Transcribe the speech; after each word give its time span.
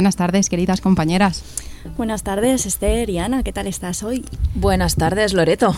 Buenas 0.00 0.16
tardes, 0.16 0.48
queridas 0.48 0.80
compañeras. 0.80 1.44
Buenas 1.98 2.22
tardes, 2.22 2.64
Esther 2.64 3.10
y 3.10 3.18
Ana, 3.18 3.42
¿qué 3.42 3.52
tal 3.52 3.66
estás 3.66 4.02
hoy? 4.02 4.24
Buenas 4.54 4.96
tardes, 4.96 5.34
Loreto. 5.34 5.76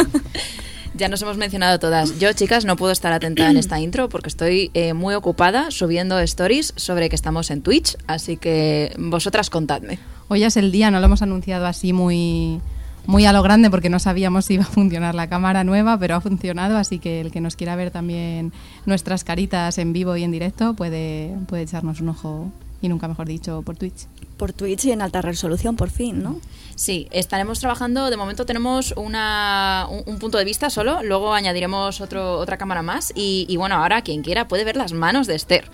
ya 0.94 1.08
nos 1.08 1.22
hemos 1.22 1.38
mencionado 1.38 1.78
todas. 1.78 2.18
Yo, 2.18 2.30
chicas, 2.34 2.66
no 2.66 2.76
puedo 2.76 2.92
estar 2.92 3.10
atenta 3.10 3.48
en 3.48 3.56
esta 3.56 3.80
intro 3.80 4.10
porque 4.10 4.28
estoy 4.28 4.70
eh, 4.74 4.92
muy 4.92 5.14
ocupada 5.14 5.70
subiendo 5.70 6.18
stories 6.18 6.74
sobre 6.76 7.08
que 7.08 7.16
estamos 7.16 7.50
en 7.50 7.62
Twitch, 7.62 7.96
así 8.06 8.36
que 8.36 8.94
vosotras 8.98 9.48
contadme. 9.48 9.98
Hoy 10.28 10.44
es 10.44 10.58
el 10.58 10.70
día, 10.70 10.90
no 10.90 11.00
lo 11.00 11.06
hemos 11.06 11.22
anunciado 11.22 11.64
así 11.64 11.94
muy, 11.94 12.60
muy 13.06 13.24
a 13.24 13.32
lo 13.32 13.42
grande 13.42 13.70
porque 13.70 13.88
no 13.88 13.98
sabíamos 13.98 14.44
si 14.44 14.54
iba 14.54 14.64
a 14.64 14.66
funcionar 14.66 15.14
la 15.14 15.30
cámara 15.30 15.64
nueva, 15.64 15.98
pero 15.98 16.16
ha 16.16 16.20
funcionado, 16.20 16.76
así 16.76 16.98
que 16.98 17.22
el 17.22 17.32
que 17.32 17.40
nos 17.40 17.56
quiera 17.56 17.76
ver 17.76 17.90
también 17.90 18.52
nuestras 18.84 19.24
caritas 19.24 19.78
en 19.78 19.94
vivo 19.94 20.18
y 20.18 20.22
en 20.22 20.32
directo 20.32 20.74
puede, 20.74 21.34
puede 21.46 21.62
echarnos 21.62 22.02
un 22.02 22.10
ojo 22.10 22.52
y 22.82 22.88
nunca 22.88 23.08
mejor 23.08 23.26
dicho 23.26 23.62
por 23.62 23.76
Twitch. 23.76 24.06
Por 24.36 24.52
Twitch 24.52 24.84
y 24.86 24.92
en 24.92 25.00
alta 25.00 25.22
resolución, 25.22 25.76
por 25.76 25.88
fin, 25.88 26.22
¿no? 26.22 26.40
Sí, 26.74 27.06
estaremos 27.12 27.60
trabajando, 27.60 28.10
de 28.10 28.16
momento 28.16 28.44
tenemos 28.44 28.92
una, 28.96 29.86
un, 29.88 30.18
punto 30.18 30.38
de 30.38 30.44
vista 30.44 30.68
solo, 30.68 31.02
luego 31.02 31.32
añadiremos 31.32 32.00
otro, 32.00 32.38
otra 32.38 32.56
cámara 32.56 32.82
más 32.82 33.12
y, 33.14 33.56
bueno, 33.56 33.76
ahora 33.76 34.02
quien 34.02 34.22
quiera 34.22 34.48
puede 34.48 34.64
ver 34.64 34.76
las 34.76 34.92
manos 34.92 35.26
de 35.26 35.36
Esther. 35.36 35.70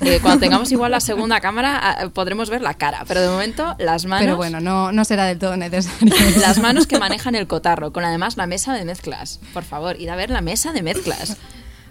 Eh, 0.00 0.18
cuando 0.20 0.40
tengamos 0.40 0.72
igual 0.72 0.90
la 0.90 1.00
segunda 1.00 1.40
cámara 1.40 1.78
ah, 1.78 2.08
podremos 2.08 2.50
ver 2.50 2.60
la 2.60 2.74
cara, 2.74 3.04
pero 3.06 3.20
de 3.20 3.28
momento 3.28 3.76
las 3.78 4.06
manos... 4.06 4.24
Pero 4.24 4.36
bueno, 4.36 4.60
no, 4.60 4.90
no 4.90 5.04
será 5.04 5.26
del 5.26 5.38
todo 5.38 5.56
necesario. 5.56 6.12
las 6.40 6.58
manos 6.58 6.86
que 6.86 6.98
manejan 6.98 7.34
el 7.34 7.46
cotarro, 7.46 7.92
con 7.92 8.04
además 8.04 8.36
la 8.36 8.46
mesa 8.46 8.74
de 8.74 8.84
mezclas. 8.84 9.38
Por 9.52 9.64
favor, 9.64 10.00
id 10.00 10.08
a 10.08 10.16
ver 10.16 10.30
la 10.30 10.40
mesa 10.40 10.72
de 10.72 10.82
mezclas. 10.82 11.36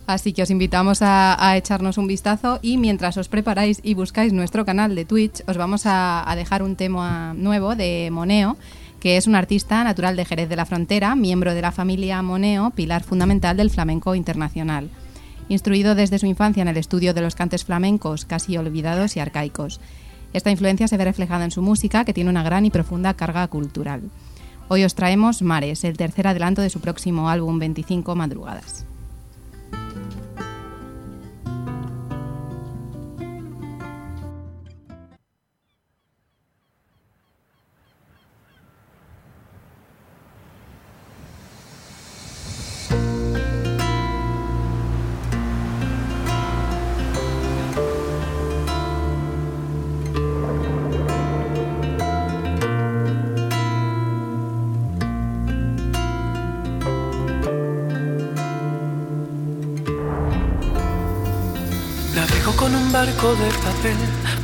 Así 0.08 0.32
que 0.32 0.42
os 0.42 0.50
invitamos 0.50 1.00
a, 1.02 1.36
echarnos 1.58 1.98
un 1.98 2.08
vistazo 2.08 2.60
y 2.62 2.78
mientras 2.78 3.18
os 3.18 3.28
preparáis 3.28 3.82
y 3.84 3.94
buscáis 3.94 4.32
nuestro 4.32 4.64
canal 4.64 4.96
de 4.96 5.04
Twitch, 5.04 5.44
os 5.48 5.58
vamos 5.58 5.82
a, 5.84 6.34
dejar 6.38 6.64
un 6.64 6.78
tema 6.78 7.34
nuevo 7.34 7.76
de 7.76 8.08
Moneo, 8.10 8.56
que 9.02 9.18
es 9.18 9.28
un 9.28 9.36
artista 9.36 9.84
natural 9.84 10.16
de 10.16 10.24
Jerez 10.24 10.48
de 10.48 10.56
la 10.56 10.66
Frontera, 10.66 11.14
miembro 11.16 11.54
de 11.54 11.62
la 11.62 11.74
familia 11.74 12.22
Moneo, 12.22 12.72
pilar 12.72 13.04
fundamental 13.04 13.58
del 13.58 13.70
flamenco 13.70 14.16
internacional. 14.16 14.90
Instruido 15.50 15.94
desde 15.94 16.20
su 16.20 16.26
infancia 16.26 16.62
en 16.62 16.70
el 16.70 16.78
estudio 16.78 17.14
de 17.14 17.22
los 17.22 17.36
cantes 17.36 17.66
flamencos, 17.66 18.24
casi 18.24 18.56
olvidados 18.56 19.18
y 19.18 19.20
arcaicos. 19.20 19.82
Esta 20.32 20.52
influencia 20.52 20.88
se 20.88 20.96
ve 20.96 21.04
reflejada 21.04 21.44
en 21.44 21.52
su 21.52 21.62
música, 21.62 22.06
que 22.06 22.14
tiene 22.14 22.30
una 22.30 22.44
gran 22.44 22.66
y 22.66 22.70
profunda 22.70 23.14
carga 23.14 23.46
cultural. 23.50 24.04
Hoy 24.70 24.86
os 24.86 24.96
traemos 24.96 25.42
Mares, 25.42 25.84
el 25.84 25.98
tercer 25.98 26.28
adelanto 26.28 26.62
de 26.62 26.70
su 26.70 26.80
próximo 26.80 27.30
álbum 27.30 27.60
25 27.60 28.16
Madrugadas. 28.16 28.87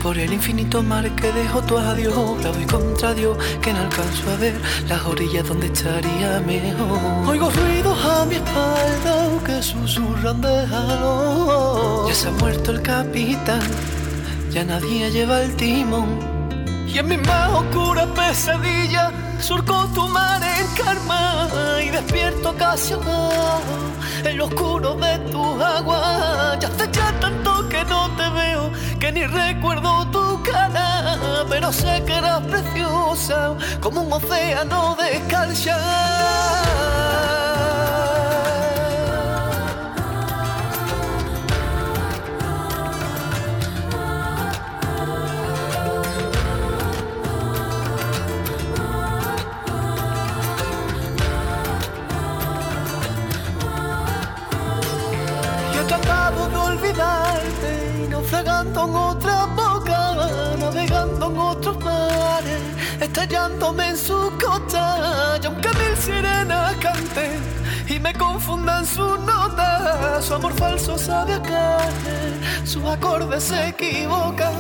Por 0.04 0.18
el 0.18 0.34
infinito 0.34 0.84
mar 0.84 1.10
que 1.16 1.32
dejó 1.32 1.62
tu 1.62 1.78
adiós. 1.78 2.44
La 2.44 2.52
voy 2.52 2.66
contra 2.66 3.14
Dios 3.14 3.38
que 3.62 3.72
no 3.72 3.80
alcanzo 3.80 4.30
a 4.32 4.36
ver 4.36 4.56
las 4.90 5.02
orillas 5.06 5.48
donde 5.48 5.68
estaría 5.68 6.42
mejor. 6.46 7.00
Oigo 7.26 7.50
ruidos 7.50 7.98
a 8.06 8.26
mi 8.26 8.36
espalda 8.36 9.16
que 9.46 9.64
susurran 9.64 10.42
de 10.42 10.66
halo. 10.72 12.06
Ya 12.10 12.14
se 12.14 12.28
ha 12.28 12.32
muerto 12.32 12.72
el 12.72 12.82
capitán, 12.82 13.62
ya 14.52 14.66
nadie 14.66 15.10
lleva 15.10 15.42
el 15.42 15.56
timón. 15.56 16.20
Y 16.86 17.00
en 17.00 17.08
mi 17.08 17.18
más 17.18 17.50
oscura 17.54 18.06
pesadilla 18.14 19.12
surco 19.40 19.88
tu 19.96 20.06
mar 20.10 20.42
en 20.44 20.68
karma 20.84 21.48
y 21.82 21.90
despierto 21.90 22.54
casi 22.58 22.94
abajo 22.94 23.83
en 24.26 24.38
lo 24.38 24.46
oscuro 24.46 24.96
de 24.96 25.18
tu 25.32 25.44
agua. 25.62 26.58
Ya 26.60 26.68
hace 26.68 26.90
ya 26.92 27.12
tanto 27.20 27.68
que 27.70 27.84
no 27.86 28.10
te 28.16 28.30
veo 28.30 28.72
que 29.00 29.12
ni 29.12 29.26
recuerdo 29.26 30.06
tu 30.12 30.42
cara, 30.44 31.46
pero 31.50 31.72
sé 31.72 32.04
que 32.06 32.18
eras 32.18 32.42
preciosa 32.42 33.56
como 33.82 34.02
un 34.02 34.14
océano 34.14 34.96
de 34.96 35.22
calcha. 35.28 35.78
Estallándome 63.14 63.90
en 63.90 63.98
su 63.98 64.32
costa. 64.44 65.38
Y 65.42 65.46
aunque 65.46 65.70
mil 65.70 65.96
sirenas 65.98 66.76
canten 66.78 67.40
y 67.88 68.00
me 68.00 68.14
confundan 68.14 68.86
sus 68.86 69.20
notas, 69.20 70.26
su 70.26 70.34
amor 70.34 70.54
falso 70.54 70.98
sabe 70.98 71.36
a 71.36 71.80
sus 72.66 72.84
acordes 72.86 73.44
se 73.44 73.70
equivocan. 73.70 74.54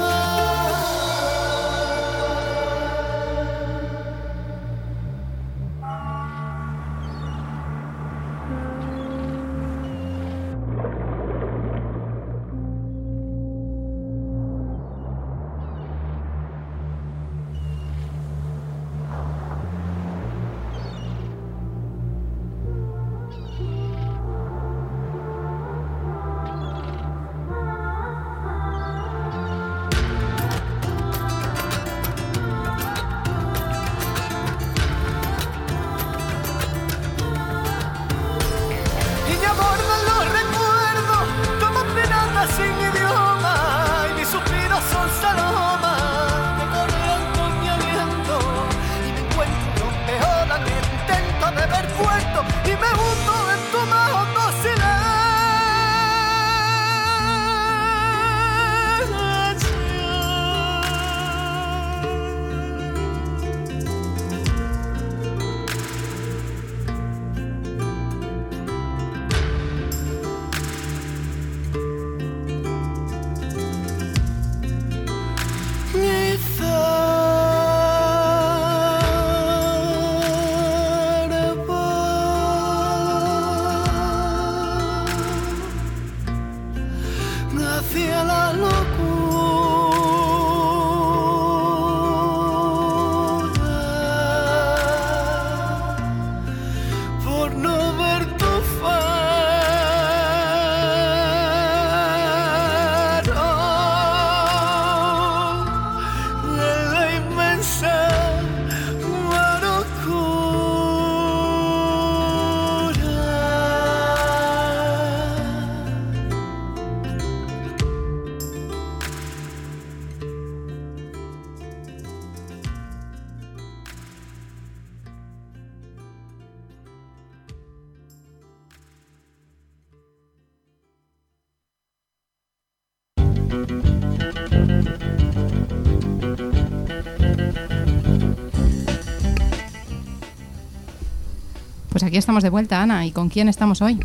Aquí 142.13 142.19
estamos 142.19 142.43
de 142.43 142.51
vuelta, 142.51 142.79
Ana. 142.79 143.07
¿Y 143.07 143.11
con 143.11 143.27
quién 143.27 143.49
estamos 143.49 143.81
hoy? 143.81 143.97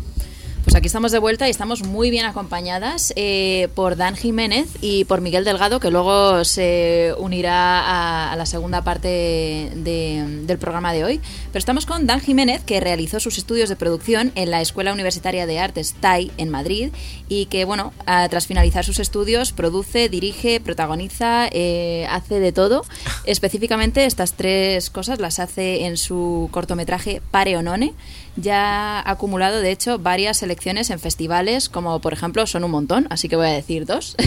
Aquí 0.79 0.87
estamos 0.87 1.11
de 1.11 1.19
vuelta 1.19 1.45
y 1.45 1.51
estamos 1.51 1.83
muy 1.83 2.09
bien 2.09 2.25
acompañadas 2.25 3.11
eh, 3.17 3.67
por 3.75 3.97
Dan 3.97 4.15
Jiménez 4.15 4.65
y 4.79 5.03
por 5.03 5.19
Miguel 5.19 5.43
Delgado, 5.43 5.81
que 5.81 5.91
luego 5.91 6.45
se 6.45 7.13
unirá 7.17 7.81
a, 7.81 8.31
a 8.31 8.35
la 8.37 8.45
segunda 8.45 8.81
parte 8.81 9.09
de- 9.75 10.23
del 10.45 10.57
programa 10.57 10.93
de 10.93 11.03
hoy. 11.03 11.19
Pero 11.51 11.59
estamos 11.59 11.85
con 11.85 12.07
Dan 12.07 12.21
Jiménez, 12.21 12.61
que 12.63 12.79
realizó 12.79 13.19
sus 13.19 13.37
estudios 13.37 13.67
de 13.67 13.75
producción 13.75 14.31
en 14.35 14.51
la 14.51 14.61
Escuela 14.61 14.93
Universitaria 14.93 15.45
de 15.45 15.59
Artes 15.59 15.95
TAI 15.99 16.31
en 16.37 16.47
Madrid 16.49 16.93
y 17.27 17.47
que, 17.47 17.65
bueno, 17.65 17.91
a- 18.05 18.29
tras 18.29 18.47
finalizar 18.47 18.85
sus 18.85 18.99
estudios, 18.99 19.51
produce, 19.51 20.07
dirige, 20.07 20.61
protagoniza, 20.61 21.49
eh, 21.51 22.07
hace 22.09 22.39
de 22.39 22.53
todo. 22.53 22.85
Específicamente 23.25 24.05
estas 24.05 24.31
tres 24.31 24.89
cosas 24.89 25.19
las 25.19 25.39
hace 25.39 25.87
en 25.87 25.97
su 25.97 26.47
cortometraje 26.53 27.21
Pare 27.31 27.57
o 27.57 27.61
None. 27.61 27.93
Ya 28.41 28.99
ha 28.99 29.11
acumulado, 29.11 29.59
de 29.61 29.71
hecho, 29.71 29.99
varias 29.99 30.37
selecciones 30.37 30.89
en 30.89 30.99
festivales, 30.99 31.67
como 31.69 31.99
por 31.99 32.13
ejemplo 32.13 32.45
son 32.47 32.63
un 32.63 32.71
montón, 32.71 33.07
así 33.09 33.27
que 33.27 33.35
voy 33.35 33.47
a 33.47 33.51
decir 33.51 33.85
dos. 33.85 34.15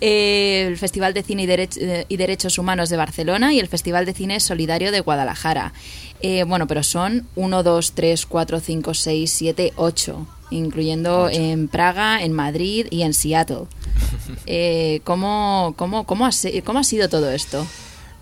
Eh, 0.00 0.66
el 0.68 0.76
Festival 0.76 1.14
de 1.14 1.22
Cine 1.22 1.44
y, 1.44 1.46
Derech- 1.46 1.78
eh, 1.80 2.04
y 2.08 2.16
Derechos 2.18 2.58
Humanos 2.58 2.90
de 2.90 2.96
Barcelona 2.98 3.54
y 3.54 3.60
el 3.60 3.66
Festival 3.68 4.04
de 4.04 4.12
Cine 4.12 4.40
Solidario 4.40 4.92
de 4.92 5.00
Guadalajara. 5.00 5.72
Eh, 6.20 6.44
bueno, 6.44 6.66
pero 6.66 6.82
son 6.82 7.26
1, 7.36 7.62
2, 7.62 7.92
3, 7.94 8.26
4, 8.26 8.60
5, 8.60 8.94
6, 8.94 9.30
7, 9.32 9.72
8, 9.76 10.26
incluyendo 10.50 11.30
en 11.30 11.68
Praga, 11.68 12.22
en 12.22 12.32
Madrid 12.32 12.86
y 12.90 13.02
en 13.02 13.14
Seattle. 13.14 13.64
Eh, 14.48 15.00
¿cómo, 15.04 15.74
cómo, 15.76 16.04
cómo, 16.04 16.26
ha, 16.26 16.30
¿Cómo 16.64 16.78
ha 16.78 16.84
sido 16.84 17.08
todo 17.08 17.30
esto? 17.32 17.66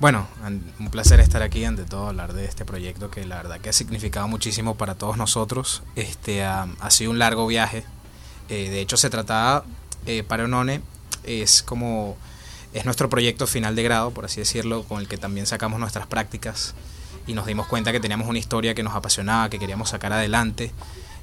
Bueno, 0.04 0.28
un 0.80 0.90
placer 0.90 1.18
estar 1.20 1.40
aquí, 1.40 1.64
ante 1.64 1.86
todo 1.86 2.08
hablar 2.08 2.34
de 2.34 2.44
este 2.44 2.66
proyecto 2.66 3.10
que 3.10 3.24
la 3.24 3.36
verdad 3.36 3.58
que 3.58 3.70
ha 3.70 3.72
significado 3.72 4.28
muchísimo 4.28 4.74
para 4.74 4.96
todos 4.96 5.16
nosotros. 5.16 5.82
Este 5.96 6.44
ha, 6.44 6.68
sido 6.90 7.10
un 7.10 7.18
largo 7.18 7.46
viaje. 7.46 7.84
Eh, 8.50 8.68
de 8.68 8.82
hecho, 8.82 8.98
se 8.98 9.08
trataba 9.08 9.64
eh, 10.04 10.22
para 10.22 10.44
Onone 10.44 10.82
es 11.22 11.62
como 11.62 12.18
es 12.74 12.84
nuestro 12.84 13.08
proyecto 13.08 13.46
final 13.46 13.76
de 13.76 13.82
grado, 13.82 14.10
por 14.10 14.26
así 14.26 14.40
decirlo, 14.40 14.82
con 14.82 15.00
el 15.00 15.08
que 15.08 15.16
también 15.16 15.46
sacamos 15.46 15.80
nuestras 15.80 16.06
prácticas 16.06 16.74
y 17.26 17.32
nos 17.32 17.46
dimos 17.46 17.66
cuenta 17.66 17.90
que 17.90 17.98
teníamos 17.98 18.28
una 18.28 18.38
historia 18.38 18.74
que 18.74 18.82
nos 18.82 18.94
apasionaba, 18.94 19.48
que 19.48 19.58
queríamos 19.58 19.88
sacar 19.88 20.12
adelante. 20.12 20.70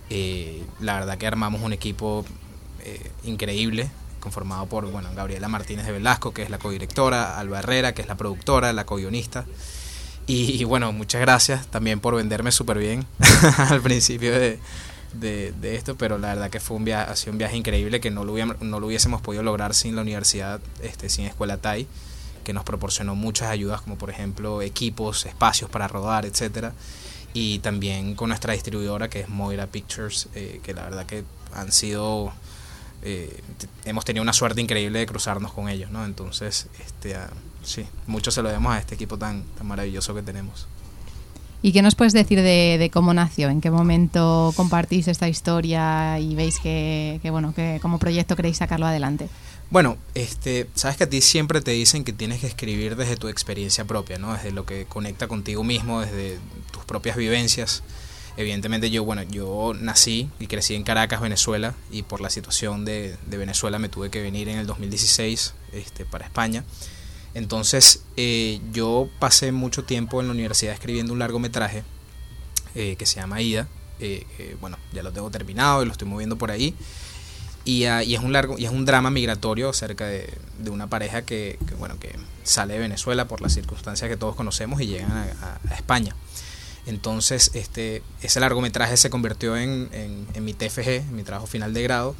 Eh, 0.09 0.63
la 0.79 0.95
verdad 0.95 1.19
que 1.19 1.27
armamos 1.27 1.61
un 1.61 1.73
equipo 1.73 2.25
eh, 2.79 3.11
increíble, 3.25 3.91
conformado 4.21 4.65
por 4.67 4.89
bueno, 4.89 5.09
Gabriela 5.13 5.49
Martínez 5.49 5.85
de 5.85 5.91
Velasco, 5.91 6.33
que 6.33 6.43
es 6.43 6.49
la 6.49 6.57
codirectora, 6.59 7.37
Alba 7.37 7.59
Herrera, 7.59 7.93
que 7.93 8.01
es 8.01 8.07
la 8.07 8.15
productora, 8.15 8.71
la 8.71 8.85
co-guionista. 8.85 9.45
Y, 10.27 10.51
y 10.61 10.63
bueno, 10.63 10.93
muchas 10.93 11.19
gracias 11.19 11.67
también 11.67 11.99
por 11.99 12.15
venderme 12.15 12.51
súper 12.53 12.77
bien 12.77 13.05
al 13.57 13.81
principio 13.81 14.31
de, 14.31 14.59
de, 15.13 15.51
de 15.59 15.75
esto, 15.75 15.95
pero 15.97 16.17
la 16.17 16.29
verdad 16.29 16.49
que 16.49 16.59
fue 16.61 16.77
un 16.77 16.85
viaje, 16.85 17.11
ha 17.11 17.15
sido 17.17 17.33
un 17.33 17.37
viaje 17.39 17.57
increíble 17.57 17.99
que 17.99 18.11
no 18.11 18.23
lo, 18.23 18.33
hubiéramos- 18.33 18.59
no 18.61 18.79
lo 18.79 18.87
hubiésemos 18.87 19.21
podido 19.21 19.43
lograr 19.43 19.73
sin 19.73 19.95
la 19.95 20.03
universidad, 20.03 20.61
este, 20.81 21.09
sin 21.09 21.25
Escuela 21.25 21.57
TAI, 21.57 21.87
que 22.45 22.53
nos 22.53 22.63
proporcionó 22.63 23.15
muchas 23.15 23.49
ayudas, 23.49 23.81
como 23.81 23.97
por 23.97 24.09
ejemplo 24.09 24.61
equipos, 24.61 25.25
espacios 25.25 25.69
para 25.69 25.87
rodar, 25.87 26.25
etcétera 26.25 26.73
y 27.33 27.59
también 27.59 28.13
con 28.15 28.27
nuestra 28.29 28.53
distribuidora 28.53 29.09
que 29.09 29.21
es 29.21 29.29
Moira 29.29 29.65
Pictures, 29.67 30.27
eh, 30.35 30.59
que 30.63 30.73
la 30.73 30.83
verdad 30.83 31.05
que 31.05 31.23
han 31.53 31.71
sido, 31.71 32.33
eh, 33.03 33.41
hemos 33.85 34.05
tenido 34.05 34.21
una 34.23 34.33
suerte 34.33 34.61
increíble 34.61 34.99
de 34.99 35.05
cruzarnos 35.05 35.53
con 35.53 35.69
ellos, 35.69 35.91
¿no? 35.91 36.05
Entonces, 36.05 36.67
este, 36.85 37.15
ah, 37.15 37.29
sí, 37.63 37.85
mucho 38.07 38.31
se 38.31 38.41
lo 38.41 38.49
debemos 38.49 38.73
a 38.73 38.79
este 38.79 38.95
equipo 38.95 39.17
tan, 39.17 39.43
tan 39.57 39.67
maravilloso 39.67 40.13
que 40.13 40.21
tenemos. 40.21 40.67
¿Y 41.63 41.73
qué 41.73 41.83
nos 41.83 41.93
puedes 41.93 42.13
decir 42.13 42.41
de, 42.41 42.77
de 42.79 42.89
cómo 42.89 43.13
nació? 43.13 43.49
¿En 43.49 43.61
qué 43.61 43.69
momento 43.69 44.51
compartís 44.55 45.07
esta 45.07 45.29
historia 45.29 46.19
y 46.19 46.33
veis 46.33 46.59
que, 46.59 47.19
que, 47.21 47.29
bueno, 47.29 47.53
que 47.53 47.79
como 47.81 47.99
proyecto 47.99 48.35
queréis 48.35 48.57
sacarlo 48.57 48.87
adelante? 48.87 49.29
Bueno, 49.69 49.97
este, 50.15 50.67
sabes 50.73 50.97
que 50.97 51.03
a 51.03 51.09
ti 51.09 51.21
siempre 51.21 51.61
te 51.61 51.71
dicen 51.71 52.03
que 52.03 52.13
tienes 52.13 52.41
que 52.41 52.47
escribir 52.47 52.95
desde 52.95 53.15
tu 53.15 53.27
experiencia 53.27 53.85
propia, 53.85 54.17
¿no? 54.17 54.33
Desde 54.33 54.51
lo 54.51 54.65
que 54.65 54.85
conecta 54.85 55.27
contigo 55.27 55.63
mismo, 55.63 56.01
desde 56.01 56.39
tus 56.71 56.83
propias 56.83 57.15
vivencias. 57.15 57.83
Evidentemente 58.37 58.89
yo, 58.89 59.03
bueno, 59.03 59.23
yo 59.23 59.73
nací 59.79 60.29
y 60.39 60.47
crecí 60.47 60.73
en 60.75 60.83
Caracas, 60.83 61.19
Venezuela, 61.21 61.75
y 61.91 62.03
por 62.03 62.21
la 62.21 62.29
situación 62.29 62.85
de, 62.85 63.17
de 63.27 63.37
Venezuela 63.37 63.77
me 63.77 63.89
tuve 63.89 64.09
que 64.09 64.21
venir 64.21 64.47
en 64.49 64.57
el 64.57 64.65
2016 64.67 65.53
este, 65.73 66.05
para 66.05 66.25
España. 66.25 66.63
Entonces 67.33 68.03
eh, 68.17 68.59
yo 68.73 69.09
pasé 69.19 69.51
mucho 69.51 69.83
tiempo 69.83 70.21
en 70.21 70.27
la 70.27 70.33
universidad 70.33 70.73
escribiendo 70.73 71.13
un 71.13 71.19
largometraje 71.19 71.83
eh, 72.75 72.95
que 72.97 73.05
se 73.05 73.17
llama 73.17 73.41
Ida. 73.41 73.67
eh, 73.99 74.25
que, 74.37 74.55
bueno, 74.59 74.77
ya 74.93 75.03
lo 75.03 75.11
tengo 75.11 75.29
terminado 75.29 75.83
y 75.83 75.85
lo 75.85 75.91
estoy 75.91 76.07
moviendo 76.07 76.37
por 76.37 76.51
ahí. 76.51 76.73
Y, 77.63 77.83
ah, 77.85 78.03
y 78.03 78.15
es 78.15 78.21
un 78.21 78.33
largo 78.33 78.57
y 78.57 78.65
es 78.65 78.71
un 78.71 78.85
drama 78.85 79.11
migratorio 79.11 79.69
acerca 79.69 80.07
de, 80.07 80.27
de 80.57 80.69
una 80.71 80.87
pareja 80.87 81.21
que, 81.21 81.59
que, 81.67 81.75
bueno 81.75 81.99
que 81.99 82.15
sale 82.43 82.73
de 82.73 82.79
Venezuela 82.79 83.27
por 83.27 83.39
las 83.41 83.53
circunstancias 83.53 84.09
que 84.09 84.17
todos 84.17 84.35
conocemos 84.35 84.81
y 84.81 84.87
llegan 84.87 85.11
a- 85.11 85.59
a 85.69 85.75
España 85.75 86.15
entonces 86.85 87.51
este 87.53 88.01
ese 88.21 88.39
largometraje 88.39 88.97
se 88.97 89.09
convirtió 89.09 89.55
en, 89.57 89.89
mi 90.39 90.53
TFG 90.53 90.87
en 90.87 91.15
mi 91.15 91.23
trabajo 91.23 91.47
final 91.47 91.73
de 91.73 91.83
grado 91.83 92.15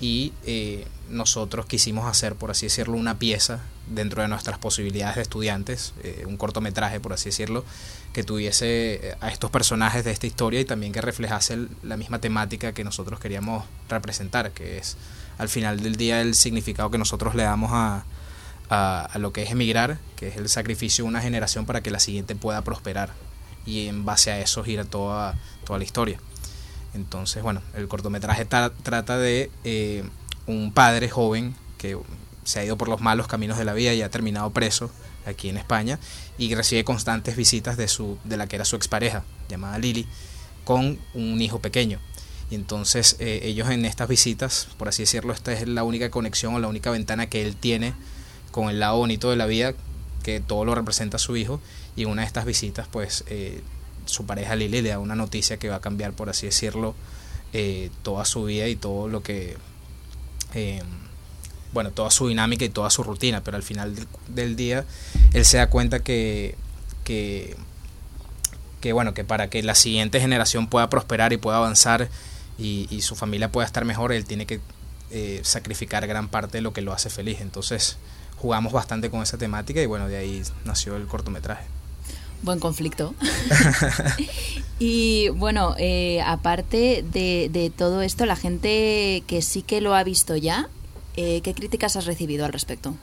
y 0.00 0.32
eh, 0.46 0.86
nosotros 1.10 1.66
quisimos 1.66 2.06
hacer 2.06 2.34
por 2.34 2.50
así 2.50 2.66
decirlo 2.66 2.96
una 2.96 3.18
pieza 3.18 3.60
dentro 3.86 4.22
de 4.22 4.28
nuestras 4.28 4.58
posibilidades 4.58 5.16
de 5.16 5.22
estudiantes 5.22 5.92
eh, 6.02 6.24
un 6.26 6.36
cortometraje 6.36 7.00
por 7.00 7.12
así 7.12 7.28
decirlo 7.28 7.64
que 8.12 8.24
tuviese 8.24 8.94
eh, 8.94 9.16
a 9.20 9.28
estos 9.28 9.50
personajes 9.50 10.04
de 10.04 10.10
esta 10.10 10.26
historia 10.26 10.60
y 10.60 10.64
también 10.64 10.92
que 10.92 11.00
reflejase 11.00 11.66
la 11.82 11.96
misma 11.96 12.20
temática 12.20 12.72
que 12.72 12.84
nosotros 12.84 13.20
queríamos 13.20 13.64
representar, 13.88 14.50
que 14.52 14.78
es 14.78 14.96
al 15.38 15.48
final 15.48 15.80
del 15.80 15.96
día 15.96 16.20
el 16.20 16.34
significado 16.34 16.90
que 16.90 16.98
nosotros 16.98 17.34
le 17.34 17.44
damos 17.44 17.70
a, 17.72 18.04
a 18.68 19.18
lo 19.18 19.32
que 19.32 19.42
es 19.42 19.50
emigrar, 19.50 19.98
que 20.16 20.28
es 20.28 20.36
el 20.36 20.48
sacrificio 20.48 21.04
de 21.04 21.08
una 21.08 21.20
generación 21.20 21.66
para 21.66 21.82
que 21.82 21.90
la 21.90 22.00
siguiente 22.00 22.34
pueda 22.34 22.62
prosperar. 22.62 23.10
Y 23.66 23.86
en 23.88 24.04
base 24.04 24.30
a 24.30 24.40
eso 24.40 24.64
gira 24.64 24.84
toda, 24.84 25.38
toda 25.64 25.78
la 25.78 25.84
historia. 25.84 26.18
Entonces, 26.94 27.42
bueno, 27.42 27.62
el 27.74 27.88
cortometraje 27.88 28.48
tra- 28.48 28.72
trata 28.82 29.16
de 29.18 29.50
eh, 29.64 30.02
un 30.46 30.72
padre 30.72 31.08
joven 31.08 31.54
que 31.78 31.96
se 32.44 32.60
ha 32.60 32.64
ido 32.64 32.76
por 32.76 32.88
los 32.88 33.00
malos 33.00 33.26
caminos 33.28 33.58
de 33.58 33.64
la 33.64 33.74
vida 33.74 33.94
y 33.94 34.02
ha 34.02 34.10
terminado 34.10 34.50
preso 34.50 34.90
aquí 35.26 35.48
en 35.50 35.56
España 35.58 35.98
y 36.38 36.54
recibe 36.54 36.82
constantes 36.82 37.36
visitas 37.36 37.76
de 37.76 37.86
su 37.86 38.18
de 38.24 38.36
la 38.36 38.46
que 38.46 38.56
era 38.56 38.64
su 38.64 38.74
expareja 38.74 39.22
llamada 39.48 39.78
Lily 39.78 40.06
con 40.64 40.98
un 41.14 41.40
hijo 41.42 41.60
pequeño 41.60 42.00
y 42.50 42.54
entonces 42.54 43.16
eh, 43.20 43.40
ellos 43.44 43.68
en 43.68 43.84
estas 43.84 44.08
visitas 44.08 44.68
por 44.78 44.88
así 44.88 45.02
decirlo 45.02 45.34
esta 45.34 45.52
es 45.52 45.68
la 45.68 45.84
única 45.84 46.10
conexión 46.10 46.54
o 46.54 46.58
la 46.58 46.68
única 46.68 46.90
ventana 46.90 47.28
que 47.28 47.42
él 47.46 47.54
tiene 47.54 47.92
con 48.50 48.70
el 48.70 48.80
lado 48.80 48.96
bonito 48.96 49.28
de 49.30 49.36
la 49.36 49.44
vida 49.46 49.74
que 50.22 50.40
todo 50.40 50.64
lo 50.64 50.74
representa 50.74 51.18
su 51.18 51.36
hijo 51.36 51.60
y 51.96 52.04
una 52.04 52.22
de 52.22 52.26
estas 52.26 52.44
visitas 52.44 52.88
pues 52.90 53.24
eh, 53.28 53.62
su 54.06 54.26
pareja 54.26 54.56
Lily 54.56 54.82
le 54.82 54.90
da 54.90 54.98
una 54.98 55.14
noticia 55.14 55.58
que 55.58 55.68
va 55.68 55.76
a 55.76 55.80
cambiar 55.80 56.12
por 56.12 56.28
así 56.30 56.46
decirlo 56.46 56.94
eh, 57.52 57.90
toda 58.02 58.24
su 58.24 58.44
vida 58.44 58.68
y 58.68 58.76
todo 58.76 59.08
lo 59.08 59.22
que 59.22 59.56
eh, 60.54 60.82
bueno, 61.72 61.92
toda 61.92 62.10
su 62.10 62.26
dinámica 62.26 62.64
y 62.64 62.68
toda 62.68 62.90
su 62.90 63.04
rutina, 63.04 63.42
pero 63.44 63.56
al 63.56 63.62
final 63.62 63.94
del, 64.28 64.56
día 64.56 64.84
él 65.32 65.44
se 65.44 65.58
da 65.58 65.68
cuenta 65.68 66.00
que, 66.00 66.56
que, 67.04 67.56
que, 68.80 68.92
bueno, 68.92 69.14
que 69.14 69.22
para 69.22 69.48
que 69.50 69.62
la 69.62 69.76
siguiente 69.76 70.20
generación 70.20 70.66
pueda 70.66 70.90
prosperar 70.90 71.32
y 71.32 71.36
pueda 71.36 71.58
avanzar 71.58 72.08
y, 72.58 72.88
y 72.90 73.02
su 73.02 73.14
familia 73.14 73.52
pueda 73.52 73.66
estar 73.66 73.84
mejor, 73.84 74.12
él 74.12 74.24
tiene 74.24 74.46
que 74.46 74.60
eh, 75.12 75.40
sacrificar 75.42 76.06
gran 76.06 76.28
parte 76.28 76.58
de 76.58 76.62
lo 76.62 76.72
que 76.72 76.82
lo 76.82 76.92
hace 76.92 77.10
feliz. 77.10 77.40
Entonces 77.40 77.96
jugamos 78.36 78.72
bastante 78.72 79.10
con 79.10 79.22
esa 79.22 79.38
temática 79.38 79.82
y 79.82 79.86
bueno, 79.86 80.06
de 80.06 80.16
ahí 80.16 80.42
nació 80.64 80.96
el 80.96 81.06
cortometraje. 81.06 81.64
Buen 82.42 82.58
conflicto. 82.58 83.14
y 84.78 85.28
bueno, 85.30 85.74
eh, 85.78 86.22
aparte 86.24 87.04
de, 87.12 87.48
de 87.52 87.70
todo 87.70 88.02
esto, 88.02 88.26
la 88.26 88.36
gente 88.36 89.22
que 89.26 89.42
sí 89.42 89.62
que 89.62 89.80
lo 89.80 89.94
ha 89.94 90.04
visto 90.04 90.36
ya, 90.36 90.68
eh, 91.16 91.40
¿qué 91.42 91.54
críticas 91.54 91.96
has 91.96 92.06
recibido 92.06 92.44
al 92.44 92.52
respecto? 92.52 92.94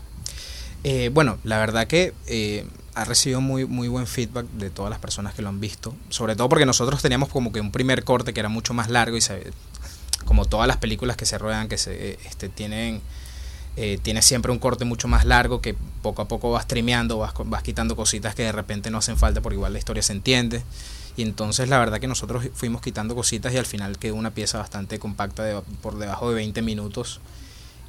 Eh, 0.84 1.10
bueno, 1.14 1.38
la 1.44 1.58
verdad 1.60 1.88
que 1.88 2.14
eh, 2.28 2.66
ha 2.96 3.06
recibido 3.06 3.42
muy, 3.42 3.66
muy 3.66 3.88
buen 3.88 4.08
feedback 4.08 4.46
de 4.52 4.70
todas 4.70 4.90
las 4.90 5.00
personas 5.00 5.34
que 5.34 5.42
lo 5.42 5.50
han 5.50 5.60
visto. 5.60 5.96
Sobre 6.10 6.36
todo 6.36 6.50
porque 6.50 6.66
nosotros 6.66 7.02
teníamos 7.02 7.30
como 7.30 7.52
que 7.52 7.60
un 7.60 7.72
primer 7.72 8.04
corte 8.04 8.34
que 8.34 8.40
era 8.40 8.50
mucho 8.50 8.74
más 8.74 8.90
largo 8.90 9.18
y 9.18 9.22
se, 9.22 9.52
como 10.26 10.46
todas 10.46 10.68
las 10.68 10.78
películas 10.78 11.18
que 11.18 11.26
se 11.26 11.38
ruedan, 11.38 11.68
que 11.68 11.78
se 11.78 12.18
este, 12.26 12.50
tienen 12.50 13.02
eh, 13.78 14.00
tienes 14.02 14.26
siempre 14.26 14.52
un 14.52 14.60
corte 14.60 14.84
mucho 14.86 15.08
más 15.08 15.24
largo 15.24 15.62
que 15.62 15.76
poco 16.02 16.22
a 16.24 16.28
poco 16.28 16.52
vas 16.52 16.64
streameando, 16.64 17.18
vas, 17.20 17.34
vas 17.46 17.64
quitando 17.64 17.96
cositas 17.96 18.36
que 18.36 18.44
de 18.44 18.52
repente 18.52 18.90
no 18.92 18.98
hacen 18.98 19.18
falta 19.18 19.40
porque 19.42 19.56
igual 19.56 19.72
la 19.74 19.80
historia 19.80 20.04
se 20.04 20.14
entiende. 20.14 20.64
Y 21.16 21.22
entonces 21.24 21.70
la 21.70 21.80
verdad 21.80 22.00
que 22.00 22.08
nosotros 22.08 22.46
fuimos 22.54 22.82
quitando 22.82 23.16
cositas 23.16 23.54
y 23.54 23.58
al 23.58 23.66
final 23.66 23.98
quedó 23.98 24.16
una 24.16 24.32
pieza 24.32 24.58
bastante 24.60 25.00
compacta 25.00 25.44
de, 25.44 25.62
por 25.82 25.98
debajo 25.98 26.30
de 26.30 26.36
20 26.36 26.62
minutos. 26.62 27.22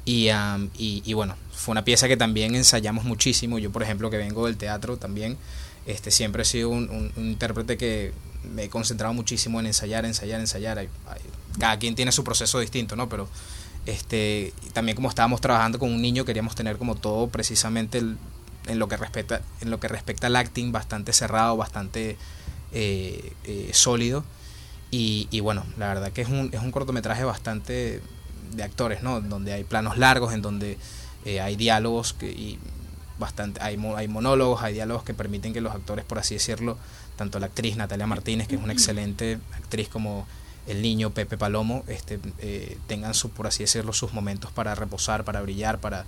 Y, 0.05 0.29
y, 0.77 1.13
bueno, 1.13 1.35
fue 1.53 1.71
una 1.73 1.83
pieza 1.85 2.07
que 2.07 2.17
también 2.17 2.55
ensayamos 2.55 3.03
muchísimo. 3.03 3.59
Yo, 3.59 3.71
por 3.71 3.83
ejemplo, 3.83 4.09
que 4.09 4.17
vengo 4.17 4.47
del 4.47 4.57
teatro 4.57 4.97
también, 4.97 5.37
este, 5.85 6.09
siempre 6.09 6.41
he 6.41 6.45
sido 6.45 6.69
un, 6.69 6.89
un- 7.15 7.25
intérprete 7.25 7.77
que 7.77 8.13
me 8.55 8.63
he 8.63 8.69
concentrado 8.69 9.13
muchísimo 9.13 9.59
en 9.59 9.67
ensayar, 9.67 10.05
ensayar, 10.05 10.39
ensayar. 10.39 10.79
Hay- 10.79 10.89
cada 11.59 11.77
quien 11.77 11.93
tiene 11.93 12.11
su 12.11 12.23
proceso 12.23 12.59
distinto, 12.59 12.95
¿no? 12.95 13.07
Pero 13.09 13.27
este, 13.91 14.53
también 14.73 14.95
como 14.95 15.09
estábamos 15.09 15.41
trabajando 15.41 15.79
con 15.79 15.91
un 15.93 16.01
niño, 16.01 16.25
queríamos 16.25 16.55
tener 16.55 16.77
como 16.77 16.95
todo 16.95 17.27
precisamente 17.27 17.97
el- 17.99 18.17
en 18.67 18.77
lo 18.79 18.87
que 18.87 18.97
respecta, 18.97 19.41
en 19.61 19.71
lo 19.71 19.79
que 19.79 19.87
respecta 19.87 20.27
al 20.27 20.35
acting, 20.35 20.71
bastante 20.71 21.13
cerrado, 21.13 21.57
bastante 21.57 22.17
eh, 22.71 23.33
eh, 23.45 23.69
sólido. 23.73 24.23
Y, 24.91 25.27
y 25.31 25.39
bueno, 25.39 25.63
la 25.77 25.87
verdad 25.87 26.11
que 26.11 26.21
es 26.21 26.29
un, 26.29 26.49
es 26.53 26.59
un 26.61 26.71
cortometraje 26.71 27.23
bastante 27.23 28.01
de 28.53 28.63
actores, 28.63 29.01
¿no? 29.03 29.21
Donde 29.21 29.53
hay 29.53 29.63
planos 29.63 29.97
largos, 29.97 30.33
en 30.33 30.41
donde 30.41 30.77
eh, 31.25 31.41
hay 31.41 31.55
diálogos 31.55 32.13
que, 32.13 32.27
y 32.29 32.59
bastante, 33.19 33.61
hay, 33.61 33.77
hay 33.97 34.07
monólogos, 34.07 34.61
hay 34.63 34.73
diálogos 34.73 35.03
que 35.03 35.13
permiten 35.13 35.53
que 35.53 35.61
los 35.61 35.73
actores, 35.73 36.05
por 36.05 36.17
así 36.19 36.35
decirlo, 36.35 36.77
tanto 37.17 37.39
la 37.39 37.47
actriz 37.47 37.75
Natalia 37.75 38.07
Martínez, 38.07 38.47
que 38.47 38.55
es 38.55 38.61
una 38.61 38.73
excelente 38.73 39.39
actriz, 39.55 39.89
como 39.89 40.25
el 40.69 40.81
niño 40.81 41.09
Pepe 41.09 41.37
Palomo, 41.37 41.83
este, 41.87 42.19
eh, 42.39 42.77
tengan 42.87 43.13
su, 43.13 43.29
por 43.31 43.47
así 43.47 43.63
decirlo, 43.63 43.91
sus 43.93 44.13
momentos 44.13 44.51
para 44.51 44.75
reposar, 44.75 45.23
para 45.23 45.41
brillar, 45.41 45.79
para 45.79 46.05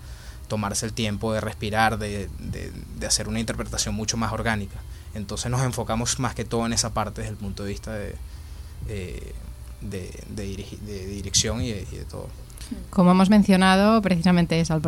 tomarse 0.48 0.86
el 0.86 0.94
tiempo 0.94 1.34
de 1.34 1.42
respirar, 1.42 1.98
de, 1.98 2.30
de- 2.40 3.08
hacer 3.08 3.28
una 3.28 3.40
interpretación 3.40 3.96
mucho 3.96 4.18
más 4.18 4.32
orgánica. 4.34 4.80
Entonces 5.14 5.50
nos 5.52 5.62
enfocamos 5.62 6.20
más 6.20 6.36
que 6.36 6.46
todo 6.46 6.66
en 6.66 6.74
esa 6.74 6.94
parte 6.94 7.22
desde 7.22 7.32
el 7.32 7.38
punto 7.38 7.64
de 7.64 7.70
vista 7.70 7.94
de, 7.94 8.16
eh, 8.88 9.34
de, 9.82 10.12
de 10.36 11.06
dirección 11.08 11.62
y 11.62 11.72
de, 11.72 11.82
y 11.92 12.06
todo. 12.10 12.28
Como 12.90 13.12
hemos 13.12 13.30
mencionado, 13.30 14.02
precisamente 14.02 14.60
eso, 14.60 14.74
al, 14.74 14.82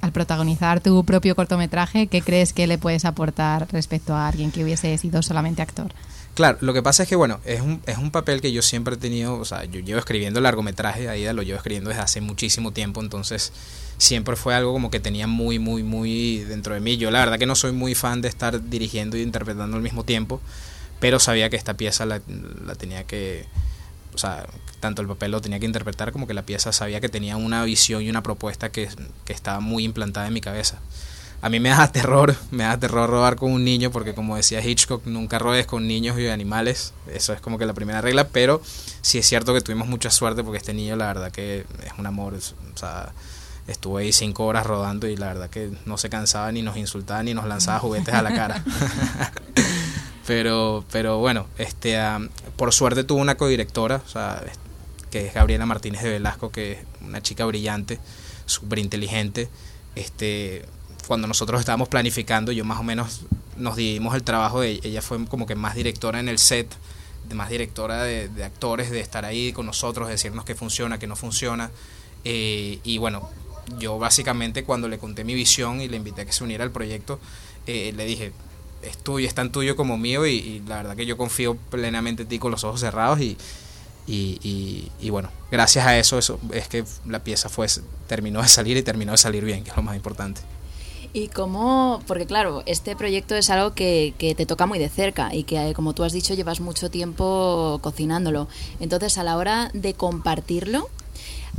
al 0.00 0.12
protagonizar 0.12 0.80
tu 0.80 1.04
propio 1.04 1.36
cortometraje, 1.36 2.06
¿qué 2.06 2.22
crees 2.22 2.52
que 2.54 2.66
le 2.66 2.78
puedes 2.78 3.04
aportar 3.04 3.66
respecto 3.70 4.14
a 4.14 4.28
alguien 4.28 4.50
que 4.50 4.64
hubiese 4.64 4.96
sido 4.96 5.22
solamente 5.22 5.60
actor? 5.60 5.92
Claro, 6.38 6.56
lo 6.60 6.72
que 6.72 6.84
pasa 6.84 7.02
es 7.02 7.08
que, 7.08 7.16
bueno, 7.16 7.40
es 7.44 7.62
un, 7.62 7.82
es 7.86 7.98
un 7.98 8.12
papel 8.12 8.40
que 8.40 8.52
yo 8.52 8.62
siempre 8.62 8.94
he 8.94 8.96
tenido, 8.96 9.40
o 9.40 9.44
sea, 9.44 9.64
yo 9.64 9.80
llevo 9.80 9.98
escribiendo 9.98 10.40
largometraje, 10.40 11.08
Aida 11.08 11.32
lo 11.32 11.42
llevo 11.42 11.56
escribiendo 11.56 11.90
desde 11.90 12.02
hace 12.02 12.20
muchísimo 12.20 12.70
tiempo, 12.70 13.00
entonces 13.00 13.52
siempre 13.96 14.36
fue 14.36 14.54
algo 14.54 14.72
como 14.72 14.88
que 14.88 15.00
tenía 15.00 15.26
muy, 15.26 15.58
muy, 15.58 15.82
muy 15.82 16.44
dentro 16.44 16.74
de 16.74 16.80
mí. 16.80 16.96
Yo 16.96 17.10
la 17.10 17.18
verdad 17.18 17.40
que 17.40 17.46
no 17.46 17.56
soy 17.56 17.72
muy 17.72 17.96
fan 17.96 18.20
de 18.20 18.28
estar 18.28 18.70
dirigiendo 18.70 19.16
y 19.16 19.22
interpretando 19.22 19.76
al 19.76 19.82
mismo 19.82 20.04
tiempo, 20.04 20.40
pero 21.00 21.18
sabía 21.18 21.50
que 21.50 21.56
esta 21.56 21.74
pieza 21.74 22.06
la, 22.06 22.20
la 22.64 22.76
tenía 22.76 23.02
que, 23.02 23.44
o 24.14 24.18
sea, 24.18 24.46
tanto 24.78 25.02
el 25.02 25.08
papel 25.08 25.32
lo 25.32 25.40
tenía 25.40 25.58
que 25.58 25.66
interpretar 25.66 26.12
como 26.12 26.28
que 26.28 26.34
la 26.34 26.42
pieza 26.42 26.70
sabía 26.70 27.00
que 27.00 27.08
tenía 27.08 27.36
una 27.36 27.64
visión 27.64 28.00
y 28.00 28.10
una 28.10 28.22
propuesta 28.22 28.70
que, 28.70 28.88
que 29.24 29.32
estaba 29.32 29.58
muy 29.58 29.82
implantada 29.82 30.28
en 30.28 30.34
mi 30.34 30.40
cabeza. 30.40 30.78
A 31.40 31.48
mí 31.48 31.60
me 31.60 31.68
da 31.68 31.86
terror, 31.92 32.34
me 32.50 32.64
da 32.64 32.78
terror 32.78 33.08
robar 33.08 33.36
con 33.36 33.52
un 33.52 33.64
niño 33.64 33.92
porque 33.92 34.12
como 34.12 34.34
decía 34.34 34.60
Hitchcock, 34.60 35.06
nunca 35.06 35.38
robes 35.38 35.66
con 35.66 35.86
niños 35.86 36.18
y 36.18 36.26
animales, 36.26 36.94
eso 37.12 37.32
es 37.32 37.40
como 37.40 37.58
que 37.58 37.66
la 37.66 37.74
primera 37.74 38.00
regla, 38.00 38.28
pero 38.28 38.60
sí 39.02 39.18
es 39.18 39.26
cierto 39.26 39.54
que 39.54 39.60
tuvimos 39.60 39.86
mucha 39.86 40.10
suerte 40.10 40.42
porque 40.42 40.58
este 40.58 40.74
niño 40.74 40.96
la 40.96 41.06
verdad 41.06 41.30
que 41.30 41.64
es 41.84 41.92
un 41.96 42.06
amor, 42.06 42.34
o 42.34 42.76
sea, 42.76 43.12
estuve 43.68 44.02
ahí 44.02 44.12
cinco 44.12 44.46
horas 44.46 44.66
rodando 44.66 45.06
y 45.06 45.16
la 45.16 45.26
verdad 45.26 45.48
que 45.48 45.70
no 45.86 45.96
se 45.96 46.10
cansaba 46.10 46.50
ni 46.50 46.62
nos 46.62 46.76
insultaba 46.76 47.22
ni 47.22 47.34
nos 47.34 47.46
lanzaba 47.46 47.78
juguetes 47.78 48.14
a 48.14 48.22
la 48.22 48.34
cara. 48.34 48.64
pero, 50.26 50.84
pero 50.90 51.18
bueno, 51.18 51.46
este, 51.56 52.00
am, 52.00 52.30
por 52.56 52.72
suerte 52.72 53.04
tuvo 53.04 53.20
una 53.20 53.36
codirectora, 53.36 54.02
o 54.04 54.08
sea, 54.08 54.42
que 55.10 55.26
es 55.26 55.34
Gabriela 55.34 55.66
Martínez 55.66 56.02
de 56.02 56.10
Velasco, 56.10 56.50
que 56.50 56.72
es 56.72 56.78
una 57.00 57.22
chica 57.22 57.44
brillante, 57.44 58.00
súper 58.46 58.80
inteligente. 58.80 59.48
Este, 59.94 60.64
cuando 61.08 61.26
nosotros 61.26 61.58
estábamos 61.58 61.88
planificando, 61.88 62.52
yo 62.52 62.64
más 62.64 62.78
o 62.78 62.84
menos 62.84 63.22
nos 63.56 63.74
dividimos 63.74 64.14
el 64.14 64.22
trabajo 64.22 64.60
de 64.60 64.78
ella 64.84 65.02
fue 65.02 65.24
como 65.26 65.46
que 65.46 65.56
más 65.56 65.74
directora 65.74 66.20
en 66.20 66.28
el 66.28 66.38
set, 66.38 66.68
más 67.34 67.50
directora 67.50 68.04
de, 68.04 68.28
de 68.28 68.44
actores, 68.44 68.90
de 68.90 69.00
estar 69.00 69.24
ahí 69.24 69.52
con 69.52 69.66
nosotros, 69.66 70.06
de 70.08 70.12
decirnos 70.12 70.44
qué 70.44 70.54
funciona, 70.54 70.98
qué 70.98 71.06
no 71.08 71.16
funciona. 71.16 71.70
Eh, 72.24 72.78
y 72.84 72.98
bueno, 72.98 73.28
yo 73.78 73.98
básicamente 73.98 74.64
cuando 74.64 74.88
le 74.88 74.98
conté 74.98 75.24
mi 75.24 75.34
visión 75.34 75.80
y 75.80 75.88
le 75.88 75.96
invité 75.96 76.22
a 76.22 76.24
que 76.26 76.32
se 76.32 76.44
uniera 76.44 76.62
al 76.64 76.70
proyecto, 76.70 77.18
eh, 77.66 77.92
le 77.96 78.04
dije, 78.06 78.32
es 78.82 78.96
tuyo, 78.98 79.26
es 79.26 79.34
tan 79.34 79.50
tuyo 79.50 79.76
como 79.76 79.98
mío 79.98 80.26
y, 80.26 80.32
y 80.36 80.62
la 80.68 80.76
verdad 80.76 80.96
que 80.96 81.04
yo 81.06 81.16
confío 81.16 81.56
plenamente 81.70 82.22
en 82.22 82.28
ti 82.28 82.38
con 82.38 82.50
los 82.50 82.64
ojos 82.64 82.80
cerrados 82.80 83.20
y, 83.20 83.36
y, 84.06 84.38
y- 84.42 84.90
y 85.00 85.10
bueno, 85.10 85.30
gracias 85.50 85.86
a 85.86 85.98
eso, 85.98 86.18
eso 86.18 86.40
es 86.52 86.68
que 86.68 86.84
la 87.06 87.18
pieza 87.24 87.48
fue 87.48 87.66
terminó 88.06 88.40
de 88.40 88.48
salir 88.48 88.76
y 88.76 88.82
terminó 88.82 89.12
de 89.12 89.18
salir 89.18 89.44
bien, 89.44 89.64
que 89.64 89.70
es 89.70 89.76
lo 89.76 89.82
más 89.82 89.96
importante. 89.96 90.40
Y 91.12 91.28
cómo, 91.28 92.02
porque 92.06 92.26
claro, 92.26 92.62
este 92.66 92.94
proyecto 92.94 93.34
es 93.34 93.48
algo 93.50 93.74
que, 93.74 94.14
que 94.18 94.34
te 94.34 94.46
toca 94.46 94.66
muy 94.66 94.78
de 94.78 94.88
cerca 94.88 95.34
y 95.34 95.44
que, 95.44 95.70
eh, 95.70 95.74
como 95.74 95.94
tú 95.94 96.04
has 96.04 96.12
dicho, 96.12 96.34
llevas 96.34 96.60
mucho 96.60 96.90
tiempo 96.90 97.78
cocinándolo. 97.82 98.46
Entonces, 98.78 99.16
a 99.18 99.24
la 99.24 99.36
hora 99.36 99.70
de 99.72 99.94
compartirlo, 99.94 100.88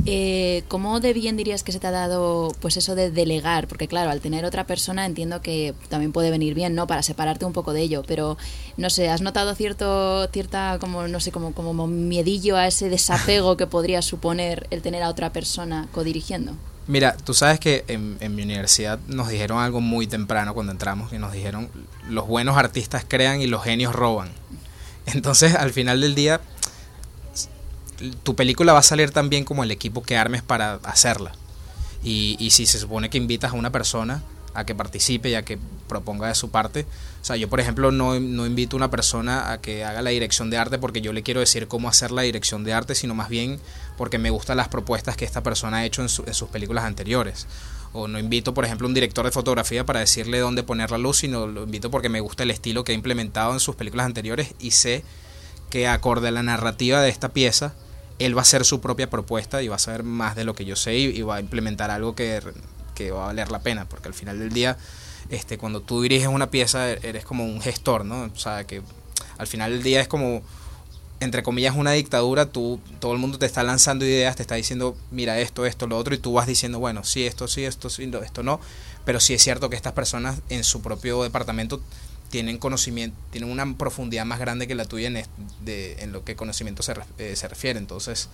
eh, 0.06 0.62
¿cómo 0.68 1.00
de 1.00 1.12
bien 1.12 1.36
dirías 1.36 1.62
que 1.62 1.72
se 1.72 1.78
te 1.78 1.86
ha 1.86 1.90
dado 1.90 2.52
pues 2.60 2.76
eso 2.76 2.94
de 2.94 3.10
delegar? 3.10 3.68
Porque 3.68 3.88
claro, 3.88 4.10
al 4.10 4.20
tener 4.20 4.44
otra 4.44 4.66
persona 4.66 5.04
entiendo 5.04 5.42
que 5.42 5.74
también 5.88 6.12
puede 6.12 6.30
venir 6.30 6.54
bien, 6.54 6.74
¿no? 6.74 6.86
Para 6.86 7.02
separarte 7.02 7.44
un 7.44 7.52
poco 7.52 7.72
de 7.72 7.82
ello, 7.82 8.02
pero 8.06 8.38
no 8.76 8.88
sé, 8.88 9.10
¿has 9.10 9.20
notado 9.20 9.54
cierto, 9.54 10.26
cierta, 10.28 10.78
como, 10.80 11.06
no 11.06 11.20
sé, 11.20 11.32
como, 11.32 11.52
como 11.52 11.86
miedillo 11.86 12.56
a 12.56 12.66
ese 12.66 12.88
desapego 12.88 13.56
que 13.56 13.66
podría 13.66 14.00
suponer 14.00 14.66
el 14.70 14.80
tener 14.80 15.02
a 15.02 15.10
otra 15.10 15.32
persona 15.32 15.88
codirigiendo? 15.92 16.54
Mira, 16.90 17.16
tú 17.16 17.34
sabes 17.34 17.60
que 17.60 17.84
en, 17.86 18.34
mi 18.34 18.42
universidad 18.42 18.98
nos 19.06 19.28
dijeron 19.28 19.60
algo 19.60 19.80
muy 19.80 20.08
temprano 20.08 20.54
cuando 20.54 20.72
entramos, 20.72 21.08
que 21.08 21.20
nos 21.20 21.30
dijeron, 21.30 21.70
los 22.08 22.26
buenos 22.26 22.56
artistas 22.56 23.04
crean 23.06 23.40
y 23.40 23.46
los 23.46 23.62
genios 23.62 23.94
roban. 23.94 24.30
Entonces, 25.06 25.54
al 25.54 25.72
final 25.72 26.00
del 26.00 26.16
día, 26.16 26.40
tu 28.24 28.34
película 28.34 28.72
va 28.72 28.80
a 28.80 28.82
salir 28.82 29.12
tan 29.12 29.28
bien 29.28 29.44
como 29.44 29.62
el 29.62 29.70
equipo 29.70 30.02
que 30.02 30.16
armes 30.16 30.42
para 30.42 30.80
hacerla. 30.82 31.30
Y, 32.02 32.36
y 32.40 32.50
si 32.50 32.66
se 32.66 32.80
supone 32.80 33.08
que 33.08 33.18
invitas 33.18 33.52
a 33.52 33.54
una 33.54 33.70
persona 33.70 34.24
a 34.54 34.64
que 34.64 34.74
participe 34.74 35.30
y 35.30 35.34
a 35.34 35.42
que 35.44 35.58
proponga 35.88 36.28
de 36.28 36.34
su 36.34 36.50
parte, 36.50 36.86
o 37.20 37.24
sea, 37.24 37.36
yo 37.36 37.48
por 37.48 37.60
ejemplo 37.60 37.90
no, 37.92 38.18
no 38.18 38.46
invito 38.46 38.76
a 38.76 38.78
una 38.78 38.90
persona 38.90 39.52
a 39.52 39.60
que 39.60 39.84
haga 39.84 40.02
la 40.02 40.10
dirección 40.10 40.50
de 40.50 40.56
arte 40.58 40.78
porque 40.78 41.00
yo 41.00 41.12
le 41.12 41.22
quiero 41.22 41.40
decir 41.40 41.68
cómo 41.68 41.88
hacer 41.88 42.10
la 42.10 42.22
dirección 42.22 42.64
de 42.64 42.72
arte, 42.72 42.94
sino 42.94 43.14
más 43.14 43.28
bien 43.28 43.60
porque 43.98 44.18
me 44.18 44.30
gustan 44.30 44.56
las 44.56 44.68
propuestas 44.68 45.16
que 45.16 45.24
esta 45.24 45.42
persona 45.42 45.78
ha 45.78 45.84
hecho 45.84 46.02
en, 46.02 46.08
su- 46.08 46.24
en 46.26 46.34
sus 46.34 46.48
películas 46.48 46.84
anteriores. 46.84 47.46
O 47.92 48.06
no 48.06 48.18
invito, 48.20 48.54
por 48.54 48.64
ejemplo, 48.64 48.86
a 48.86 48.88
un 48.88 48.94
director 48.94 49.24
de 49.24 49.32
fotografía 49.32 49.84
para 49.84 49.98
decirle 50.00 50.38
dónde 50.38 50.62
poner 50.62 50.90
la 50.92 50.98
luz, 50.98 51.18
sino 51.18 51.46
lo 51.48 51.64
invito 51.64 51.90
porque 51.90 52.08
me 52.08 52.20
gusta 52.20 52.44
el 52.44 52.52
estilo 52.52 52.84
que 52.84 52.92
ha 52.92 52.94
implementado 52.94 53.52
en 53.52 53.58
sus 53.60 53.74
películas 53.74 54.06
anteriores 54.06 54.54
y 54.60 54.70
sé 54.70 55.02
que 55.70 55.88
acorde 55.88 56.28
a 56.28 56.30
la 56.30 56.42
narrativa 56.44 57.00
de 57.02 57.08
esta 57.10 57.30
pieza, 57.30 57.74
él 58.20 58.36
va 58.36 58.40
a 58.40 58.42
hacer 58.42 58.64
su 58.64 58.80
propia 58.80 59.10
propuesta 59.10 59.60
y 59.62 59.68
va 59.68 59.76
a 59.76 59.80
saber 59.80 60.04
más 60.04 60.36
de 60.36 60.44
lo 60.44 60.54
que 60.54 60.64
yo 60.64 60.76
sé 60.76 60.96
y 60.98 61.20
va 61.22 61.36
a 61.36 61.40
implementar 61.40 61.90
algo 61.90 62.14
que, 62.14 62.40
que 63.00 63.10
va 63.10 63.24
a 63.24 63.26
valer 63.28 63.50
la 63.50 63.60
pena, 63.60 63.88
porque 63.88 64.08
al 64.08 64.14
final 64.14 64.38
del 64.38 64.52
día, 64.52 64.76
este, 65.30 65.56
cuando 65.56 65.80
tú 65.80 66.02
diriges 66.02 66.28
una 66.28 66.50
pieza, 66.50 66.90
eres 66.90 67.24
como 67.24 67.46
un 67.46 67.62
gestor, 67.62 68.04
¿no? 68.04 68.24
O 68.24 68.38
sea, 68.38 68.64
que 68.66 68.82
al 69.38 69.46
final 69.46 69.72
del 69.72 69.82
día 69.82 70.02
es 70.02 70.08
como, 70.08 70.42
entre 71.18 71.42
comillas, 71.42 71.74
una 71.76 71.92
dictadura, 71.92 72.46
tú, 72.46 72.78
todo 72.98 73.12
el 73.12 73.18
mundo 73.18 73.38
te 73.38 73.46
está 73.46 73.62
lanzando 73.62 74.04
ideas, 74.04 74.36
te 74.36 74.42
está 74.42 74.56
diciendo, 74.56 74.96
mira 75.10 75.38
esto, 75.38 75.64
esto, 75.64 75.86
lo 75.86 75.96
otro, 75.96 76.14
y 76.14 76.18
tú 76.18 76.34
vas 76.34 76.46
diciendo, 76.46 76.78
bueno, 76.78 77.02
sí, 77.02 77.26
esto 77.26 77.48
sí, 77.48 77.64
esto 77.64 77.88
sí, 77.88 78.10
esto 78.22 78.42
no, 78.42 78.60
pero 79.06 79.18
sí 79.18 79.32
es 79.32 79.42
cierto 79.42 79.70
que 79.70 79.76
estas 79.76 79.94
personas 79.94 80.40
en 80.50 80.62
su 80.62 80.82
propio 80.82 81.22
departamento 81.22 81.80
tienen 82.28 82.58
conocimiento, 82.58 83.16
tienen 83.30 83.50
una 83.50 83.78
profundidad 83.78 84.26
más 84.26 84.38
grande 84.38 84.68
que 84.68 84.74
la 84.74 84.84
tuya 84.84 85.08
en, 85.08 85.24
de, 85.64 85.96
en 86.00 86.12
lo 86.12 86.22
que 86.22 86.36
conocimiento 86.36 86.82
se, 86.82 86.94
eh, 87.18 87.34
se 87.34 87.48
refiere. 87.48 87.78
Entonces, 87.78 88.28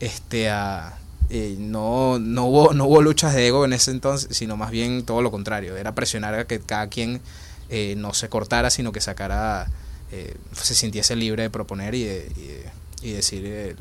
este 0.00 0.48
ah, 0.48 0.98
eh, 1.30 1.56
no, 1.58 2.18
no, 2.18 2.44
hubo, 2.46 2.72
no 2.74 2.84
hubo 2.86 3.00
luchas 3.02 3.34
de 3.34 3.46
ego 3.46 3.64
en 3.64 3.72
ese 3.72 3.90
entonces, 3.92 4.36
sino 4.36 4.56
más 4.56 4.70
bien 4.70 5.04
todo 5.04 5.22
lo 5.22 5.30
contrario. 5.30 5.76
Era 5.76 5.94
presionar 5.94 6.34
a 6.34 6.46
que 6.46 6.60
cada 6.60 6.88
quien 6.88 7.20
eh, 7.68 7.94
no 7.96 8.12
se 8.14 8.28
cortara, 8.28 8.68
sino 8.70 8.90
que 8.92 9.00
sacara, 9.00 9.68
eh, 10.12 10.36
se 10.52 10.74
sintiese 10.74 11.14
libre 11.16 11.44
de 11.44 11.50
proponer 11.50 11.94
y, 11.94 12.04
de- 12.04 12.32
y, 12.36 12.40
de- 12.46 12.70
y 13.02 13.12
decir 13.12 13.42
eh, 13.46 13.76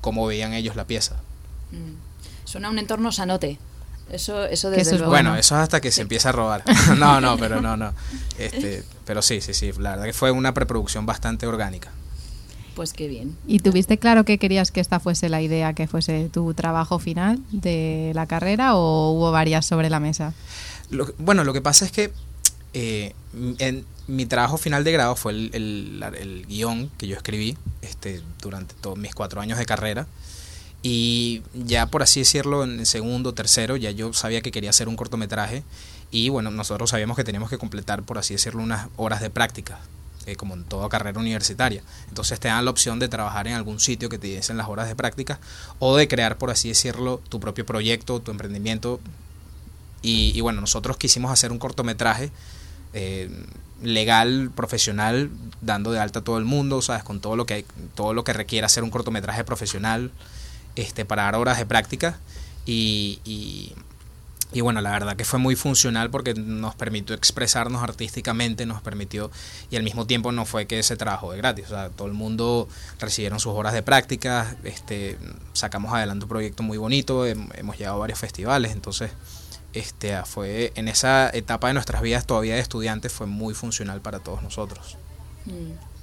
cómo 0.00 0.26
veían 0.26 0.52
ellos 0.54 0.74
la 0.76 0.86
pieza. 0.86 1.16
Mm. 1.70 1.94
Suena 2.44 2.70
un 2.70 2.78
entorno 2.78 3.12
sanote. 3.12 3.58
Eso, 4.10 4.44
eso 4.46 4.70
Que 4.70 4.76
desde 4.76 4.82
eso 4.90 4.94
es 4.94 5.00
luego. 5.00 5.10
Bueno, 5.10 5.36
eso 5.36 5.56
es 5.56 5.62
hasta 5.62 5.80
que 5.80 5.90
se 5.90 6.00
empieza 6.00 6.28
a 6.28 6.32
robar. 6.32 6.62
no, 6.96 7.20
no, 7.20 7.36
pero 7.36 7.60
no, 7.60 7.76
no. 7.76 7.92
Este, 8.38 8.84
pero 9.04 9.20
sí, 9.20 9.40
sí, 9.40 9.52
sí. 9.52 9.72
La 9.78 9.90
verdad 9.90 10.04
que 10.04 10.12
fue 10.12 10.30
una 10.30 10.54
preproducción 10.54 11.06
bastante 11.06 11.46
orgánica. 11.46 11.90
Pues 12.76 12.92
qué 12.92 13.08
bien. 13.08 13.34
¿Y 13.46 13.60
tuviste 13.60 13.96
claro 13.96 14.24
que 14.24 14.36
querías 14.36 14.70
que 14.70 14.80
esta 14.80 15.00
fuese 15.00 15.30
la 15.30 15.40
idea, 15.40 15.72
que 15.72 15.86
fuese 15.86 16.28
tu 16.30 16.52
trabajo 16.52 16.98
final 16.98 17.40
de 17.50 18.12
la 18.14 18.26
carrera 18.26 18.76
o 18.76 19.12
hubo 19.12 19.32
varias 19.32 19.64
sobre 19.64 19.88
la 19.88 19.98
mesa? 19.98 20.34
Lo 20.90 21.10
bueno, 21.16 21.42
lo 21.42 21.54
que 21.54 21.62
pasa 21.62 21.86
es 21.86 21.90
que 21.90 22.12
eh, 22.74 23.14
en, 23.58 23.86
mi 24.06 24.26
trabajo 24.26 24.58
final 24.58 24.84
de 24.84 24.92
grado 24.92 25.16
fue 25.16 25.32
el, 25.32 26.04
el 26.20 26.46
guion 26.46 26.90
que 26.98 27.08
yo 27.08 27.16
escribí 27.16 27.56
este, 27.80 28.20
durante 28.42 28.74
todos 28.74 28.98
mis 28.98 29.14
cuatro 29.14 29.40
años 29.40 29.58
de 29.58 29.64
carrera. 29.64 30.06
Y 30.82 31.40
ya 31.54 31.86
por 31.86 32.02
así 32.02 32.20
decirlo, 32.20 32.62
en 32.62 32.80
el 32.80 32.86
segundo, 32.86 33.32
tercero, 33.32 33.76
ya 33.76 33.90
yo 33.90 34.12
sabía 34.12 34.42
que 34.42 34.52
quería 34.52 34.68
hacer 34.68 34.86
un 34.86 34.96
cortometraje 34.96 35.62
y 36.10 36.28
bueno, 36.28 36.50
nosotros 36.50 36.90
sabíamos 36.90 37.16
que 37.16 37.24
teníamos 37.24 37.48
que 37.48 37.56
completar, 37.56 38.02
por 38.02 38.18
así 38.18 38.34
decirlo, 38.34 38.62
unas 38.62 38.88
horas 38.96 39.22
de 39.22 39.30
práctica, 39.30 39.80
eh, 40.26 40.34
como 40.34 40.54
en 40.54 40.64
toda 40.64 40.88
carrera 40.88 41.20
universitaria. 41.20 41.82
Entonces 42.08 42.40
te 42.40 42.48
dan 42.48 42.64
la 42.64 42.70
opción 42.72 42.98
de 42.98 43.08
trabajar 43.08 43.46
en 43.46 43.54
algún 43.54 43.78
sitio 43.78 44.08
que 44.08 44.18
te 44.18 44.26
diesen 44.26 44.56
las 44.56 44.68
horas 44.68 44.88
de 44.88 44.96
práctica 44.96 45.38
o 45.78 45.96
de 45.96 46.08
crear, 46.08 46.36
por 46.36 46.50
así 46.50 46.68
decirlo, 46.68 47.20
tu 47.28 47.38
propio 47.38 47.64
proyecto, 47.64 48.20
tu 48.20 48.32
emprendimiento. 48.32 49.00
Y, 50.02 50.40
bueno, 50.40 50.60
nosotros 50.60 50.96
quisimos 50.98 51.32
hacer 51.32 51.50
un 51.50 51.58
cortometraje 51.58 52.30
eh, 52.92 53.28
legal, 53.82 54.50
profesional, 54.54 55.30
dando 55.60 55.90
de 55.90 55.98
alta 55.98 56.20
a 56.20 56.22
todo 56.22 56.38
el 56.38 56.44
mundo, 56.44 56.82
¿sabes? 56.82 57.02
Con 57.02 57.20
todo 57.20 57.34
lo 57.34 57.46
que, 57.46 57.64
todo 57.94 58.14
lo 58.14 58.22
que 58.22 58.32
requiere 58.32 58.64
hacer 58.66 58.84
un 58.84 58.90
cortometraje 58.90 59.44
profesional 59.44 60.12
este, 60.76 61.04
para 61.04 61.22
dar 61.24 61.36
horas 61.36 61.58
de 61.58 61.66
práctica. 61.66 62.18
Y, 62.66 63.20
y, 63.24 63.74
bueno, 64.60 64.80
la 64.80 64.90
verdad 64.90 65.16
que 65.16 65.24
fue 65.24 65.38
muy 65.38 65.56
funcional 65.56 66.10
porque 66.10 66.34
nos 66.34 66.74
permitió 66.74 67.14
expresarnos 67.14 67.82
artísticamente, 67.82 68.64
nos 68.64 68.80
permitió, 68.80 69.30
y 69.70 69.76
al 69.76 69.82
mismo 69.82 70.06
tiempo 70.06 70.32
no 70.32 70.46
fue 70.46 70.66
que 70.66 70.82
se 70.82 70.96
trabajó 70.96 71.32
de 71.32 71.38
gratis, 71.38 71.66
o 71.66 71.68
sea, 71.68 71.90
todo 71.90 72.08
el 72.08 72.14
mundo 72.14 72.68
recibieron 72.98 73.38
sus 73.40 73.52
horas 73.52 73.72
de 73.74 73.82
práctica, 73.82 74.56
este, 74.64 75.18
sacamos 75.52 75.92
adelante 75.92 76.24
un 76.24 76.28
proyecto 76.28 76.62
muy 76.62 76.78
bonito, 76.78 77.26
hemos 77.26 77.76
llegado 77.76 77.96
a 77.96 78.00
varios 78.00 78.18
festivales, 78.18 78.72
entonces 78.72 79.10
este, 79.72 80.16
fue 80.24 80.72
en 80.74 80.88
esa 80.88 81.28
etapa 81.30 81.68
de 81.68 81.74
nuestras 81.74 82.00
vidas 82.00 82.26
todavía 82.26 82.54
de 82.54 82.60
estudiantes 82.60 83.12
fue 83.12 83.26
muy 83.26 83.52
funcional 83.52 84.00
para 84.00 84.20
todos 84.20 84.42
nosotros. 84.42 84.96
Mm. 85.44 85.95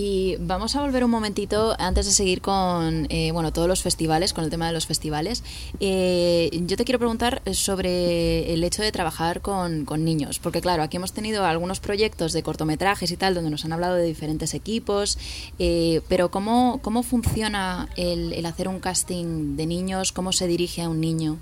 Y 0.00 0.36
vamos 0.38 0.76
a 0.76 0.80
volver 0.80 1.02
un 1.02 1.10
momentito 1.10 1.74
antes 1.76 2.06
de 2.06 2.12
seguir 2.12 2.40
con 2.40 3.08
eh, 3.10 3.32
bueno 3.32 3.52
todos 3.52 3.66
los 3.66 3.82
festivales, 3.82 4.32
con 4.32 4.44
el 4.44 4.50
tema 4.50 4.68
de 4.68 4.72
los 4.72 4.86
festivales. 4.86 5.42
Eh, 5.80 6.50
yo 6.52 6.76
te 6.76 6.84
quiero 6.84 7.00
preguntar 7.00 7.42
sobre 7.52 8.54
el 8.54 8.62
hecho 8.62 8.80
de 8.80 8.92
trabajar 8.92 9.40
con, 9.40 9.84
niños, 10.04 10.38
porque 10.38 10.60
claro, 10.60 10.84
aquí 10.84 10.98
hemos 10.98 11.12
tenido 11.12 11.44
algunos 11.44 11.80
proyectos 11.80 12.32
de 12.32 12.44
cortometrajes 12.44 13.10
y 13.10 13.16
tal, 13.16 13.34
donde 13.34 13.50
nos 13.50 13.64
han 13.64 13.72
hablado 13.72 13.96
de 13.96 14.04
diferentes 14.04 14.54
equipos, 14.54 15.18
eh, 15.58 16.00
pero 16.06 16.30
¿cómo, 16.30 16.78
cómo 16.80 17.02
funciona 17.02 17.88
el, 17.96 18.32
el 18.34 18.46
hacer 18.46 18.68
un 18.68 18.78
casting 18.78 19.56
de 19.56 19.66
niños? 19.66 20.12
¿Cómo 20.12 20.30
se 20.30 20.46
dirige 20.46 20.82
a 20.82 20.88
un 20.88 21.00
niño? 21.00 21.38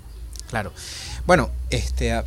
Claro. 0.49 0.73
Bueno, 1.27 1.51
este, 1.69 2.23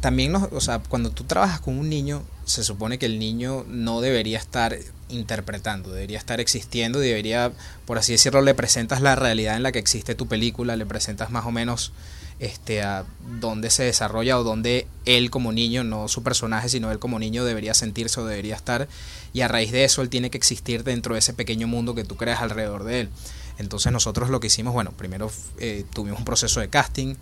también, 0.00 0.32
nos, 0.32 0.44
o 0.52 0.60
sea, 0.62 0.78
cuando 0.78 1.10
tú 1.10 1.24
trabajas 1.24 1.60
con 1.60 1.78
un 1.78 1.90
niño, 1.90 2.22
se 2.46 2.64
supone 2.64 2.98
que 2.98 3.04
el 3.04 3.18
niño 3.18 3.66
no 3.68 4.00
debería 4.00 4.38
estar 4.38 4.78
interpretando, 5.08 5.90
debería 5.90 6.18
estar 6.18 6.40
existiendo, 6.40 6.98
debería, 6.98 7.52
por 7.84 7.98
así 7.98 8.12
decirlo, 8.12 8.42
le 8.42 8.54
presentas 8.54 9.00
la 9.00 9.14
realidad 9.14 9.56
en 9.56 9.62
la 9.62 9.72
que 9.72 9.78
existe 9.78 10.14
tu 10.14 10.26
película, 10.26 10.76
le 10.76 10.86
presentas 10.86 11.30
más 11.30 11.46
o 11.46 11.52
menos 11.52 11.92
este, 12.38 12.82
a 12.82 13.04
dónde 13.40 13.70
se 13.70 13.84
desarrolla 13.84 14.38
o 14.38 14.44
dónde 14.44 14.86
él 15.04 15.30
como 15.30 15.52
niño, 15.52 15.84
no 15.84 16.08
su 16.08 16.22
personaje, 16.22 16.68
sino 16.68 16.90
él 16.90 16.98
como 16.98 17.18
niño 17.18 17.44
debería 17.44 17.74
sentirse 17.74 18.20
o 18.20 18.26
debería 18.26 18.56
estar. 18.56 18.88
Y 19.32 19.40
a 19.40 19.48
raíz 19.48 19.72
de 19.72 19.84
eso 19.84 20.02
él 20.02 20.08
tiene 20.08 20.30
que 20.30 20.38
existir 20.38 20.84
dentro 20.84 21.14
de 21.14 21.20
ese 21.20 21.32
pequeño 21.32 21.66
mundo 21.66 21.94
que 21.94 22.04
tú 22.04 22.16
creas 22.16 22.42
alrededor 22.42 22.84
de 22.84 23.00
él. 23.00 23.10
Entonces 23.58 23.90
nosotros 23.92 24.28
lo 24.28 24.40
que 24.40 24.48
hicimos, 24.48 24.74
bueno, 24.74 24.92
primero 24.92 25.30
eh, 25.58 25.84
tuvimos 25.94 26.18
un 26.18 26.24
proceso 26.24 26.60
de 26.60 26.68
casting, 26.68 27.14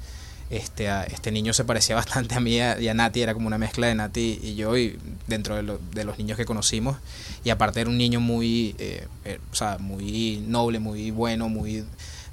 este, 0.56 0.88
este 1.12 1.30
niño 1.30 1.52
se 1.52 1.64
parecía 1.64 1.96
bastante 1.96 2.34
a 2.34 2.40
mí 2.40 2.56
y 2.56 2.88
a 2.88 2.94
Nati, 2.94 3.22
era 3.22 3.34
como 3.34 3.46
una 3.46 3.58
mezcla 3.58 3.86
de 3.86 3.94
Nati 3.94 4.40
y 4.42 4.54
yo, 4.54 4.76
y 4.76 4.98
dentro 5.26 5.56
de, 5.56 5.78
de 5.92 6.04
los 6.04 6.18
niños 6.18 6.36
que 6.36 6.44
conocimos. 6.44 6.96
Y 7.44 7.50
aparte 7.50 7.80
era 7.80 7.90
un 7.90 7.98
niño 7.98 8.20
muy, 8.20 8.74
eh, 8.78 9.06
eh, 9.24 9.38
o 9.52 9.54
sea, 9.54 9.78
muy 9.78 10.42
noble, 10.46 10.78
muy 10.78 11.10
bueno, 11.10 11.48
muy 11.48 11.84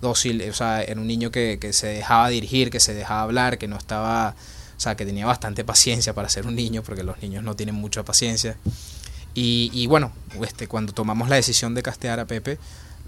dócil. 0.01 0.41
O 0.49 0.53
sea, 0.53 0.81
era 0.81 0.99
un 0.99 1.07
niño 1.07 1.31
que, 1.31 1.57
que 1.59 1.73
se 1.73 1.87
dejaba 1.87 2.29
dirigir, 2.29 2.69
que 2.69 2.79
se 2.79 2.93
dejaba 2.93 3.21
hablar, 3.23 3.57
que 3.57 3.67
no 3.67 3.77
estaba, 3.77 4.35
o 4.77 4.79
sea, 4.79 4.95
que 4.95 5.05
tenía 5.05 5.25
bastante 5.25 5.63
paciencia 5.63 6.13
para 6.13 6.29
ser 6.29 6.47
un 6.47 6.55
niño, 6.55 6.83
porque 6.83 7.03
los 7.03 7.21
niños 7.21 7.43
no 7.43 7.55
tienen 7.55 7.75
mucha 7.75 8.03
paciencia. 8.03 8.57
Y, 9.33 9.69
y 9.73 9.87
bueno, 9.87 10.11
este, 10.43 10.67
cuando 10.67 10.93
tomamos 10.93 11.29
la 11.29 11.35
decisión 11.35 11.73
de 11.75 11.83
castear 11.83 12.19
a 12.19 12.25
Pepe, 12.25 12.57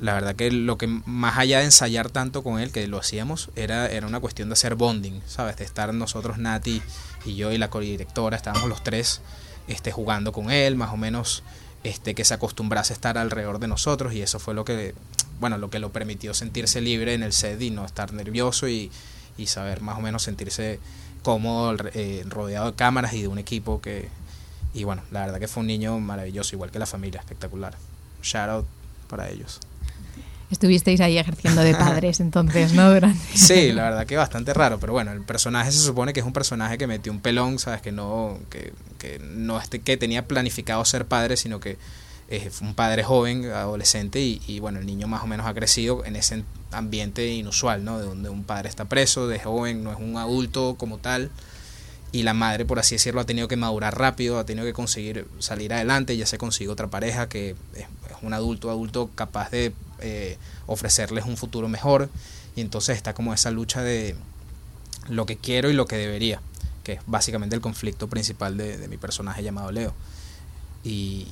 la 0.01 0.13
verdad 0.13 0.35
que 0.35 0.51
lo 0.51 0.77
que 0.77 0.87
más 0.87 1.37
allá 1.37 1.59
de 1.59 1.65
ensayar 1.65 2.09
tanto 2.09 2.43
con 2.43 2.59
él, 2.59 2.71
que 2.71 2.87
lo 2.87 2.99
hacíamos, 2.99 3.49
era, 3.55 3.87
era 3.87 4.07
una 4.07 4.19
cuestión 4.19 4.49
de 4.49 4.53
hacer 4.53 4.75
bonding, 4.75 5.21
¿sabes? 5.27 5.57
De 5.57 5.63
estar 5.63 5.93
nosotros, 5.93 6.37
Nati 6.37 6.81
y 7.25 7.35
yo 7.35 7.51
y 7.51 7.57
la 7.57 7.69
codirectora, 7.69 8.35
estábamos 8.35 8.67
los 8.69 8.83
tres 8.83 9.21
este, 9.67 9.91
jugando 9.91 10.31
con 10.31 10.51
él, 10.51 10.75
más 10.75 10.91
o 10.91 10.97
menos 10.97 11.43
este, 11.83 12.15
que 12.15 12.25
se 12.25 12.33
acostumbrase 12.33 12.93
a 12.93 12.95
estar 12.95 13.17
alrededor 13.17 13.59
de 13.59 13.67
nosotros 13.67 14.13
y 14.13 14.21
eso 14.21 14.39
fue 14.39 14.53
lo 14.53 14.65
que, 14.65 14.93
bueno, 15.39 15.57
lo 15.57 15.69
que 15.69 15.79
lo 15.79 15.91
permitió 15.91 16.33
sentirse 16.33 16.81
libre 16.81 17.13
en 17.13 17.23
el 17.23 17.33
set 17.33 17.61
y 17.61 17.69
no 17.69 17.85
estar 17.85 18.13
nervioso 18.13 18.67
y, 18.67 18.91
y 19.37 19.47
saber 19.47 19.81
más 19.81 19.97
o 19.97 20.01
menos 20.01 20.23
sentirse 20.23 20.79
cómodo 21.21 21.75
eh, 21.93 22.23
rodeado 22.27 22.71
de 22.71 22.75
cámaras 22.75 23.13
y 23.13 23.21
de 23.21 23.27
un 23.27 23.37
equipo 23.37 23.81
que, 23.81 24.09
y 24.73 24.83
bueno, 24.83 25.03
la 25.11 25.21
verdad 25.21 25.39
que 25.39 25.47
fue 25.47 25.61
un 25.61 25.67
niño 25.67 25.99
maravilloso, 25.99 26.55
igual 26.55 26.71
que 26.71 26.79
la 26.79 26.85
familia, 26.85 27.19
espectacular. 27.19 27.75
Shout 28.21 28.49
out 28.49 28.65
para 29.13 29.29
ellos. 29.29 29.59
Estuvisteis 30.49 30.99
ahí 31.01 31.19
ejerciendo 31.19 31.61
de 31.61 31.75
padres 31.75 32.19
entonces, 32.19 32.73
¿no? 32.73 32.91
Durante... 32.91 33.37
Sí, 33.37 33.71
la 33.71 33.83
verdad 33.83 34.07
que 34.07 34.17
bastante 34.17 34.55
raro, 34.55 34.79
pero 34.79 34.91
bueno, 34.91 35.11
el 35.11 35.21
personaje 35.21 35.71
se 35.71 35.77
supone 35.77 36.13
que 36.13 36.21
es 36.21 36.25
un 36.25 36.33
personaje 36.33 36.79
que 36.79 36.87
metió 36.87 37.11
un 37.11 37.19
pelón, 37.19 37.59
¿sabes? 37.59 37.83
Que 37.83 37.91
no, 37.91 38.39
que, 38.49 38.73
que 38.97 39.19
no 39.19 39.59
este, 39.59 39.81
que 39.81 39.97
tenía 39.97 40.27
planificado 40.27 40.83
ser 40.83 41.05
padre, 41.05 41.37
sino 41.37 41.59
que 41.59 41.77
es 42.27 42.61
un 42.61 42.73
padre 42.73 43.03
joven, 43.03 43.45
adolescente, 43.51 44.19
y, 44.19 44.41
y, 44.47 44.59
bueno, 44.59 44.79
el 44.79 44.87
niño 44.87 45.07
más 45.07 45.21
o 45.21 45.27
menos 45.27 45.45
ha 45.45 45.53
crecido 45.53 46.03
en 46.05 46.15
ese 46.15 46.43
ambiente 46.71 47.27
inusual, 47.27 47.85
¿no? 47.85 47.99
De 47.99 48.05
donde 48.05 48.29
un 48.29 48.43
padre 48.43 48.67
está 48.67 48.85
preso, 48.85 49.27
de 49.27 49.37
joven, 49.37 49.83
no 49.83 49.91
es 49.91 49.99
un 49.99 50.17
adulto 50.17 50.73
como 50.75 50.97
tal, 50.97 51.29
y 52.13 52.21
la 52.21 52.35
madre, 52.35 52.63
por 52.63 52.77
así 52.77 52.93
decirlo, 52.93 53.21
ha 53.21 53.25
tenido 53.25 53.47
que 53.47 53.57
madurar 53.57 53.97
rápido, 53.97 54.37
ha 54.37 54.45
tenido 54.45 54.67
que 54.67 54.73
conseguir 54.73 55.27
salir 55.39 55.73
adelante, 55.73 56.15
ya 56.15 56.27
se 56.27 56.37
consigue 56.37 56.69
otra 56.69 56.87
pareja 56.87 57.27
que 57.27 57.55
es, 57.75 57.87
un 58.21 58.33
adulto, 58.33 58.69
adulto 58.69 59.09
capaz 59.15 59.49
de 59.49 59.73
eh, 59.99 60.37
ofrecerles 60.67 61.25
un 61.25 61.37
futuro 61.37 61.67
mejor, 61.67 62.09
y 62.55 62.61
entonces 62.61 62.97
está 62.97 63.15
como 63.15 63.33
esa 63.33 63.49
lucha 63.49 63.81
de 63.81 64.15
lo 65.09 65.25
que 65.25 65.37
quiero 65.37 65.71
y 65.71 65.73
lo 65.73 65.87
que 65.87 65.97
debería, 65.97 66.39
que 66.83 66.93
es 66.93 67.01
básicamente 67.07 67.55
el 67.55 67.61
conflicto 67.61 68.07
principal 68.07 68.57
de, 68.57 68.87
mi 68.87 68.97
personaje 68.97 69.41
llamado 69.41 69.71
Leo. 69.71 69.95
Y, 70.83 71.27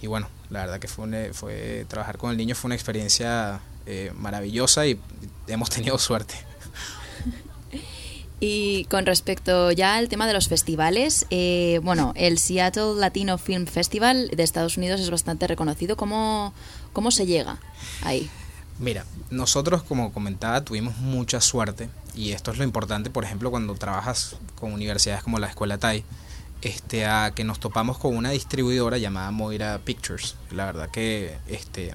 y, 0.00 0.06
bueno, 0.06 0.28
la 0.50 0.60
verdad 0.60 0.78
que 0.78 0.86
fue, 0.86 1.32
fue 1.34 1.84
trabajar 1.88 2.16
con 2.16 2.30
el 2.30 2.36
niño 2.36 2.54
fue 2.54 2.68
una 2.68 2.76
experiencia 2.76 3.60
eh, 3.86 4.12
maravillosa 4.16 4.86
y 4.86 5.00
hemos 5.48 5.68
tenido 5.68 5.98
suerte. 5.98 6.36
Y 8.44 8.86
con 8.86 9.06
respecto 9.06 9.70
ya 9.70 9.94
al 9.94 10.08
tema 10.08 10.26
de 10.26 10.32
los 10.32 10.48
festivales, 10.48 11.26
eh, 11.30 11.78
bueno, 11.84 12.12
el 12.16 12.38
Seattle 12.38 12.94
Latino 12.96 13.38
Film 13.38 13.66
Festival 13.66 14.30
de 14.34 14.42
Estados 14.42 14.76
Unidos 14.76 15.00
es 15.00 15.10
bastante 15.10 15.46
reconocido. 15.46 15.96
¿Cómo, 15.96 16.52
cómo 16.92 17.12
se 17.12 17.24
llega 17.24 17.60
ahí? 18.02 18.28
Mira, 18.80 19.04
nosotros 19.30 19.84
como 19.84 20.12
comentaba 20.12 20.60
tuvimos 20.64 20.96
mucha 20.96 21.40
suerte 21.40 21.88
y 22.16 22.32
esto 22.32 22.50
es 22.50 22.58
lo 22.58 22.64
importante, 22.64 23.10
por 23.10 23.22
ejemplo, 23.22 23.52
cuando 23.52 23.76
trabajas 23.76 24.34
con 24.56 24.72
universidades 24.72 25.22
como 25.22 25.38
la 25.38 25.46
Escuela 25.46 25.78
TAI, 25.78 26.02
este, 26.62 27.06
a 27.06 27.30
que 27.32 27.44
nos 27.44 27.60
topamos 27.60 27.96
con 27.96 28.16
una 28.16 28.30
distribuidora 28.30 28.98
llamada 28.98 29.30
Moira 29.30 29.78
Pictures. 29.84 30.34
La 30.50 30.66
verdad 30.66 30.90
que 30.90 31.38
este, 31.46 31.94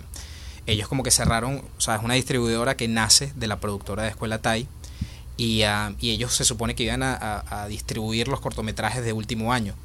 ellos 0.66 0.88
como 0.88 1.04
que 1.04 1.12
cerraron, 1.12 1.62
o 1.78 1.82
sea, 1.82 1.98
es 1.98 2.04
una 2.04 2.14
distribuidora 2.14 2.78
que 2.78 2.88
nace 2.88 3.34
de 3.36 3.48
la 3.48 3.60
productora 3.60 4.04
de 4.04 4.10
Escuela 4.12 4.38
TAI 4.38 4.70
y, 5.38 5.64
uh, 5.64 5.96
ellos 6.02 6.36
se 6.36 6.44
supone 6.44 6.76
que 6.76 6.84
iban 6.84 7.04
a, 7.04 7.68
distribuir 7.70 8.28
los 8.28 8.42
cortometrajes 8.42 9.04
de 9.04 9.14
último 9.14 9.54
año. 9.54 9.76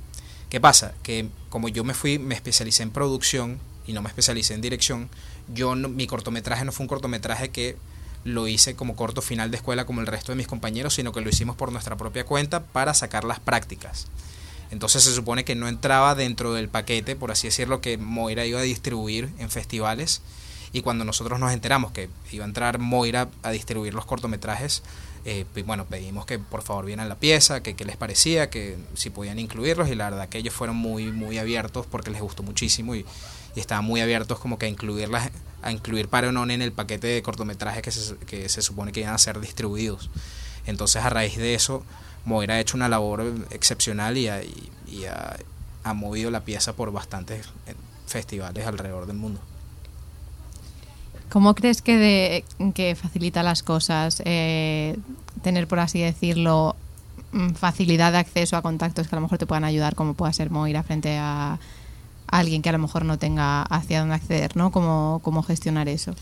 ¿Qué 0.48 0.60
pasa? 0.60 0.94
Que 1.02 1.28
como 1.48 1.68
yo 1.68 1.84
me 1.84 1.94
fui, 1.94 2.18
me 2.18 2.34
especialicé 2.34 2.82
en 2.82 2.90
producción 2.90 3.58
y 3.86 3.92
no 3.92 4.02
me 4.02 4.08
especialicé 4.08 4.54
en 4.54 4.60
dirección, 4.60 5.08
yo 5.52 5.74
mi 5.74 6.06
cortometraje 6.06 6.64
no 6.64 6.72
fue 6.72 6.84
un 6.84 6.88
cortometraje 6.88 7.50
que 7.50 7.76
lo 8.24 8.46
hice 8.46 8.76
como 8.76 8.94
corto 8.94 9.22
final 9.22 9.50
de 9.50 9.56
escuela 9.56 9.84
como 9.84 10.00
el 10.00 10.06
resto 10.06 10.32
de 10.32 10.36
mis 10.36 10.46
compañeros, 10.46 10.94
sino 10.94 11.12
que 11.12 11.20
lo 11.20 11.28
hicimos 11.28 11.56
por 11.56 11.72
nuestra 11.72 11.96
propia 11.96 12.24
cuenta 12.24 12.62
para 12.64 12.94
sacar 12.94 13.24
las 13.24 13.40
prácticas. 13.40 14.06
Entonces 14.70 15.02
se 15.02 15.14
supone 15.14 15.44
que 15.44 15.54
no 15.54 15.68
entraba 15.68 16.14
dentro 16.14 16.54
del 16.54 16.68
paquete, 16.68 17.16
por 17.16 17.30
así 17.30 17.48
decirlo, 17.48 17.80
que 17.80 17.98
Moira 17.98 18.46
iba 18.46 18.60
a 18.60 18.62
distribuir 18.62 19.28
en 19.38 19.50
festivales. 19.50 20.22
Y 20.72 20.82
cuando 20.82 21.04
nosotros 21.04 21.38
nos 21.38 21.52
enteramos 21.52 21.92
que 21.92 22.08
iba 22.30 22.44
a 22.44 22.48
entrar 22.48 22.78
Moira 22.78 23.28
a 23.42 23.50
distribuir 23.50 23.94
los 23.94 24.06
cortometrajes, 24.06 24.82
eh, 25.24 25.44
bueno, 25.64 25.84
pedimos 25.84 26.26
que 26.26 26.38
por 26.38 26.62
favor 26.62 26.86
vieran 26.86 27.08
la 27.08 27.16
pieza, 27.16 27.62
que 27.62 27.74
qué 27.74 27.84
les 27.84 27.96
parecía, 27.96 28.50
que 28.50 28.76
si 28.94 29.10
podían 29.10 29.38
incluirlos 29.38 29.88
y 29.88 29.94
la 29.94 30.10
verdad 30.10 30.28
que 30.28 30.38
ellos 30.38 30.54
fueron 30.54 30.76
muy, 30.76 31.12
muy 31.12 31.38
abiertos 31.38 31.86
porque 31.86 32.10
les 32.10 32.20
gustó 32.20 32.42
muchísimo 32.42 32.94
y, 32.94 33.04
estaban 33.54 33.84
muy 33.84 34.00
abiertos 34.00 34.38
como 34.38 34.58
que 34.58 34.64
a 34.64 34.68
incluirlas, 34.70 35.30
a 35.60 35.70
incluir 35.70 36.08
Parenon 36.08 36.50
en 36.50 36.62
el 36.62 36.72
paquete 36.72 37.06
de 37.06 37.22
cortometrajes 37.22 37.82
que 37.82 37.90
se, 37.90 38.16
que 38.16 38.48
se 38.48 38.62
supone 38.62 38.92
que 38.92 39.00
iban 39.00 39.12
a 39.12 39.18
ser 39.18 39.40
distribuidos. 39.40 40.08
Entonces 40.64 41.04
a 41.04 41.10
raíz 41.10 41.36
de 41.36 41.54
eso, 41.54 41.84
Moira 42.24 42.54
ha 42.54 42.60
hecho 42.60 42.78
una 42.78 42.88
labor 42.88 43.34
excepcional 43.50 44.16
y, 44.16 44.26
y 44.86 45.04
ha, 45.04 45.36
ha 45.84 45.94
movido 45.94 46.30
la 46.30 46.44
pieza 46.44 46.74
por 46.74 46.92
bastantes 46.92 47.46
eh, 47.66 47.74
festivales 48.06 48.66
alrededor 48.66 49.06
del 49.06 49.16
mundo. 49.16 49.40
¿Cómo 51.32 51.54
crees 51.54 51.80
que, 51.80 51.96
de, 51.96 52.44
que 52.74 52.94
facilita 52.94 53.42
las 53.42 53.62
cosas 53.62 54.20
eh, 54.26 54.98
tener, 55.40 55.66
por 55.66 55.78
así 55.78 55.98
decirlo, 55.98 56.76
mm, 57.32 57.54
facilidad 57.54 58.12
de 58.12 58.18
acceso 58.18 58.58
a 58.58 58.60
contactos 58.60 59.08
que 59.08 59.14
a 59.14 59.16
lo 59.16 59.22
mejor 59.22 59.38
te 59.38 59.46
puedan 59.46 59.64
ayudar, 59.64 59.94
como 59.94 60.12
pueda 60.12 60.30
ser 60.34 60.50
Moira, 60.50 60.82
frente 60.82 61.16
a 61.16 61.58
alguien 62.26 62.60
que 62.60 62.68
a 62.68 62.72
lo 62.72 62.78
mejor 62.78 63.06
no 63.06 63.18
tenga 63.18 63.62
hacia 63.62 64.00
dónde 64.00 64.16
acceder, 64.16 64.58
¿no? 64.58 64.70
¿Cómo, 64.72 65.20
cómo 65.24 65.42
gestionar 65.42 65.88
eso? 65.88 66.14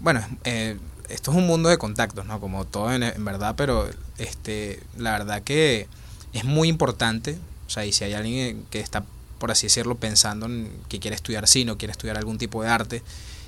Bueno, 0.00 0.26
eh, 0.42 0.76
esto 1.08 1.30
es 1.30 1.36
un 1.36 1.46
mundo 1.46 1.68
de 1.68 1.78
contactos, 1.78 2.26
¿no? 2.26 2.40
Como 2.40 2.64
todo 2.64 2.92
en, 2.92 3.04
en, 3.04 3.24
verdad, 3.24 3.54
pero 3.56 3.88
este, 4.18 4.82
la 4.98 5.12
verdad 5.12 5.42
que 5.42 5.86
es 6.32 6.44
muy 6.44 6.66
importante, 6.66 7.38
o 7.68 7.70
sea, 7.70 7.86
y 7.86 7.92
si 7.92 8.02
hay 8.02 8.14
alguien 8.14 8.64
que 8.70 8.80
está, 8.80 9.04
por 9.38 9.52
así 9.52 9.66
decirlo, 9.66 9.98
pensando 9.98 10.46
en 10.46 10.68
que 10.88 10.98
quiere 10.98 11.14
estudiar 11.14 11.46
cine 11.46 11.70
o 11.70 11.78
quiere 11.78 11.92
estudiar 11.92 12.18
algún 12.18 12.38
tipo 12.38 12.60
de 12.64 12.70
arte, 12.70 13.02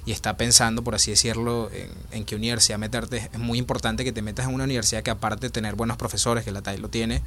y 0.06 0.12
está 0.12 0.36
pensando, 0.36 0.84
por 0.84 0.94
así 0.94 1.10
decirlo, 1.10 1.70
en, 2.12 2.24
qué 2.24 2.36
universidad 2.36 2.78
meterte, 2.78 3.28
es 3.32 3.38
muy 3.38 3.58
importante 3.58 4.04
que 4.04 4.12
te 4.12 4.22
metas 4.22 4.46
en 4.46 4.54
una 4.54 4.64
universidad 4.64 5.02
que 5.02 5.10
aparte 5.10 5.46
de 5.46 5.50
tener 5.50 5.74
buenos 5.74 5.96
profesores, 5.96 6.44
que 6.44 6.52
la 6.52 6.62
TAI 6.62 6.78
lo 6.78 6.88
tiene, 6.90 7.22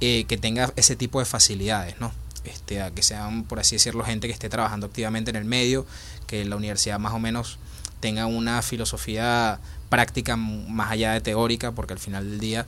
eh, 0.00 0.24
que 0.24 0.36
tenga 0.36 0.72
ese 0.76 0.94
tipo 0.94 1.18
de 1.18 1.24
facilidades, 1.24 1.98
¿no? 2.00 2.12
Este, 2.44 2.80
que 2.94 3.02
sean, 3.02 3.42
por 3.44 3.58
así 3.58 3.74
decirlo, 3.74 4.04
gente 4.04 4.28
que 4.28 4.32
esté 4.32 4.48
trabajando 4.48 4.86
activamente 4.86 5.30
en 5.30 5.36
el 5.36 5.44
medio, 5.44 5.84
que 6.26 6.44
la 6.44 6.56
universidad 6.56 6.98
más 7.00 7.12
o 7.12 7.18
menos 7.18 7.58
tenga 7.98 8.26
una 8.26 8.62
filosofía 8.62 9.58
práctica 9.88 10.36
más 10.36 10.92
allá 10.92 11.12
de 11.12 11.20
teórica, 11.20 11.72
porque 11.72 11.94
al 11.94 11.98
final 11.98 12.30
del 12.30 12.38
día 12.38 12.66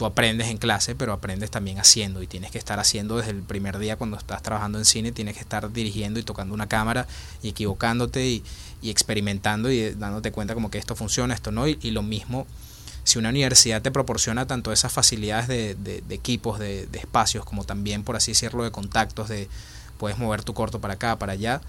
tú 0.00 0.06
aprendes 0.06 0.48
en 0.48 0.56
clase, 0.56 0.94
pero 0.94 1.12
aprendes 1.12 1.50
también 1.50 1.78
haciendo 1.78 2.22
y 2.22 2.26
tienes 2.26 2.50
que 2.50 2.56
estar 2.56 2.80
haciendo 2.80 3.18
desde 3.18 3.32
el 3.32 3.42
primer 3.42 3.78
día 3.78 3.96
cuando 3.96 4.16
estás 4.16 4.42
trabajando 4.42 4.78
en 4.78 4.86
cine, 4.86 5.12
tienes 5.12 5.34
que 5.34 5.40
estar 5.40 5.70
dirigiendo 5.70 6.18
y 6.18 6.22
tocando 6.22 6.54
una 6.54 6.68
cámara 6.68 7.06
y 7.42 7.50
equivocándote 7.50 8.26
y, 8.26 8.42
y 8.82 8.90
experimentando 8.90 9.70
y 9.70 9.90
dándote 9.90 10.32
cuenta 10.32 10.54
como 10.54 10.70
que 10.70 10.78
esto 10.78 10.96
funciona, 10.96 11.34
esto 11.34 11.52
no, 11.52 11.68
y, 11.68 11.78
y, 11.82 11.90
lo 11.90 12.02
mismo 12.02 12.46
si 13.04 13.18
una 13.18 13.30
universidad 13.30 13.82
te 13.82 13.90
proporciona 13.90 14.46
tanto 14.46 14.72
esas 14.72 14.92
facilidades 14.92 15.48
de, 15.48 15.74
de, 15.74 16.02
de 16.02 16.14
equipos, 16.14 16.58
de, 16.58 16.88
espacios, 16.92 17.44
como 17.44 17.64
también, 17.64 18.04
por 18.04 18.16
así 18.16 18.32
decirlo, 18.32 18.64
de 18.64 18.70
contactos, 18.70 19.28
de 19.28 19.48
puedes 19.98 20.18
mover 20.18 20.44
tu 20.44 20.54
corto 20.54 20.80
para 20.80 20.94
acá, 20.94 21.18
para 21.18 21.32
allá, 21.32 21.60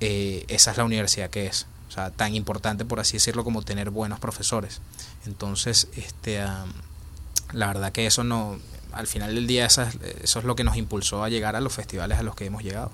eh, 0.00 0.44
esa 0.48 0.70
es 0.70 0.76
la 0.76 0.84
universidad 0.84 1.30
que 1.30 1.46
es. 1.46 1.66
O 1.88 1.92
sea, 1.94 2.10
tan 2.10 2.34
importante, 2.34 2.84
por 2.84 3.00
así 3.00 3.14
decirlo, 3.14 3.44
como 3.44 3.62
tener 3.62 3.90
buenos 3.90 4.18
profesores. 4.18 4.80
Entonces, 5.26 5.88
este, 5.94 6.42
um, 6.44 6.72
la 7.52 7.66
verdad 7.66 7.92
que 7.92 8.06
eso 8.06 8.24
no, 8.24 8.58
al 8.92 9.06
final 9.06 9.34
del 9.34 9.46
día, 9.46 9.66
eso 9.66 9.82
es, 9.82 9.96
eso 10.22 10.38
es 10.38 10.44
lo 10.46 10.56
que 10.56 10.64
nos 10.64 10.76
impulsó 10.76 11.22
a 11.22 11.28
llegar 11.28 11.54
a 11.54 11.60
los 11.60 11.72
festivales 11.74 12.18
a 12.18 12.22
los 12.22 12.34
que 12.34 12.46
hemos 12.46 12.62
llegado. 12.62 12.92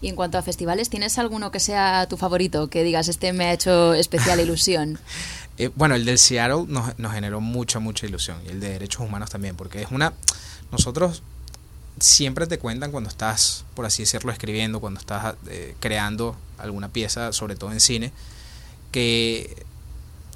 Y 0.00 0.08
en 0.08 0.16
cuanto 0.16 0.38
a 0.38 0.42
festivales, 0.42 0.90
¿tienes 0.90 1.18
alguno 1.18 1.50
que 1.50 1.60
sea 1.60 2.06
tu 2.08 2.16
favorito? 2.16 2.68
Que 2.68 2.82
digas, 2.82 3.08
este 3.08 3.32
me 3.32 3.46
ha 3.46 3.52
hecho 3.52 3.94
especial 3.94 4.40
ilusión. 4.42 4.98
eh, 5.58 5.70
bueno, 5.74 5.94
el 5.94 6.04
del 6.04 6.18
Seattle 6.18 6.64
nos, 6.68 6.98
nos, 6.98 7.12
generó 7.12 7.40
mucha, 7.40 7.78
mucha 7.78 8.06
ilusión. 8.06 8.38
Y 8.46 8.50
el 8.50 8.60
de 8.60 8.70
derechos 8.70 9.00
humanos 9.00 9.30
también, 9.30 9.56
porque 9.56 9.82
es 9.82 9.90
una... 9.90 10.12
Nosotros 10.72 11.22
siempre 12.00 12.46
te 12.46 12.58
cuentan 12.58 12.90
cuando 12.90 13.10
estás, 13.10 13.64
por 13.74 13.84
así 13.84 14.02
decirlo, 14.02 14.32
escribiendo, 14.32 14.80
cuando 14.80 15.00
estás 15.00 15.34
eh, 15.48 15.74
creando 15.80 16.36
alguna 16.58 16.88
pieza, 16.88 17.32
sobre 17.32 17.56
todo 17.56 17.72
en 17.72 17.80
cine, 17.80 18.12
que, 18.90 19.64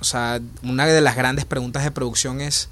o 0.01 0.05
sea, 0.05 0.41
una 0.63 0.87
de 0.87 1.01
las 1.01 1.17
grandes 1.17 1.45
preguntas 1.45 1.85
de 1.85 1.91
producción 1.91 2.41
es, 2.41 2.69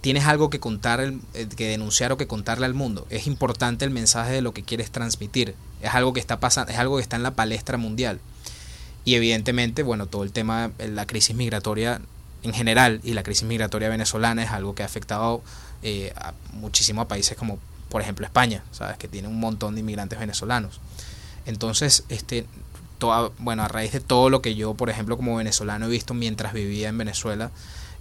tienes 0.00 0.24
algo 0.24 0.50
que 0.50 0.60
contar, 0.60 1.12
que 1.56 1.68
denunciar 1.68 2.12
o 2.12 2.16
que 2.16 2.26
contarle 2.26 2.66
al 2.66 2.74
mundo. 2.74 3.06
Es 3.10 3.26
importante 3.26 3.84
el 3.84 3.90
mensaje 3.90 4.32
de 4.32 4.42
lo 4.42 4.52
que 4.52 4.62
quieres 4.62 4.90
transmitir. 4.90 5.54
Es 5.82 5.94
algo 5.94 6.12
que 6.12 6.20
está 6.20 6.40
pasando, 6.40 6.72
es 6.72 6.78
algo 6.78 6.96
que 6.96 7.02
está 7.02 7.16
en 7.16 7.22
la 7.22 7.32
palestra 7.32 7.76
mundial. 7.76 8.20
Y 9.04 9.14
evidentemente, 9.14 9.82
bueno, 9.82 10.06
todo 10.06 10.22
el 10.22 10.32
tema, 10.32 10.70
la 10.78 11.06
crisis 11.06 11.34
migratoria 11.36 12.00
en 12.42 12.54
general 12.54 13.00
y 13.04 13.14
la 13.14 13.22
crisis 13.22 13.44
migratoria 13.44 13.88
venezolana 13.88 14.42
es 14.42 14.50
algo 14.50 14.74
que 14.74 14.82
ha 14.82 14.86
afectado 14.86 15.42
eh, 15.82 16.12
muchísimo 16.52 17.02
a 17.02 17.08
países 17.08 17.36
como, 17.36 17.58
por 17.88 18.02
ejemplo, 18.02 18.26
España, 18.26 18.62
sabes 18.72 18.96
que 18.98 19.08
tiene 19.08 19.28
un 19.28 19.40
montón 19.40 19.74
de 19.74 19.80
inmigrantes 19.80 20.18
venezolanos. 20.18 20.80
Entonces, 21.46 22.04
este, 22.08 22.46
toda, 22.98 23.30
bueno, 23.38 23.62
a 23.62 23.68
raíz 23.68 23.92
de 23.92 24.00
todo 24.00 24.30
lo 24.30 24.42
que 24.42 24.54
yo, 24.54 24.74
por 24.74 24.90
ejemplo, 24.90 25.16
como 25.16 25.36
venezolano 25.36 25.86
he 25.86 25.88
visto 25.88 26.14
mientras 26.14 26.52
vivía 26.52 26.88
en 26.88 26.98
Venezuela, 26.98 27.50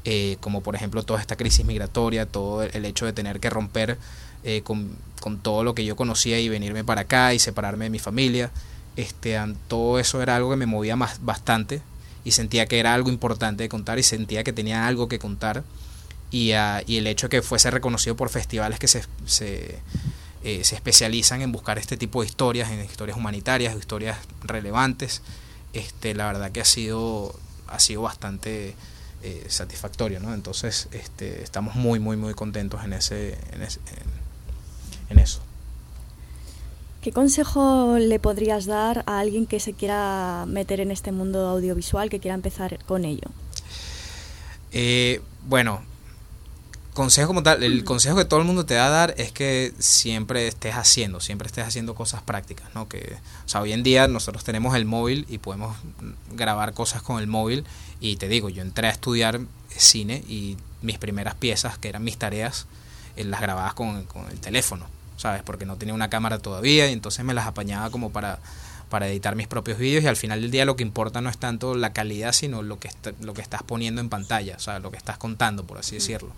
eh, 0.05 0.38
como 0.39 0.62
por 0.62 0.75
ejemplo 0.75 1.03
toda 1.03 1.21
esta 1.21 1.35
crisis 1.35 1.65
migratoria, 1.65 2.25
todo 2.25 2.63
el 2.63 2.85
hecho 2.85 3.05
de 3.05 3.13
tener 3.13 3.39
que 3.39 3.49
romper 3.49 3.97
eh, 4.43 4.62
con, 4.63 4.95
con, 5.19 5.39
todo 5.39 5.63
lo 5.63 5.75
que 5.75 5.85
yo 5.85 5.95
conocía 5.95 6.39
y 6.39 6.49
venirme 6.49 6.83
para 6.83 7.01
acá 7.01 7.33
y 7.33 7.39
separarme 7.39 7.85
de 7.85 7.89
mi 7.89 7.99
familia, 7.99 8.51
este, 8.95 9.38
todo 9.67 9.99
eso 9.99 10.21
era 10.21 10.35
algo 10.35 10.49
que 10.49 10.55
me 10.55 10.65
movía 10.65 10.95
más, 10.95 11.23
bastante 11.23 11.81
y 12.23 12.31
sentía 12.31 12.65
que 12.65 12.79
era 12.79 12.93
algo 12.93 13.09
importante 13.09 13.63
de 13.63 13.69
contar 13.69 13.99
y 13.99 14.03
sentía 14.03 14.43
que 14.43 14.53
tenía 14.53 14.88
algo 14.88 15.07
que 15.07 15.19
contar. 15.19 15.63
Y, 16.31 16.53
uh, 16.53 16.83
y 16.85 16.97
el 16.97 17.07
hecho 17.07 17.27
de 17.27 17.38
que 17.38 17.41
fuese 17.41 17.71
reconocido 17.71 18.15
por 18.15 18.29
festivales 18.29 18.77
que 18.77 18.88
se, 18.88 19.03
se, 19.25 19.79
eh, 20.43 20.63
se 20.63 20.75
especializan 20.75 21.41
en 21.41 21.51
buscar 21.51 21.77
este 21.79 21.97
tipo 21.97 22.21
de 22.21 22.27
historias, 22.27 22.69
en 22.71 22.83
historias 22.83 23.17
humanitarias, 23.17 23.75
historias 23.75 24.17
relevantes, 24.43 25.21
este, 25.73 26.13
la 26.13 26.27
verdad 26.27 26.51
que 26.51 26.62
ha 26.62 26.65
sido, 26.65 27.35
ha 27.67 27.79
sido 27.79 28.03
bastante 28.03 28.75
eh, 29.23 29.45
satisfactorio, 29.49 30.19
¿no? 30.19 30.34
Entonces, 30.34 30.88
este, 30.91 31.43
estamos 31.43 31.75
muy, 31.75 31.99
muy, 31.99 32.17
muy 32.17 32.34
contentos 32.34 32.84
en 32.84 32.93
ese, 32.93 33.38
en, 33.51 33.62
ese, 33.62 33.79
en, 35.10 35.17
en, 35.17 35.19
eso. 35.19 35.41
¿Qué 37.01 37.12
consejo 37.12 37.97
le 37.97 38.19
podrías 38.19 38.65
dar 38.65 39.03
a 39.08 39.19
alguien 39.19 39.45
que 39.45 39.60
se 39.60 39.73
quiera 39.73 40.45
meter 40.47 40.79
en 40.79 40.91
este 40.91 41.12
mundo 41.12 41.47
audiovisual, 41.47 42.10
que 42.10 42.19
quiera 42.19 42.36
empezar 42.36 42.79
con 42.86 43.05
ello? 43.05 43.29
Eh, 44.71 45.21
bueno, 45.47 45.82
consejo 46.93 47.27
como 47.27 47.43
tal, 47.43 47.63
el 47.63 47.84
consejo 47.84 48.17
que 48.17 48.25
todo 48.25 48.39
el 48.39 48.45
mundo 48.45 48.65
te 48.65 48.75
va 48.75 48.88
a 48.88 48.89
dar 48.89 49.15
es 49.17 49.32
que 49.32 49.73
siempre 49.79 50.47
estés 50.47 50.75
haciendo, 50.75 51.21
siempre 51.21 51.47
estés 51.47 51.65
haciendo 51.65 51.95
cosas 51.95 52.21
prácticas, 52.21 52.67
¿no? 52.75 52.89
Que, 52.89 53.17
o 53.45 53.49
sea, 53.49 53.62
hoy 53.62 53.71
en 53.71 53.84
día 53.84 54.08
nosotros 54.08 54.43
tenemos 54.43 54.75
el 54.75 54.86
móvil 54.86 55.25
y 55.29 55.38
podemos 55.38 55.77
grabar 56.34 56.73
cosas 56.73 57.01
con 57.01 57.19
el 57.19 57.27
móvil 57.27 57.65
y 57.99 58.15
te 58.15 58.27
digo, 58.27 58.49
yo 58.49 58.62
entré 58.62 58.88
a 58.88 58.91
estudiar 58.91 59.41
cine 59.69 60.23
y 60.27 60.57
mis 60.81 60.97
primeras 60.97 61.35
piezas, 61.35 61.77
que 61.77 61.89
eran 61.89 62.03
mis 62.03 62.17
tareas, 62.17 62.67
eh, 63.15 63.23
las 63.23 63.41
grababa 63.41 63.73
con, 63.73 64.03
con, 64.05 64.27
el 64.29 64.39
teléfono, 64.39 64.88
¿sabes? 65.17 65.43
Porque 65.43 65.65
no 65.65 65.77
tenía 65.77 65.93
una 65.93 66.09
cámara 66.09 66.39
todavía 66.39 66.89
y 66.89 66.93
entonces 66.93 67.25
me 67.25 67.33
las 67.33 67.47
apañaba 67.47 67.89
como 67.89 68.12
para, 68.12 68.39
para 68.89 69.07
editar 69.07 69.35
mis 69.35 69.47
propios 69.47 69.77
vídeos 69.77 70.03
y 70.03 70.07
al 70.07 70.15
final 70.15 70.41
del 70.41 70.51
día 70.51 70.65
lo 70.65 70.75
que 70.75 70.83
importa 70.83 71.21
no 71.21 71.29
es 71.29 71.38
tanto 71.38 71.75
la 71.75 71.93
calidad, 71.93 72.33
sino 72.33 72.62
lo 72.62 72.79
que, 72.79 72.88
está, 72.88 73.13
lo 73.21 73.33
que 73.33 73.41
estás 73.41 73.63
poniendo 73.63 74.01
en 74.01 74.09
pantalla, 74.09 74.55
o 74.55 74.59
sea, 74.59 74.79
lo 74.79 74.91
que 74.91 74.97
estás 74.97 75.17
contando, 75.17 75.65
por 75.65 75.77
así 75.77 75.95
decirlo. 75.95 76.31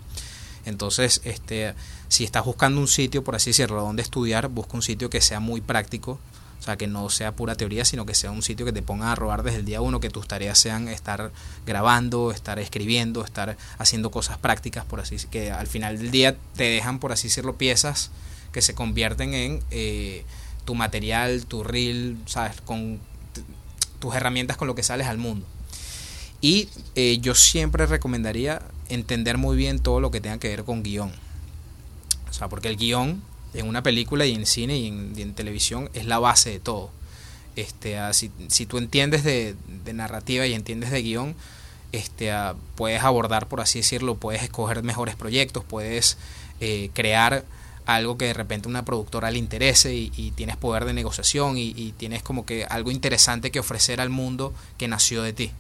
Entonces, 0.66 1.22
este, 1.24 1.74
si 2.08 2.24
estás 2.24 2.46
buscando 2.46 2.80
un 2.80 2.88
sitio, 2.88 3.24
por 3.24 3.36
así 3.36 3.50
decirlo, 3.50 3.82
donde 3.82 4.04
estudiar, 4.04 4.48
busca 4.48 4.74
un 4.76 4.84
sitio 4.84 5.10
que 5.10 5.22
sea 5.22 5.40
muy 5.40 5.62
práctico, 5.62 6.20
o 6.62 6.64
sea, 6.64 6.78
que 6.78 6.86
no 6.86 7.10
sea 7.10 7.36
pura 7.36 7.56
teoría, 7.56 7.86
sino 7.86 8.06
que 8.06 8.14
sea 8.14 8.30
un 8.30 8.44
sitio 8.44 8.68
que 8.68 8.72
te 8.72 8.84
ponga 8.84 9.12
a 9.12 9.16
robar 9.16 9.42
desde 9.42 9.58
el 9.58 9.66
día 9.66 9.82
uno, 9.82 10.00
que 10.00 10.12
tus 10.12 10.28
tareas 10.28 10.60
sean 10.60 10.90
estar 10.90 11.32
grabando, 11.66 12.32
estar 12.32 12.60
escribiendo, 12.60 13.26
estar 13.26 13.58
haciendo 13.80 14.12
cosas 14.12 14.38
prácticas, 14.38 14.86
por 14.86 15.00
así 15.00 15.18
que 15.32 15.50
al 15.50 15.66
final 15.66 15.98
del 15.98 16.12
día 16.12 16.38
te 16.56 16.66
dejan, 16.66 17.00
por 17.00 17.12
así 17.12 17.30
decirlo, 17.30 17.58
piezas 17.58 18.12
que 18.52 18.62
se 18.62 18.76
convierten 18.76 19.34
en 19.34 19.64
eh, 19.72 20.24
tu 20.64 20.76
material, 20.76 21.48
tu 21.48 21.64
reel, 21.64 22.16
¿sabes? 22.28 22.62
Con 22.62 23.00
tus 23.98 24.14
herramientas 24.14 24.56
con 24.56 24.68
lo 24.68 24.76
que 24.76 24.84
sales 24.84 25.08
al 25.08 25.18
mundo. 25.18 25.48
Y 26.42 26.70
eh, 26.94 27.18
yo 27.22 27.34
siempre 27.34 27.88
recomendaría 27.88 28.62
entender 28.88 29.40
muy 29.40 29.58
bien 29.58 29.80
todo 29.80 30.00
lo 30.00 30.12
que 30.12 30.22
tenga 30.22 30.38
que 30.38 30.50
ver 30.50 30.64
con 30.64 30.84
guion. 30.84 31.12
O 32.30 32.34
sea, 32.34 32.50
porque 32.50 32.68
el 32.68 32.78
guion 32.78 33.24
en 33.54 33.68
una 33.68 33.84
película 33.84 34.26
y 34.26 34.34
en 34.34 34.46
cine 34.46 34.78
y 34.78 34.88
en, 34.88 35.14
y 35.16 35.22
en 35.22 35.34
televisión 35.34 35.90
es 35.94 36.06
la 36.06 36.20
base 36.20 36.52
de 36.52 36.60
todo. 36.60 36.92
Este, 37.56 37.98
si, 38.14 38.32
si, 38.48 38.66
tú 38.66 38.78
entiendes 38.78 39.24
de, 39.24 39.56
de, 39.84 39.94
narrativa 39.94 40.48
y 40.48 40.54
entiendes 40.54 40.90
de 40.92 41.02
guion, 41.02 41.36
este, 41.92 42.34
uh, 42.34 42.56
puedes 42.76 43.04
abordar, 43.04 43.48
por 43.48 43.60
así 43.60 43.80
decirlo, 43.80 44.16
puedes 44.16 44.42
escoger 44.44 44.84
mejores 44.84 45.16
proyectos, 45.16 45.66
puedes 45.66 46.18
eh, 46.62 46.92
crear 46.94 47.44
algo 47.86 48.18
que 48.18 48.26
de 48.26 48.34
repente 48.34 48.70
una 48.70 48.86
productora 48.86 49.32
le 49.32 49.40
interese 49.40 49.94
y, 49.94 50.12
y 50.16 50.32
tienes 50.32 50.56
poder 50.56 50.86
de 50.86 50.94
negociación 50.94 51.58
y, 51.58 51.74
y, 51.76 51.92
tienes 51.98 52.24
como 52.24 52.46
que 52.46 52.64
algo 52.66 52.92
interesante 52.92 53.52
que 53.52 53.60
ofrecer 53.60 54.00
al 54.00 54.10
mundo 54.10 54.54
que 54.78 54.88
nació 54.88 55.22
de 55.24 55.34
ti. 55.34 55.52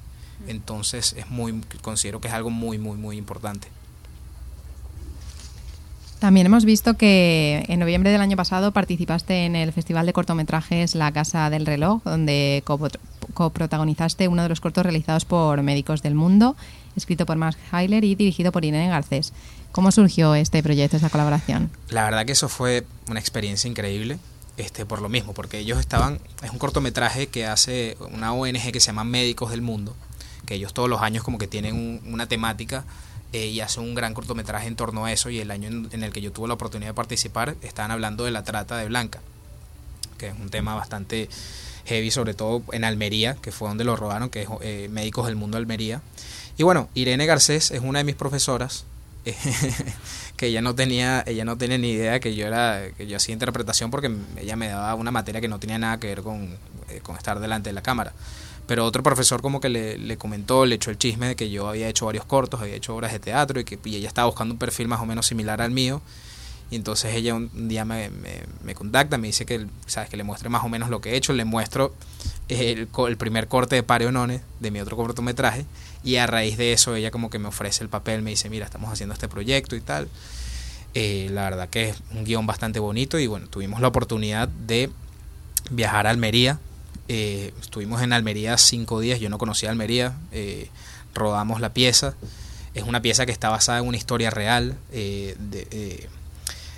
Entonces 0.48 1.14
es 1.18 1.30
muy, 1.30 1.60
considero 1.82 2.22
que 2.22 2.30
es 2.30 2.34
algo 2.34 2.50
muy, 2.50 2.78
muy, 2.78 2.98
muy 2.98 3.18
importante. 3.18 3.68
También 6.22 6.46
hemos 6.46 6.66
visto 6.66 6.98
que 6.98 7.66
en 7.68 7.80
noviembre 7.80 8.12
del 8.12 8.22
año 8.22 8.38
pasado 8.38 8.72
participaste 8.72 9.46
en 9.46 9.56
el 9.56 9.74
Festival 9.74 10.06
de 10.06 10.14
Cortometrajes 10.14 10.94
La 10.94 11.12
Casa 11.12 11.50
del 11.50 11.66
Reloj, 11.66 12.04
donde 12.04 12.64
coprotagonizaste 13.34 14.28
uno 14.28 14.44
de 14.44 14.50
los 14.50 14.62
cortos 14.62 14.84
realizados 14.84 15.26
por 15.26 15.64
Médicos 15.64 16.04
del 16.04 16.14
Mundo, 16.14 16.56
escrito 16.96 17.26
por 17.26 17.38
Max 17.38 17.58
Heiler 17.74 18.04
y 18.04 18.14
dirigido 18.14 18.52
por 18.52 18.64
Irene 18.64 18.88
Garcés. 18.88 19.34
¿Cómo 19.72 19.92
surgió 19.92 20.36
este 20.36 20.62
proyecto, 20.62 20.96
esta 20.96 21.10
colaboración? 21.10 21.72
La 21.90 22.04
verdad 22.04 22.24
que 22.24 22.34
eso 22.34 22.50
fue 22.50 22.86
una 23.10 23.20
experiencia 23.20 23.68
increíble. 23.68 24.20
este, 24.58 24.86
por 24.86 25.02
lo 25.02 25.10
mismo, 25.10 25.34
porque 25.34 25.58
ellos 25.58 25.80
estaban, 25.80 26.20
es 26.44 26.52
un 26.52 26.60
cortometraje 26.60 27.30
que 27.30 27.48
hace 27.48 27.98
una 28.14 28.32
ONG 28.32 28.72
que 28.72 28.80
se 28.80 28.88
llama 28.88 29.06
Médicos 29.06 29.50
del 29.50 29.64
Mundo, 29.64 29.96
que 30.46 30.54
ellos 30.54 30.72
todos 30.72 30.88
los 30.88 31.02
años 31.02 31.24
como 31.24 31.40
que 31.40 31.48
tienen 31.48 32.00
una 32.06 32.28
temática 32.28 32.86
eh, 33.34 33.48
y 33.48 33.62
hacen 33.62 33.84
un 33.84 33.96
gran 33.96 34.14
cortometraje 34.14 34.68
en 34.68 34.76
torno 34.76 35.06
a 35.06 35.12
eso 35.12 35.30
y 35.30 35.40
el 35.40 35.52
año 35.52 35.70
en, 35.70 36.04
el 36.04 36.12
que 36.12 36.22
yo 36.22 36.32
tuve 36.32 36.48
la 36.50 36.56
oportunidad 36.56 36.90
de 36.90 36.94
participar 36.94 37.56
estaban 37.62 37.92
hablando 37.92 38.26
de 38.26 38.32
la 38.32 38.44
trata 38.44 38.78
de 38.78 38.88
Blanca, 38.88 39.22
que 40.18 40.28
es 40.28 40.34
un 40.38 40.50
tema 40.50 40.76
bastante 40.76 41.30
heavy, 41.86 42.12
sobre 42.12 42.34
todo 42.34 42.62
en 42.74 42.84
Almería, 42.84 43.36
que 43.42 43.52
fue 43.52 43.70
donde 43.70 43.84
lo 43.84 43.96
robaron, 43.96 44.30
que 44.30 44.42
es 44.42 44.50
eh, 44.62 44.90
Médicos 44.92 45.28
del 45.28 45.36
Mundo 45.36 45.58
Almería. 45.58 46.02
Y 46.58 46.64
bueno, 46.64 46.90
Irene 46.94 47.26
Garcés 47.26 47.72
es 47.72 47.82
una 47.82 48.00
de 48.00 48.04
mis 48.04 48.16
profesoras, 48.16 48.86
que 50.36 50.48
ella 50.48 50.62
no 50.62 50.74
tenía 50.74 51.24
ella 51.28 51.46
no 51.46 51.56
tenía 51.56 51.78
ni 51.78 51.92
idea 51.92 52.20
que 52.20 52.36
yo 52.36 52.48
era 52.48 52.90
que 52.98 53.06
yo 53.06 53.18
hacía 53.18 53.34
interpretación 53.34 53.92
porque 53.92 54.12
ella 54.38 54.56
me 54.56 54.68
daba 54.68 54.96
una 54.96 55.12
materia 55.12 55.40
que 55.40 55.48
no 55.48 55.60
tenía 55.60 55.78
nada 55.78 56.00
que 56.00 56.08
ver 56.08 56.24
con, 56.24 56.58
eh, 56.90 57.02
con 57.04 57.16
estar 57.16 57.40
delante 57.40 57.70
de 57.70 57.74
la 57.74 57.84
cámara 57.84 58.14
pero 58.72 58.86
otro 58.86 59.04
profesor 59.04 59.42
como 59.42 59.60
que 59.60 59.68
le, 59.68 60.18
comentó, 60.18 60.66
le 60.66 60.76
echó 60.76 60.92
el 60.92 60.98
chisme 60.98 61.28
de 61.28 61.36
que 61.36 61.50
yo 61.50 61.68
había 61.68 61.90
hecho 61.90 62.06
varios 62.06 62.24
cortos, 62.24 62.62
había 62.62 62.76
hecho 62.76 62.96
obras 62.96 63.12
de 63.12 63.20
teatro 63.20 63.60
y 63.60 63.66
que 63.66 63.78
ella 63.84 64.08
estaba 64.08 64.28
buscando 64.28 64.54
un 64.54 64.60
perfil 64.60 64.88
más 64.88 65.02
o 65.02 65.06
menos 65.06 65.26
similar 65.26 65.62
al 65.62 65.72
mío. 65.72 66.02
Y 66.70 66.78
entonces 66.78 67.14
ella 67.14 67.36
un 67.36 67.68
día 67.68 67.84
me, 67.84 68.10
me, 68.64 68.74
contacta, 68.74 69.18
me 69.18 69.28
dice 69.28 69.46
que, 69.46 69.68
¿sabes? 69.88 70.10
que 70.10 70.16
le 70.16 70.24
muestre 70.24 70.48
más 70.48 70.64
o 70.64 70.70
menos 70.70 70.90
lo 70.90 71.02
que 71.02 71.10
he 71.10 71.18
hecho. 71.18 71.34
Le 71.34 71.44
muestro 71.44 71.94
el, 72.48 72.88
el 73.10 73.18
primer 73.18 73.50
corte 73.50 73.76
de 73.76 73.84
Pareonones 73.84 74.42
de 74.62 74.72
mi 74.72 74.80
otro 74.80 74.96
cortometraje 74.96 75.66
y 76.06 76.16
a 76.16 76.26
raíz 76.26 76.56
de 76.56 76.72
eso 76.72 76.96
ella 76.96 77.12
como 77.12 77.30
que 77.30 77.40
me 77.40 77.50
ofrece 77.50 77.84
el 77.84 77.90
papel, 77.90 78.22
me 78.22 78.30
dice, 78.30 78.50
mira, 78.50 78.64
estamos 78.64 78.90
haciendo 78.90 79.12
este 79.12 79.28
proyecto 79.28 79.76
y 79.76 79.82
tal. 79.82 80.08
Eh, 80.94 81.28
la 81.34 81.44
verdad 81.44 81.68
que 81.68 81.90
es 81.90 81.98
un 82.12 82.24
guion 82.24 82.48
bastante 82.48 82.80
bonito 82.80 83.20
y 83.20 83.28
bueno, 83.28 83.48
tuvimos 83.48 83.82
la 83.82 83.90
oportunidad 83.90 84.48
de 84.48 84.90
viajar 85.72 86.08
a 86.08 86.12
Almería. 86.12 86.62
Eh, 87.08 87.54
estuvimos 87.60 88.02
en 88.02 88.14
Almería 88.14 88.58
cinco 88.58 89.00
días, 89.00 89.20
yo 89.20 89.30
no 89.30 89.38
conocía 89.38 89.70
Almería, 89.70 90.18
eh, 90.32 90.70
rodamos 91.14 91.62
la 91.62 91.74
pieza. 91.74 92.16
Es 92.74 92.84
una 92.84 93.02
pieza 93.02 93.26
que 93.26 93.32
está 93.32 93.50
basada 93.50 93.80
en 93.80 93.88
una 93.88 93.98
historia 93.98 94.30
real 94.30 94.78
de, 94.92 95.36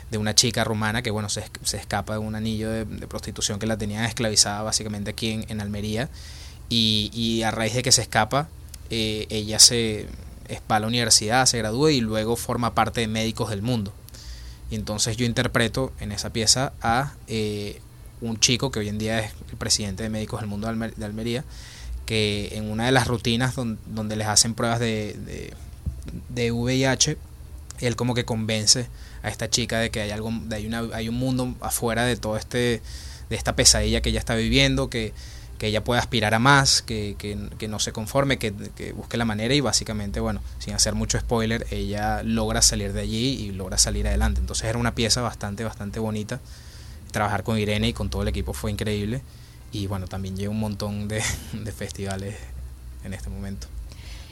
de, 0.10 0.18
una 0.18 0.34
chica 0.34 0.64
rumana 0.64 1.02
que 1.04 1.12
bueno 1.12 1.30
se, 1.30 1.44
se 1.64 1.78
escapa 1.78 2.14
de 2.14 2.20
un 2.20 2.36
anillo 2.36 2.70
de, 2.70 2.86
prostitución 3.08 3.60
que 3.60 3.68
la 3.68 3.78
tenían 3.78 4.04
esclavizada 4.06 4.64
básicamente 4.64 5.12
aquí 5.12 5.32
en, 5.32 5.46
en 5.50 5.62
Almería. 5.62 6.10
Y, 6.70 7.12
y, 7.14 7.44
a 7.44 7.52
raíz 7.52 7.74
de 7.74 7.84
que 7.84 7.92
se 7.92 8.02
escapa, 8.02 8.48
ella 8.90 9.60
se 9.60 10.08
va 10.72 10.78
a 10.78 10.80
la 10.80 10.88
universidad, 10.88 11.46
se 11.46 11.58
gradúa 11.58 11.92
y 11.92 12.02
luego 12.02 12.36
forma 12.36 12.74
parte 12.74 13.02
de 13.02 13.08
Médicos 13.08 13.50
del 13.50 13.62
Mundo. 13.62 13.94
Y 14.74 14.76
entonces 14.76 15.18
yo 15.18 15.26
interpreto 15.26 15.94
en 16.00 16.12
esa 16.12 16.32
pieza 16.32 16.74
a 16.82 17.14
eh, 17.28 17.80
un 18.22 18.40
chico 18.40 18.72
que 18.72 18.80
hoy 18.80 18.90
en 18.90 18.98
día 18.98 19.20
es 19.20 19.34
el 19.52 19.58
presidente 19.58 20.04
de 20.04 20.10
Médicos 20.10 20.40
del 20.40 20.50
Mundo 20.50 20.68
de 20.72 21.06
Almería, 21.06 21.44
que 22.06 22.50
en 22.54 22.70
una 22.70 22.86
de 22.86 22.92
las 22.92 23.08
rutinas 23.08 23.56
donde, 23.56 24.16
les 24.16 24.28
hacen 24.28 24.54
pruebas 24.54 24.80
de, 24.80 25.54
de, 26.30 26.52
VIH, 26.52 27.18
él 27.80 27.96
como 27.96 28.14
que 28.14 28.26
convence 28.26 28.88
a 29.24 29.30
esta 29.30 29.50
chica 29.50 29.80
de 29.80 29.90
que 29.90 30.02
hay 30.02 30.12
algo, 30.12 30.32
de 30.32 30.56
hay, 30.56 30.68
una, 30.68 30.84
hay 30.94 31.10
un 31.10 31.16
mundo 31.16 31.56
afuera 31.62 32.04
de 32.06 32.16
todo 32.18 32.38
este, 32.38 32.82
de 33.30 33.36
esta 33.36 33.56
pesadilla 33.56 34.02
que 34.02 34.10
ella 34.10 34.20
está 34.20 34.36
viviendo, 34.36 34.90
que, 34.90 35.14
que 35.64 35.68
ella 35.68 35.82
pueda 35.82 36.02
aspirar 36.02 36.34
a 36.34 36.40
más, 36.40 36.82
que, 36.82 37.16
que, 37.18 37.68
no 37.70 37.80
se 37.80 37.94
conforme, 37.94 38.38
que, 38.38 38.52
busque 38.94 39.16
la 39.16 39.24
manera 39.24 39.54
y 39.54 39.62
básicamente, 39.62 40.20
bueno, 40.20 40.42
sin 40.60 40.74
hacer 40.74 40.94
mucho 40.94 41.18
spoiler, 41.18 41.66
ella 41.72 42.22
logra 42.24 42.62
salir 42.62 42.92
de 42.92 43.00
allí 43.00 43.30
y 43.40 43.52
logra 43.52 43.78
salir 43.78 44.06
adelante. 44.06 44.42
Entonces 44.42 44.66
era 44.66 44.78
una 44.78 44.94
pieza 44.94 45.22
bastante, 45.22 45.64
bastante 45.64 46.00
bonita. 46.00 46.42
Trabajar 47.14 47.44
con 47.44 47.58
Irene 47.58 47.88
y 47.88 47.94
con 47.94 48.10
todo 48.10 48.24
el 48.24 48.28
equipo 48.28 48.52
fue 48.52 48.72
increíble 48.72 49.22
y 49.72 49.88
bueno, 49.88 50.08
también 50.08 50.36
llevo 50.36 50.52
un 50.52 50.60
montón 50.60 51.08
de, 51.08 51.24
de 51.54 51.72
festivales 51.72 52.36
en 53.06 53.14
este 53.14 53.30
momento. 53.30 53.68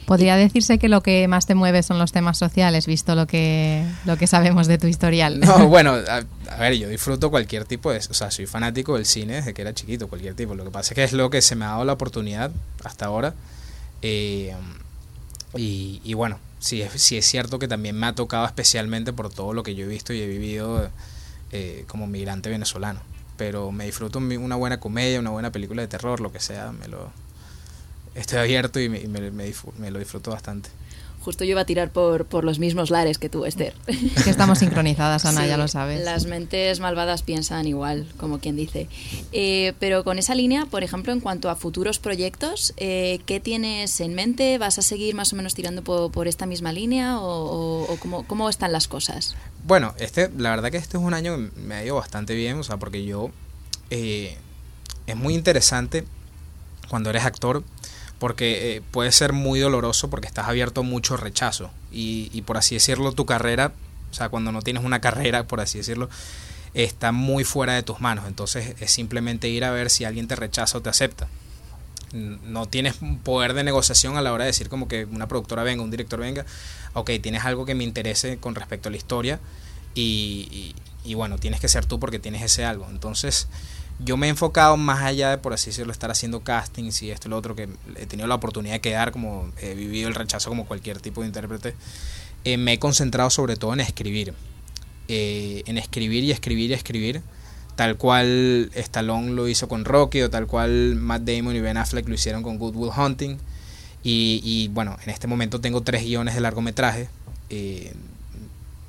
Podría 0.06 0.36
decirse 0.36 0.78
que 0.78 0.88
lo 0.88 1.00
que 1.02 1.28
más 1.28 1.46
te 1.46 1.54
mueve 1.54 1.82
son 1.82 1.98
los 1.98 2.12
temas 2.12 2.36
sociales, 2.36 2.86
visto 2.86 3.14
lo 3.14 3.26
que, 3.26 3.84
lo 4.04 4.16
que 4.16 4.26
sabemos 4.26 4.66
de 4.66 4.78
tu 4.78 4.86
historial. 4.86 5.40
No, 5.40 5.68
bueno, 5.68 5.94
a, 5.94 6.56
ver, 6.56 6.74
yo 6.74 6.88
disfruto 6.88 7.30
cualquier 7.30 7.64
tipo 7.64 7.92
de... 7.92 7.98
O 7.98 8.14
sea, 8.14 8.30
soy 8.30 8.46
fanático 8.46 8.96
del 8.96 9.06
cine 9.06 9.34
desde 9.34 9.54
que 9.54 9.62
era 9.62 9.72
chiquito, 9.74 10.08
cualquier 10.08 10.34
tipo. 10.34 10.54
Lo 10.54 10.64
que 10.64 10.70
pasa 10.70 10.92
es 10.92 10.94
que 10.96 11.04
es 11.04 11.12
lo 11.12 11.30
que 11.30 11.40
se 11.40 11.54
me 11.54 11.64
ha 11.64 11.68
dado 11.68 11.84
la 11.84 11.92
oportunidad 11.92 12.50
hasta 12.82 13.06
ahora. 13.06 13.34
Eh, 14.02 14.54
y, 15.56 16.00
y, 16.02 16.14
bueno, 16.14 16.38
sí, 16.58 16.82
sí 16.96 17.16
es 17.16 17.24
cierto 17.24 17.60
que 17.60 17.68
también 17.68 17.96
me 17.96 18.06
ha 18.06 18.14
tocado 18.14 18.44
especialmente 18.44 19.12
por 19.12 19.32
todo 19.32 19.52
lo 19.52 19.62
que 19.62 19.76
yo 19.76 19.84
he 19.84 19.88
visto 19.88 20.12
y 20.12 20.20
he 20.20 20.26
vivido 20.26 20.90
eh, 21.52 21.84
como 21.86 22.06
migrante 22.06 22.50
venezolano. 22.50 23.00
Pero 23.36 23.72
me 23.72 23.86
disfruto 23.86 24.18
una 24.18 24.56
buena 24.56 24.80
comedia, 24.80 25.20
una 25.20 25.30
buena 25.30 25.52
película 25.52 25.82
de 25.82 25.88
terror, 25.88 26.20
lo 26.20 26.32
que 26.32 26.40
sea, 26.40 26.72
me 26.72 26.88
lo, 26.88 27.10
estoy 28.14 28.38
abierto 28.38 28.80
y 28.80 28.88
me, 28.88 29.06
me, 29.08 29.30
me, 29.30 29.90
lo 29.90 29.98
disfruto 29.98 30.30
bastante. 30.30 30.70
Justo 31.24 31.44
yo 31.44 31.52
iba 31.52 31.60
a 31.60 31.64
tirar 31.64 31.90
por, 31.90 32.26
por 32.26 32.44
los 32.44 32.58
mismos 32.58 32.90
lares 32.90 33.18
que 33.18 33.28
tú, 33.28 33.44
Esther. 33.44 33.74
Que 34.24 34.30
estamos 34.30 34.58
sincronizadas, 34.58 35.24
Ana, 35.24 35.46
ya 35.46 35.56
lo 35.56 35.68
sabes. 35.68 36.04
Las 36.04 36.26
mentes 36.26 36.80
malvadas 36.80 37.22
piensan 37.22 37.66
igual, 37.66 38.06
como 38.16 38.40
quien 38.40 38.56
dice. 38.56 38.88
Eh, 39.30 39.72
pero 39.78 40.02
con 40.02 40.18
esa 40.18 40.34
línea, 40.34 40.66
por 40.66 40.82
ejemplo, 40.82 41.12
en 41.12 41.20
cuanto 41.20 41.48
a 41.48 41.56
futuros 41.56 41.98
proyectos, 41.98 42.74
eh, 42.76 43.20
¿qué 43.24 43.38
tienes 43.38 44.00
en 44.00 44.14
mente? 44.14 44.58
¿Vas 44.58 44.78
a 44.78 44.82
seguir 44.82 45.14
más 45.14 45.32
o 45.32 45.36
menos 45.36 45.54
tirando 45.54 45.82
por, 45.82 46.10
por 46.10 46.26
esta 46.26 46.46
misma 46.46 46.72
línea 46.72 47.18
o, 47.20 47.84
o, 47.84 47.96
cómo, 47.98 48.26
cómo, 48.26 48.48
están 48.48 48.72
las 48.72 48.88
cosas? 48.88 49.36
Bueno, 49.64 49.94
este, 49.98 50.30
la 50.36 50.50
verdad 50.50 50.70
que 50.70 50.76
este 50.78 50.96
es 50.96 51.02
un 51.02 51.14
año 51.14 51.36
que 51.36 51.60
me 51.60 51.74
ha 51.76 51.84
ido 51.84 51.94
bastante 51.94 52.34
bien, 52.34 52.58
o 52.58 52.62
sea, 52.64 52.78
porque 52.78 53.04
yo... 53.04 53.30
Eh, 53.90 54.36
es 55.06 55.16
muy 55.16 55.34
interesante 55.34 56.04
cuando 56.88 57.10
eres 57.10 57.24
actor 57.24 57.64
porque 58.22 58.76
eh, 58.76 58.82
puede 58.92 59.10
ser 59.10 59.32
muy 59.32 59.58
doloroso 59.58 60.08
porque 60.08 60.28
estás 60.28 60.46
abierto 60.46 60.84
mucho 60.84 61.16
rechazo 61.16 61.72
y, 61.90 62.30
y, 62.32 62.42
por 62.42 62.56
así 62.56 62.76
decirlo 62.76 63.10
tu 63.10 63.26
carrera, 63.26 63.72
o 64.12 64.14
sea, 64.14 64.28
cuando 64.28 64.52
no 64.52 64.62
tienes 64.62 64.84
una 64.84 65.00
carrera, 65.00 65.48
por 65.48 65.58
así 65.60 65.78
decirlo, 65.78 66.08
está 66.72 67.10
muy 67.10 67.42
fuera 67.42 67.74
de 67.74 67.82
tus 67.82 68.00
manos, 68.00 68.28
entonces 68.28 68.76
es 68.78 68.92
simplemente 68.92 69.48
ir 69.48 69.64
a 69.64 69.72
ver 69.72 69.90
si 69.90 70.04
alguien 70.04 70.28
te 70.28 70.36
rechaza 70.36 70.78
o 70.78 70.80
te 70.80 70.88
acepta. 70.88 71.26
No 72.12 72.66
tienes 72.66 72.94
poder 73.24 73.54
de 73.54 73.64
negociación 73.64 74.16
a 74.16 74.22
la 74.22 74.32
hora 74.32 74.44
de 74.44 74.50
decir 74.50 74.68
como 74.68 74.86
que 74.86 75.04
una 75.04 75.26
productora 75.26 75.64
venga, 75.64 75.82
un 75.82 75.90
director 75.90 76.20
venga, 76.20 76.46
ok, 76.92 77.10
tienes 77.20 77.44
algo 77.44 77.66
que 77.66 77.74
me 77.74 77.82
interese 77.82 78.36
con 78.36 78.54
respecto 78.54 78.88
a 78.88 78.92
la 78.92 78.98
historia 78.98 79.40
y, 79.96 80.74
y, 81.04 81.10
y 81.10 81.14
bueno, 81.14 81.38
tienes 81.38 81.58
que 81.58 81.66
ser 81.66 81.86
tú 81.86 81.98
porque 81.98 82.20
tienes 82.20 82.42
ese 82.42 82.64
algo. 82.64 82.86
Entonces, 82.88 83.48
yo 83.98 84.16
me 84.16 84.26
he 84.26 84.30
enfocado 84.30 84.76
más 84.76 85.02
allá 85.02 85.30
de, 85.30 85.38
por 85.38 85.52
así 85.52 85.70
decirlo, 85.70 85.92
estar 85.92 86.10
haciendo 86.10 86.40
castings 86.40 87.02
y 87.02 87.10
esto 87.10 87.28
y 87.28 87.30
lo 87.30 87.36
otro, 87.36 87.54
que 87.54 87.68
he 87.96 88.06
tenido 88.06 88.26
la 88.26 88.34
oportunidad 88.34 88.74
de 88.74 88.80
quedar, 88.80 89.12
como 89.12 89.50
he 89.60 89.74
vivido 89.74 90.08
el 90.08 90.14
rechazo 90.14 90.48
como 90.48 90.66
cualquier 90.66 91.00
tipo 91.00 91.20
de 91.20 91.28
intérprete, 91.28 91.74
eh, 92.44 92.56
me 92.56 92.74
he 92.74 92.78
concentrado 92.78 93.30
sobre 93.30 93.56
todo 93.56 93.72
en 93.72 93.80
escribir. 93.80 94.34
Eh, 95.08 95.62
en 95.66 95.78
escribir 95.78 96.24
y 96.24 96.30
escribir 96.30 96.70
y 96.70 96.74
escribir, 96.74 97.22
tal 97.76 97.96
cual 97.96 98.70
Stallone 98.74 99.32
lo 99.32 99.48
hizo 99.48 99.68
con 99.68 99.84
Rocky 99.84 100.22
o 100.22 100.30
tal 100.30 100.46
cual 100.46 100.96
Matt 100.96 101.22
Damon 101.22 101.54
y 101.56 101.60
Ben 101.60 101.76
Affleck 101.76 102.08
lo 102.08 102.14
hicieron 102.14 102.42
con 102.42 102.58
Good 102.58 102.76
Will 102.76 102.92
Hunting. 102.96 103.38
Y, 104.04 104.40
y 104.42 104.68
bueno, 104.68 104.96
en 105.04 105.10
este 105.10 105.26
momento 105.28 105.60
tengo 105.60 105.82
tres 105.82 106.02
guiones 106.02 106.34
de 106.34 106.40
largometraje. 106.40 107.08
Eh, 107.50 107.92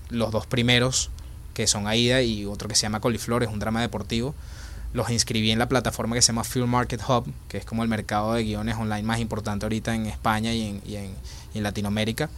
los 0.10 0.32
dos 0.32 0.48
primeros, 0.48 1.12
que 1.54 1.68
son 1.68 1.88
Aida, 1.88 2.22
y 2.22 2.46
otro 2.46 2.68
que 2.68 2.76
se 2.76 2.84
llama 2.84 3.00
Coliflor, 3.00 3.44
es 3.44 3.50
un 3.50 3.60
drama 3.60 3.82
deportivo 3.82 4.34
los 4.94 5.10
inscribí 5.10 5.52
en 5.52 5.60
la 5.60 5.68
plataforma 5.68 6.16
que 6.16 6.22
se 6.22 6.28
llama 6.28 6.44
Film 6.44 6.70
Market 6.70 7.02
Hub, 7.08 7.26
que 7.48 7.58
es 7.58 7.66
como 7.66 7.84
el 7.84 7.90
mercado 7.90 8.34
de 8.34 8.44
guiones 8.44 8.76
online 8.76 9.04
más 9.04 9.20
importante 9.20 9.66
ahorita 9.66 9.96
en 9.96 10.06
España 10.06 10.54
y 10.54 10.62
en, 10.62 10.82
y 10.86 10.96
en, 10.96 11.64
Latinoamérica. 11.64 12.30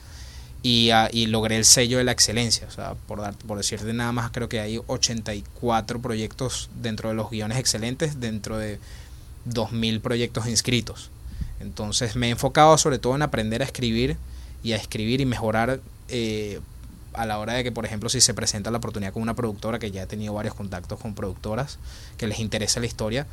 Y, 0.63 0.91
uh, 0.91 1.07
y, 1.11 1.27
logré 1.27 1.57
el 1.57 1.65
sello 1.65 1.99
de 1.99 2.03
la 2.03 2.11
excelencia. 2.11 2.67
O 2.67 2.71
sea, 2.71 2.95
por, 3.07 3.21
dar, 3.21 3.35
por 3.35 3.57
decirte 3.57 3.93
nada 3.93 4.11
más, 4.11 4.31
creo 4.31 4.49
que 4.49 4.59
hay 4.59 4.81
84 4.87 6.01
proyectos 6.01 6.69
dentro 6.81 7.09
de 7.09 7.15
los 7.15 7.29
guiones 7.29 7.59
excelentes, 7.59 8.19
dentro 8.19 8.57
de 8.57 8.79
2.000 9.47 10.01
proyectos 10.01 10.47
inscritos. 10.47 11.11
Entonces 11.59 12.15
me 12.15 12.27
he 12.27 12.29
enfocado 12.31 12.77
sobre 12.77 12.99
todo 12.99 13.15
en 13.15 13.21
aprender 13.21 13.61
a 13.61 13.65
escribir 13.65 14.17
y 14.63 14.73
a 14.73 14.77
escribir 14.77 15.21
y 15.21 15.25
mejorar 15.25 15.79
eh, 16.09 16.59
a 17.15 17.25
la 17.25 17.39
hora 17.39 17.53
de 17.53 17.63
que, 17.63 17.71
por 17.71 17.85
ejemplo, 17.85 18.09
si 18.09 18.21
se 18.21 18.33
presenta 18.33 18.71
la 18.71 18.77
oportunidad 18.77 19.13
con 19.13 19.21
una 19.21 19.33
productora, 19.33 19.79
que 19.79 19.91
ya 19.91 20.03
he 20.03 20.07
tenido 20.07 20.33
varios 20.33 20.53
contactos 20.53 20.99
con 20.99 21.15
productoras 21.15 21.79
que 22.17 22.27
les 22.27 22.39
interesa 22.39 22.79
la 22.79 22.85
historia, 22.85 23.27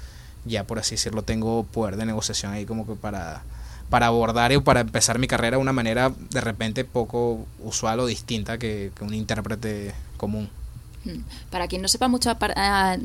ya 0.45 0.65
por 0.65 0.79
así 0.79 0.97
decirlo 0.97 1.23
tengo 1.23 1.65
poder 1.65 1.97
de 1.97 2.07
negociación 2.07 2.53
ahí 2.53 2.65
como 2.65 2.87
que 2.87 2.95
para, 2.95 3.43
para 3.91 4.07
abordar 4.07 4.53
y 4.53 4.59
para 4.59 4.81
empezar 4.81 5.19
mi 5.19 5.29
carrera 5.29 5.57
de 5.57 5.63
una 5.63 5.73
manera 5.73 6.13
de 6.31 6.41
repente 6.41 6.85
poco 6.85 7.47
usual 7.63 8.01
o 8.01 8.07
distinta 8.07 8.59
que, 8.59 8.91
un 9.01 9.15
intérprete 9.15 9.95
común. 10.17 10.49
Hmm. 11.05 11.23
Para 11.51 11.69
quien 11.69 11.83
no 11.83 11.89
sepa 11.89 12.09
mucho 12.09 12.37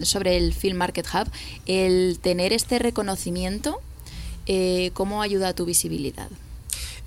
sobre 0.03 0.37
el 0.37 0.53
Film 0.53 0.77
Market 0.77 1.07
Hub, 1.13 1.31
el 1.65 2.19
tener 2.21 2.53
este 2.53 2.79
reconocimiento, 2.79 3.81
eh, 4.45 4.91
¿cómo 4.93 5.21
ayuda 5.21 5.49
a 5.49 5.53
tu 5.53 5.65
visibilidad? 5.65 6.29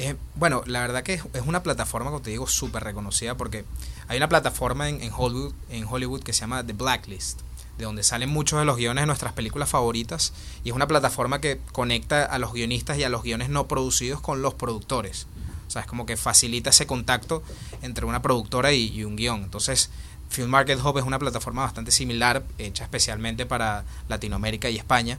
Eh, 0.02 0.16
bueno, 0.34 0.62
la 0.64 0.80
verdad 0.80 1.02
que 1.02 1.12
es, 1.12 1.22
una 1.44 1.62
plataforma, 1.62 2.08
como 2.08 2.22
te 2.22 2.30
digo, 2.30 2.46
súper 2.46 2.82
reconocida 2.82 3.36
porque 3.36 3.66
hay 4.08 4.16
una 4.16 4.30
plataforma 4.30 4.88
en, 4.88 5.02
en, 5.02 5.12
Hollywood, 5.14 5.52
en 5.68 5.84
Hollywood 5.86 6.22
que 6.22 6.32
se 6.32 6.40
llama 6.40 6.64
The 6.64 6.72
Blacklist. 6.72 7.40
de 7.76 7.84
donde 7.84 8.02
salen 8.02 8.30
muchos 8.30 8.58
de 8.58 8.64
los 8.64 8.78
guiones 8.78 9.02
de 9.02 9.06
nuestras 9.06 9.34
películas 9.34 9.68
favoritas 9.68 10.32
y 10.64 10.70
es 10.70 10.74
una 10.74 10.86
plataforma 10.86 11.42
que 11.42 11.60
conecta 11.72 12.24
a 12.24 12.38
los 12.38 12.54
guionistas 12.54 12.96
y 12.96 13.04
a 13.04 13.10
los 13.10 13.22
guiones 13.22 13.50
no 13.50 13.68
producidos 13.68 14.22
con 14.22 14.40
los 14.40 14.54
productores. 14.54 15.26
O 15.68 15.70
sea, 15.70 15.82
es 15.82 15.86
como 15.86 16.06
que 16.06 16.16
facilita 16.16 16.70
ese 16.70 16.86
contacto 16.86 17.42
entre 17.82 18.06
una 18.06 18.22
productora 18.22 18.72
y, 18.72 18.86
y 18.86 19.04
un 19.04 19.16
guion. 19.16 19.42
Entonces, 19.42 19.90
Film 20.30 20.48
Market 20.48 20.82
Hub 20.82 20.96
es 20.96 21.04
una 21.04 21.18
plataforma 21.18 21.60
bastante 21.60 21.90
similar, 21.90 22.42
hecha 22.56 22.84
especialmente 22.84 23.44
para 23.44 23.84
Latinoamérica 24.08 24.70
y 24.70 24.78
España, 24.78 25.18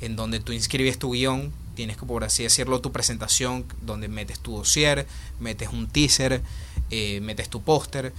en 0.00 0.14
donde 0.14 0.38
tú 0.38 0.52
inscribes 0.52 1.00
tu 1.00 1.10
guion, 1.14 1.52
tienes 1.80 1.96
que, 1.96 2.04
por 2.04 2.24
así 2.24 2.42
decirlo, 2.42 2.82
tu 2.82 2.92
presentación, 2.92 3.64
donde 3.80 4.08
metes 4.08 4.38
tu 4.38 4.54
dossier, 4.54 5.06
metes 5.38 5.70
un 5.70 5.88
teaser, 5.88 6.42
eh, 6.90 7.22
metes 7.22 7.48
tu 7.48 7.62
póster 7.62 8.12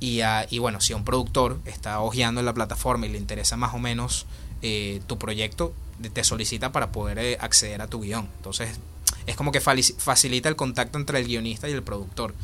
y, 0.00 0.20
y, 0.48 0.58
bueno, 0.58 0.80
si 0.80 0.94
un 0.94 1.04
productor 1.04 1.60
está 1.66 2.00
hojeando 2.00 2.40
en 2.40 2.46
la 2.46 2.54
plataforma 2.54 3.04
y 3.04 3.10
le 3.10 3.18
interesa 3.18 3.58
más 3.58 3.74
o 3.74 3.78
menos 3.78 4.24
eh, 4.62 5.02
tu 5.06 5.18
proyecto, 5.18 5.74
te 6.14 6.24
solicita 6.24 6.72
para 6.72 6.90
poder 6.90 7.18
eh, 7.18 7.36
acceder 7.38 7.82
a 7.82 7.86
tu 7.86 8.00
guion. 8.00 8.26
Entonces 8.38 8.80
es 9.26 9.36
como 9.36 9.52
que 9.52 9.60
facilita 9.60 10.48
el 10.48 10.56
contacto 10.56 10.96
entre 10.96 11.18
el 11.18 11.26
guionista 11.26 11.68
y 11.68 11.72
el 11.72 11.82
productor. 11.82 12.34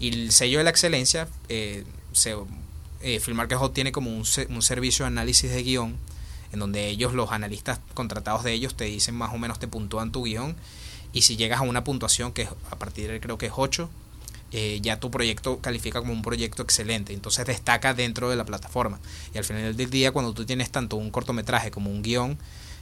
Y 0.00 0.08
el 0.08 0.32
sello 0.32 0.58
de 0.58 0.64
la 0.64 0.70
excelencia, 0.70 1.28
eh, 1.48 1.84
se, 2.10 2.34
eh, 3.02 3.22
tiene 3.72 3.92
como 3.92 4.10
un, 4.10 4.24
un 4.48 4.62
servicio 4.62 5.04
de 5.04 5.06
análisis 5.06 5.48
de 5.48 5.62
guion 5.62 5.96
en 6.52 6.60
donde 6.60 6.88
ellos, 6.88 7.14
los 7.14 7.32
analistas 7.32 7.80
contratados 7.94 8.44
de 8.44 8.52
ellos, 8.52 8.74
te 8.74 8.84
dicen 8.84 9.14
más 9.14 9.34
o 9.34 9.38
menos, 9.38 9.58
te 9.58 9.68
puntúan 9.68 10.12
tu 10.12 10.24
guion 10.24 10.56
y 11.12 11.22
si 11.22 11.36
llegas 11.36 11.60
a 11.60 11.62
una 11.62 11.84
puntuación 11.84 12.32
que 12.32 12.48
a 12.70 12.76
partir 12.76 13.10
de 13.10 13.20
creo 13.20 13.38
que 13.38 13.46
es 13.46 13.52
8, 13.56 13.88
eh, 14.50 14.78
ya 14.80 14.98
tu 14.98 15.10
proyecto 15.10 15.58
califica 15.60 16.00
como 16.00 16.12
un 16.12 16.22
proyecto 16.22 16.62
excelente, 16.62 17.12
entonces 17.12 17.46
destaca 17.46 17.92
dentro 17.94 18.30
de 18.30 18.36
la 18.36 18.44
plataforma. 18.44 18.98
Y 19.34 19.38
al 19.38 19.44
final 19.44 19.76
del 19.76 19.90
día, 19.90 20.12
cuando 20.12 20.32
tú 20.32 20.44
tienes 20.46 20.70
tanto 20.70 20.96
un 20.96 21.10
cortometraje 21.10 21.70
como 21.70 21.90
un 21.90 22.02
guion, 22.02 22.38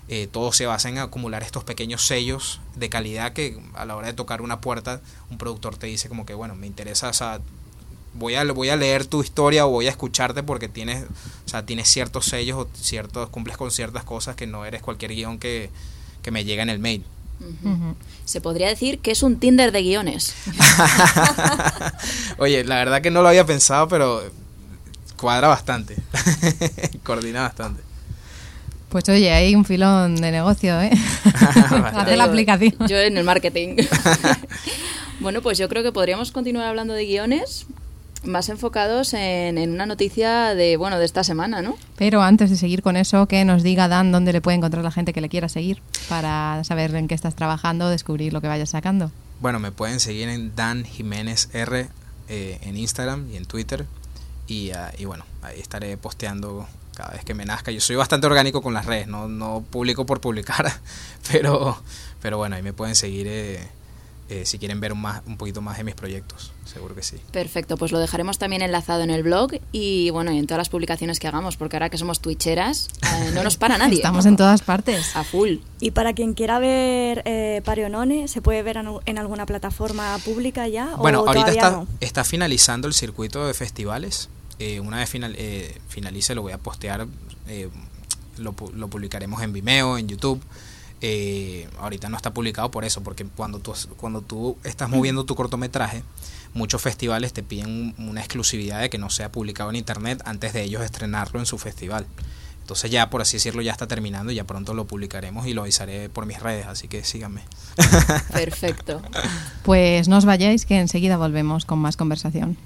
eh, 0.08 0.28
todo 0.30 0.52
se 0.52 0.66
basa 0.66 0.88
en 0.88 0.98
acumular 0.98 1.42
estos 1.42 1.64
pequeños 1.64 2.06
sellos 2.06 2.60
de 2.76 2.88
calidad 2.88 3.32
que 3.32 3.60
a 3.74 3.84
la 3.84 3.96
hora 3.96 4.06
de 4.06 4.12
tocar 4.12 4.40
una 4.40 4.60
puerta, 4.60 5.00
un 5.30 5.38
productor 5.38 5.76
te 5.76 5.88
dice 5.88 6.08
como 6.08 6.24
que, 6.24 6.34
bueno, 6.34 6.54
me 6.54 6.68
interesa, 6.68 7.10
o 7.10 7.12
voy 8.18 8.34
a, 8.34 8.44
voy 8.52 8.68
a 8.68 8.76
leer 8.76 9.06
tu 9.06 9.22
historia 9.22 9.66
o 9.66 9.70
voy 9.70 9.86
a 9.86 9.90
escucharte 9.90 10.42
porque 10.42 10.68
tienes, 10.68 11.04
o 11.04 11.48
sea, 11.48 11.64
tienes 11.64 11.88
ciertos 11.88 12.26
sellos 12.26 12.58
o 12.58 12.68
ciertos, 12.74 13.28
cumples 13.30 13.56
con 13.56 13.70
ciertas 13.70 14.04
cosas 14.04 14.36
que 14.36 14.46
no 14.46 14.64
eres 14.64 14.82
cualquier 14.82 15.12
guion 15.12 15.38
que, 15.38 15.70
que 16.22 16.30
me 16.30 16.44
llega 16.44 16.62
en 16.62 16.70
el 16.70 16.78
mail. 16.78 17.04
Se 18.24 18.40
podría 18.40 18.68
decir 18.68 18.98
que 18.98 19.10
es 19.10 19.22
un 19.22 19.38
Tinder 19.38 19.70
de 19.70 19.82
guiones. 19.82 20.34
Oye, 22.38 22.64
la 22.64 22.76
verdad 22.76 23.02
que 23.02 23.10
no 23.10 23.22
lo 23.22 23.28
había 23.28 23.44
pensado, 23.44 23.88
pero 23.88 24.22
cuadra 25.16 25.48
bastante, 25.48 25.96
coordina 27.04 27.42
bastante. 27.42 27.82
Pues 28.88 29.08
oye, 29.08 29.30
hay 29.32 29.54
un 29.54 29.64
filón 29.64 30.14
de 30.14 30.30
negocio, 30.30 30.80
¿eh? 30.80 30.92
Hace 31.94 32.16
la 32.16 32.24
aplicación. 32.24 32.74
Yo 32.86 32.96
en 32.98 33.18
el 33.18 33.24
marketing. 33.24 33.76
bueno, 35.20 35.42
pues 35.42 35.58
yo 35.58 35.68
creo 35.68 35.82
que 35.82 35.90
podríamos 35.90 36.30
continuar 36.30 36.68
hablando 36.68 36.94
de 36.94 37.04
guiones 37.04 37.66
más 38.26 38.48
enfocados 38.48 39.14
en, 39.14 39.58
en, 39.58 39.72
una 39.72 39.86
noticia 39.86 40.54
de 40.54 40.76
bueno 40.76 40.98
de 40.98 41.04
esta 41.04 41.24
semana, 41.24 41.62
¿no? 41.62 41.76
Pero 41.96 42.22
antes 42.22 42.50
de 42.50 42.56
seguir 42.56 42.82
con 42.82 42.96
eso, 42.96 43.26
que 43.26 43.44
nos 43.44 43.62
diga 43.62 43.88
Dan 43.88 44.12
dónde 44.12 44.32
le 44.32 44.40
puede 44.40 44.56
encontrar 44.56 44.84
la 44.84 44.90
gente 44.90 45.12
que 45.12 45.20
le 45.20 45.28
quiera 45.28 45.48
seguir 45.48 45.82
para 46.08 46.62
saber 46.64 46.94
en 46.94 47.08
qué 47.08 47.14
estás 47.14 47.34
trabajando, 47.34 47.88
descubrir 47.88 48.32
lo 48.32 48.40
que 48.40 48.48
vayas 48.48 48.70
sacando. 48.70 49.10
Bueno, 49.40 49.58
me 49.60 49.72
pueden 49.72 50.00
seguir 50.00 50.28
en 50.28 50.54
Dan 50.54 50.84
Jiménez 50.84 51.50
R 51.52 51.88
eh, 52.28 52.58
en 52.62 52.76
Instagram 52.76 53.30
y 53.30 53.36
en 53.36 53.44
Twitter 53.44 53.86
y, 54.46 54.70
uh, 54.72 54.74
y 54.98 55.04
bueno, 55.04 55.24
ahí 55.42 55.60
estaré 55.60 55.96
posteando 55.96 56.66
cada 56.94 57.12
vez 57.12 57.24
que 57.24 57.34
me 57.34 57.44
nazca. 57.44 57.70
Yo 57.70 57.80
soy 57.80 57.96
bastante 57.96 58.26
orgánico 58.26 58.62
con 58.62 58.74
las 58.74 58.86
redes, 58.86 59.06
no, 59.06 59.28
no 59.28 59.64
publico 59.68 60.06
por 60.06 60.20
publicar, 60.20 60.72
pero, 61.30 61.76
pero 62.20 62.38
bueno, 62.38 62.56
ahí 62.56 62.62
me 62.62 62.72
pueden 62.72 62.94
seguir 62.94 63.26
eh, 63.28 63.68
eh, 64.28 64.44
si 64.44 64.58
quieren 64.58 64.80
ver 64.80 64.92
un, 64.92 65.00
más, 65.00 65.22
un 65.26 65.36
poquito 65.36 65.60
más 65.60 65.78
de 65.78 65.84
mis 65.84 65.94
proyectos, 65.94 66.52
seguro 66.64 66.94
que 66.94 67.02
sí. 67.02 67.16
Perfecto, 67.30 67.76
pues 67.76 67.92
lo 67.92 67.98
dejaremos 67.98 68.38
también 68.38 68.62
enlazado 68.62 69.02
en 69.02 69.10
el 69.10 69.22
blog 69.22 69.52
y 69.72 70.10
bueno, 70.10 70.32
y 70.32 70.38
en 70.38 70.46
todas 70.46 70.58
las 70.58 70.68
publicaciones 70.68 71.18
que 71.20 71.28
hagamos, 71.28 71.56
porque 71.56 71.76
ahora 71.76 71.90
que 71.90 71.98
somos 71.98 72.20
twitcheras, 72.20 72.88
eh, 73.02 73.30
no 73.34 73.42
nos 73.42 73.56
para 73.56 73.78
nadie. 73.78 73.96
Estamos 73.96 74.26
en 74.26 74.36
todas 74.36 74.62
partes. 74.62 75.14
A 75.14 75.24
full. 75.24 75.58
Y 75.80 75.92
para 75.92 76.12
quien 76.12 76.34
quiera 76.34 76.58
ver 76.58 77.22
eh, 77.24 77.62
Parionone, 77.64 78.28
¿se 78.28 78.42
puede 78.42 78.62
ver 78.62 78.78
en 79.04 79.18
alguna 79.18 79.46
plataforma 79.46 80.18
pública 80.24 80.66
ya? 80.68 80.96
Bueno, 80.96 81.22
o 81.22 81.28
ahorita 81.28 81.50
está, 81.50 81.70
no? 81.70 81.86
está 82.00 82.24
finalizando 82.24 82.88
el 82.88 82.94
circuito 82.94 83.46
de 83.46 83.54
festivales. 83.54 84.28
Eh, 84.58 84.80
una 84.80 84.98
vez 84.98 85.10
final, 85.10 85.34
eh, 85.36 85.78
finalice 85.88 86.34
lo 86.34 86.42
voy 86.42 86.52
a 86.52 86.58
postear, 86.58 87.06
eh, 87.46 87.68
lo, 88.38 88.54
lo, 88.74 88.88
publicaremos 88.88 89.42
en 89.42 89.52
Vimeo, 89.52 89.98
en 89.98 90.08
YouTube. 90.08 90.40
Eh, 91.02 91.68
ahorita 91.78 92.08
no 92.08 92.16
está 92.16 92.32
publicado 92.32 92.70
por 92.70 92.84
eso, 92.84 93.02
porque 93.02 93.24
cuando 93.24 93.58
tú, 93.58 93.74
cuando 93.96 94.22
tú 94.22 94.56
estás 94.64 94.88
moviendo 94.88 95.24
tu 95.24 95.34
cortometraje, 95.34 96.02
muchos 96.54 96.80
festivales 96.80 97.32
te 97.32 97.42
piden 97.42 97.94
una 97.98 98.20
exclusividad 98.20 98.80
de 98.80 98.90
que 98.90 98.98
no 98.98 99.10
sea 99.10 99.30
publicado 99.30 99.70
en 99.70 99.76
internet 99.76 100.22
antes 100.24 100.52
de 100.52 100.62
ellos 100.62 100.82
estrenarlo 100.82 101.38
en 101.38 101.46
su 101.46 101.58
festival. 101.58 102.06
Entonces 102.62 102.90
ya, 102.90 103.10
por 103.10 103.20
así 103.20 103.36
decirlo, 103.36 103.62
ya 103.62 103.70
está 103.70 103.86
terminando 103.86 104.32
y 104.32 104.34
ya 104.34 104.44
pronto 104.44 104.74
lo 104.74 104.86
publicaremos 104.86 105.46
y 105.46 105.54
lo 105.54 105.62
avisaré 105.62 106.08
por 106.08 106.26
mis 106.26 106.40
redes, 106.40 106.66
así 106.66 106.88
que 106.88 107.04
síganme. 107.04 107.42
Perfecto. 108.32 109.02
Pues 109.62 110.08
no 110.08 110.16
os 110.16 110.24
vayáis, 110.24 110.66
que 110.66 110.78
enseguida 110.78 111.16
volvemos 111.16 111.64
con 111.64 111.78
más 111.78 111.96
conversación. 111.96 112.56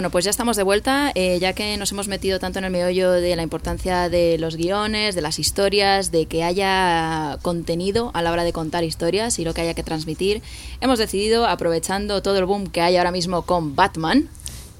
Bueno, 0.00 0.12
pues 0.12 0.24
ya 0.24 0.30
estamos 0.30 0.56
de 0.56 0.62
vuelta, 0.62 1.12
eh, 1.14 1.38
ya 1.40 1.52
que 1.52 1.76
nos 1.76 1.92
hemos 1.92 2.08
metido 2.08 2.38
tanto 2.38 2.58
en 2.58 2.64
el 2.64 2.70
meollo 2.70 3.10
de 3.10 3.36
la 3.36 3.42
importancia 3.42 4.08
de 4.08 4.38
los 4.38 4.56
guiones, 4.56 5.14
de 5.14 5.20
las 5.20 5.38
historias, 5.38 6.10
de 6.10 6.24
que 6.24 6.42
haya 6.42 7.36
contenido 7.42 8.10
a 8.14 8.22
la 8.22 8.32
hora 8.32 8.44
de 8.44 8.54
contar 8.54 8.82
historias 8.82 9.38
y 9.38 9.44
lo 9.44 9.52
que 9.52 9.60
haya 9.60 9.74
que 9.74 9.82
transmitir. 9.82 10.40
Hemos 10.80 10.98
decidido, 10.98 11.46
aprovechando 11.46 12.22
todo 12.22 12.38
el 12.38 12.46
boom 12.46 12.68
que 12.68 12.80
hay 12.80 12.96
ahora 12.96 13.12
mismo 13.12 13.42
con 13.42 13.76
Batman, 13.76 14.30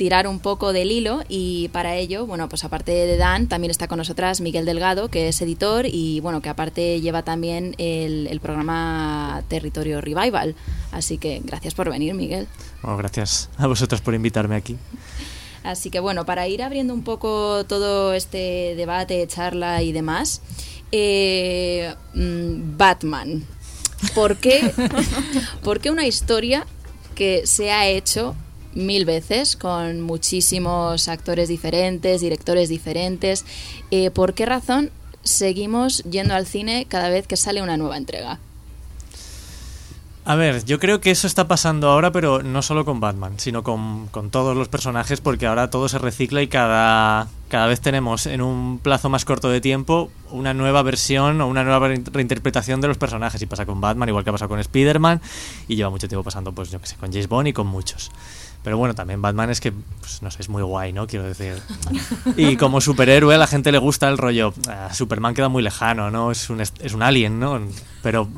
tirar 0.00 0.26
un 0.26 0.38
poco 0.38 0.72
del 0.72 0.92
hilo 0.92 1.24
y 1.28 1.68
para 1.74 1.94
ello, 1.94 2.24
bueno, 2.24 2.48
pues 2.48 2.64
aparte 2.64 2.90
de 2.90 3.18
Dan, 3.18 3.48
también 3.48 3.70
está 3.70 3.86
con 3.86 3.98
nosotras 3.98 4.40
Miguel 4.40 4.64
Delgado, 4.64 5.10
que 5.10 5.28
es 5.28 5.38
editor 5.42 5.84
y 5.84 6.20
bueno, 6.20 6.40
que 6.40 6.48
aparte 6.48 7.02
lleva 7.02 7.22
también 7.22 7.74
el, 7.76 8.26
el 8.28 8.40
programa 8.40 9.42
Territorio 9.48 10.00
Revival. 10.00 10.54
Así 10.90 11.18
que 11.18 11.42
gracias 11.44 11.74
por 11.74 11.90
venir, 11.90 12.14
Miguel. 12.14 12.48
Bueno, 12.80 12.96
gracias 12.96 13.50
a 13.58 13.66
vosotros 13.66 14.00
por 14.00 14.14
invitarme 14.14 14.56
aquí. 14.56 14.78
Así 15.64 15.90
que 15.90 16.00
bueno, 16.00 16.24
para 16.24 16.48
ir 16.48 16.62
abriendo 16.62 16.94
un 16.94 17.04
poco 17.04 17.66
todo 17.66 18.14
este 18.14 18.74
debate, 18.76 19.26
charla 19.26 19.82
y 19.82 19.92
demás, 19.92 20.40
eh, 20.92 21.94
Batman. 22.14 23.44
¿Por 24.14 24.38
qué, 24.38 24.72
¿Por 25.62 25.78
qué 25.78 25.90
una 25.90 26.06
historia 26.06 26.66
que 27.14 27.46
se 27.46 27.70
ha 27.70 27.86
hecho 27.86 28.34
mil 28.74 29.04
veces 29.04 29.56
con 29.56 30.00
muchísimos 30.00 31.08
actores 31.08 31.48
diferentes, 31.48 32.20
directores 32.20 32.68
diferentes. 32.68 33.44
Eh, 33.90 34.10
¿Por 34.10 34.34
qué 34.34 34.46
razón 34.46 34.90
seguimos 35.22 36.02
yendo 36.04 36.34
al 36.34 36.46
cine 36.46 36.86
cada 36.88 37.08
vez 37.08 37.26
que 37.26 37.36
sale 37.36 37.62
una 37.62 37.76
nueva 37.76 37.96
entrega? 37.96 38.38
A 40.26 40.36
ver, 40.36 40.64
yo 40.66 40.78
creo 40.78 41.00
que 41.00 41.10
eso 41.10 41.26
está 41.26 41.48
pasando 41.48 41.88
ahora, 41.88 42.12
pero 42.12 42.42
no 42.42 42.62
solo 42.62 42.84
con 42.84 43.00
Batman, 43.00 43.40
sino 43.40 43.62
con, 43.64 44.06
con 44.08 44.30
todos 44.30 44.54
los 44.54 44.68
personajes, 44.68 45.20
porque 45.20 45.46
ahora 45.46 45.70
todo 45.70 45.88
se 45.88 45.98
recicla 45.98 46.42
y 46.42 46.46
cada, 46.46 47.26
cada 47.48 47.66
vez 47.66 47.80
tenemos 47.80 48.26
en 48.26 48.42
un 48.42 48.78
plazo 48.78 49.08
más 49.08 49.24
corto 49.24 49.48
de 49.48 49.60
tiempo 49.62 50.12
una 50.30 50.54
nueva 50.54 50.82
versión 50.82 51.40
o 51.40 51.48
una 51.48 51.64
nueva 51.64 51.88
re- 51.88 52.02
reinterpretación 52.12 52.80
de 52.82 52.88
los 52.88 52.98
personajes. 52.98 53.40
Y 53.42 53.46
pasa 53.46 53.66
con 53.66 53.80
Batman, 53.80 54.10
igual 54.10 54.22
que 54.22 54.30
ha 54.30 54.34
pasado 54.34 54.50
con 54.50 54.60
Spider-Man, 54.60 55.22
y 55.66 55.74
lleva 55.74 55.90
mucho 55.90 56.06
tiempo 56.06 56.22
pasando, 56.22 56.52
pues 56.52 56.70
yo 56.70 56.80
que 56.80 56.86
sé, 56.86 56.96
con 56.96 57.10
James 57.10 57.28
Bond 57.28 57.48
y 57.48 57.52
con 57.52 57.66
muchos. 57.66 58.12
Pero 58.62 58.76
bueno, 58.76 58.94
también 58.94 59.22
Batman 59.22 59.50
es 59.50 59.60
que, 59.60 59.72
pues, 59.72 60.22
no 60.22 60.30
sé, 60.30 60.42
es 60.42 60.48
muy 60.48 60.62
guay, 60.62 60.92
¿no? 60.92 61.06
Quiero 61.06 61.24
decir. 61.24 61.56
Y 62.36 62.56
como 62.56 62.80
superhéroe 62.80 63.34
a 63.34 63.38
la 63.38 63.46
gente 63.46 63.72
le 63.72 63.78
gusta 63.78 64.08
el 64.08 64.18
rollo. 64.18 64.52
ah, 64.68 64.92
Superman 64.92 65.34
queda 65.34 65.48
muy 65.48 65.62
lejano, 65.62 66.10
¿no? 66.10 66.30
Es 66.30 66.50
un, 66.50 66.60
es 66.60 66.92
un 66.92 67.02
alien, 67.02 67.40
¿no? 67.40 67.60
Pero 68.02 68.28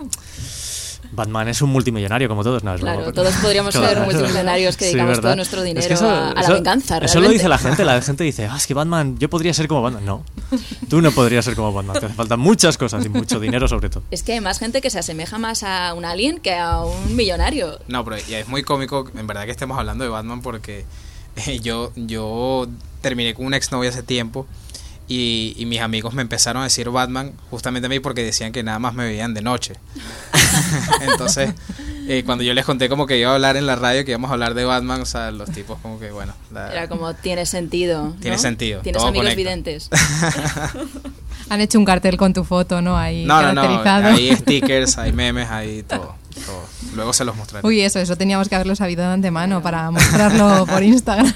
Batman 1.15 1.47
es 1.49 1.61
un 1.63 1.71
multimillonario 1.71 2.29
como 2.29 2.43
todos, 2.43 2.65
¿no? 2.65 2.75
Es 2.75 2.81
Claro, 2.81 2.99
broma. 3.01 3.13
todos 3.13 3.35
podríamos 3.37 3.73
ser 3.75 3.83
Claro. 3.83 4.05
multimillonarios 4.05 4.77
que 4.77 4.85
Sí, 4.87 4.91
dedicamos 4.93 5.17
¿verdad? 5.19 5.23
todo 5.31 5.37
nuestro 5.37 5.59
Es 5.61 5.65
dinero 5.67 5.87
que 5.89 5.95
eso- 5.95 6.09
a, 6.09 6.31
a 6.31 6.35
la 6.35 6.41
eso- 6.41 6.55
venganza. 6.55 6.97
Eso 6.97 7.05
lo 7.05 7.09
realmente. 7.21 7.33
dice 7.35 7.49
la 7.49 7.59
gente, 7.59 7.85
la 7.85 8.01
gente 8.03 8.25
dice, 8.25 8.47
ah, 8.47 8.57
es 8.57 8.67
que 8.67 8.75
Batman, 8.75 9.17
yo 9.19 9.29
podría 9.29 9.53
ser 9.55 9.69
como 9.69 9.83
Batman. 9.83 10.05
No, 10.07 10.25
tú 10.89 11.01
no 11.03 11.13
podrías 11.13 11.45
ser 11.45 11.55
como 11.55 11.73
Batman, 11.73 11.99
te 12.01 12.07
hace 12.07 12.15
falta 12.15 12.37
muchas 12.37 12.79
cosas 12.79 13.05
y 13.05 13.09
mucho 13.09 13.39
dinero 13.41 13.69
sobre 13.69 13.91
todo. 13.91 14.03
Es 14.11 14.23
que 14.23 14.33
hay 14.33 14.41
más 14.41 14.59
gente 14.59 14.81
que 14.81 14.91
se 14.91 14.99
asemeja 14.99 15.39
más 15.39 15.63
a 15.63 15.95
un 15.95 16.05
alien 16.05 16.39
que 16.41 16.55
a 16.55 16.81
un 16.85 17.15
millonario. 17.15 17.79
No, 17.89 18.05
pero 18.05 18.17
ya 18.29 18.39
es 18.39 18.49
muy 18.49 18.63
cómico, 18.63 19.09
en 19.17 19.27
verdad, 19.27 19.45
que 19.45 19.51
estemos 19.51 19.79
hablando 19.79 20.05
de 20.05 20.11
Batman 20.11 20.41
porque 20.43 20.85
eh, 21.47 21.61
yo, 21.61 21.93
yo 21.97 22.67
terminé 23.01 23.35
con 23.35 23.45
una 23.47 23.57
exnovia 23.57 23.91
hace 23.91 24.03
tiempo 24.03 24.47
y, 25.09 25.55
y 25.59 25.67
mis 25.67 25.81
amigos 25.81 26.15
me 26.15 26.23
empezaron 26.23 26.63
a 26.63 26.65
decir 26.65 26.89
Batman 26.91 27.33
justamente 27.51 27.87
a 27.87 27.89
mí 27.89 28.01
porque 28.01 28.23
decían 28.25 28.53
que 28.53 28.63
nada 28.63 28.79
más 28.79 28.95
me 28.95 29.05
veían 29.05 29.35
de 29.35 29.43
noche. 29.43 29.75
Entonces, 31.03 31.53
eh, 32.09 32.23
cuando 32.25 32.45
yo 32.45 32.55
les 32.55 32.65
conté 32.65 32.89
como 32.89 33.07
que 33.07 33.19
iba 33.19 33.31
a 33.31 33.35
hablar 33.35 33.57
en 33.57 33.67
la 33.67 33.77
radio, 33.77 34.05
que 34.05 34.13
íbamos 34.13 34.31
a 34.31 34.35
hablar 34.35 34.55
de 34.55 34.65
Batman, 34.65 35.03
o 35.03 35.07
sea, 35.07 35.31
los 35.31 35.51
tipos 35.51 35.79
como 35.83 35.99
que, 35.99 36.11
bueno, 36.11 36.33
la- 36.53 36.73
Era 36.73 36.89
como, 36.89 37.13
tiene 37.15 37.45
sentido. 37.47 38.15
Tiene 38.21 38.37
¿no? 38.37 38.43
sentido, 38.43 38.81
Tienes 38.81 38.99
todo 39.01 39.09
amigos 39.09 39.27
conecta. 39.35 39.37
videntes. 39.37 39.91
Han 41.51 41.61
hecho 41.61 41.79
un 41.79 41.85
cartel 41.85 42.17
con 42.17 42.33
tu 42.33 42.45
foto, 42.45 42.81
¿no? 42.81 42.97
Ahí 42.97 43.25
No, 43.27 43.43
no, 43.43 43.53
no, 43.53 43.63
caracterizado. 43.83 44.15
hay 44.17 44.37
stickers, 44.37 44.97
hay 44.99 45.13
memes, 45.13 45.51
hay 45.51 45.83
todo, 45.83 46.15
todo. 46.47 46.65
Luego 46.95 47.13
se 47.13 47.25
los 47.25 47.37
mostraré. 47.37 47.67
Uy, 47.67 47.81
eso, 47.83 47.99
eso 47.99 48.17
teníamos 48.17 48.49
que 48.49 48.55
haberlo 48.55 48.75
sabido 48.77 49.03
de 49.03 49.13
antemano 49.13 49.61
para 49.63 49.91
mostrarlo 49.91 50.65
por 50.67 50.83
Instagram. 50.83 51.31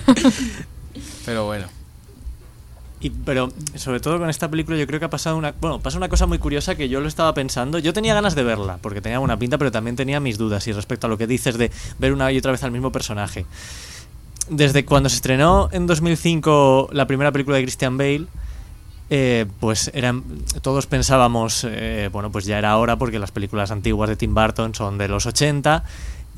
Pero 1.26 1.44
bueno. 1.46 1.66
Y, 3.06 3.10
pero 3.10 3.52
sobre 3.76 4.00
todo 4.00 4.18
con 4.18 4.28
esta 4.28 4.50
película 4.50 4.76
yo 4.76 4.84
creo 4.86 4.98
que 4.98 5.06
ha 5.06 5.10
pasado 5.10 5.36
una 5.36 5.54
bueno 5.60 5.78
pasa 5.78 5.96
una 5.96 6.08
cosa 6.08 6.26
muy 6.26 6.38
curiosa 6.38 6.74
que 6.74 6.88
yo 6.88 7.00
lo 7.00 7.06
estaba 7.06 7.32
pensando. 7.34 7.78
Yo 7.78 7.92
tenía 7.92 8.14
ganas 8.14 8.34
de 8.34 8.42
verla 8.42 8.78
porque 8.82 9.00
tenía 9.00 9.20
buena 9.20 9.38
pinta 9.38 9.58
pero 9.58 9.70
también 9.70 9.94
tenía 9.94 10.18
mis 10.18 10.38
dudas 10.38 10.66
y 10.66 10.72
respecto 10.72 11.06
a 11.06 11.10
lo 11.10 11.16
que 11.16 11.28
dices 11.28 11.56
de 11.56 11.70
ver 12.00 12.12
una 12.12 12.32
y 12.32 12.38
otra 12.38 12.50
vez 12.50 12.64
al 12.64 12.72
mismo 12.72 12.90
personaje. 12.90 13.46
Desde 14.50 14.84
cuando 14.84 15.08
se 15.08 15.16
estrenó 15.16 15.68
en 15.70 15.86
2005 15.86 16.88
la 16.92 17.06
primera 17.06 17.30
película 17.30 17.58
de 17.58 17.62
Christian 17.62 17.96
Bale 17.96 18.26
eh, 19.08 19.46
pues 19.60 19.92
eran 19.94 20.24
todos 20.62 20.88
pensábamos 20.88 21.64
eh, 21.64 22.08
bueno 22.10 22.32
pues 22.32 22.44
ya 22.44 22.58
era 22.58 22.76
hora 22.76 22.96
porque 22.96 23.20
las 23.20 23.30
películas 23.30 23.70
antiguas 23.70 24.08
de 24.08 24.16
Tim 24.16 24.34
Burton 24.34 24.74
son 24.74 24.98
de 24.98 25.06
los 25.06 25.26
80 25.26 25.84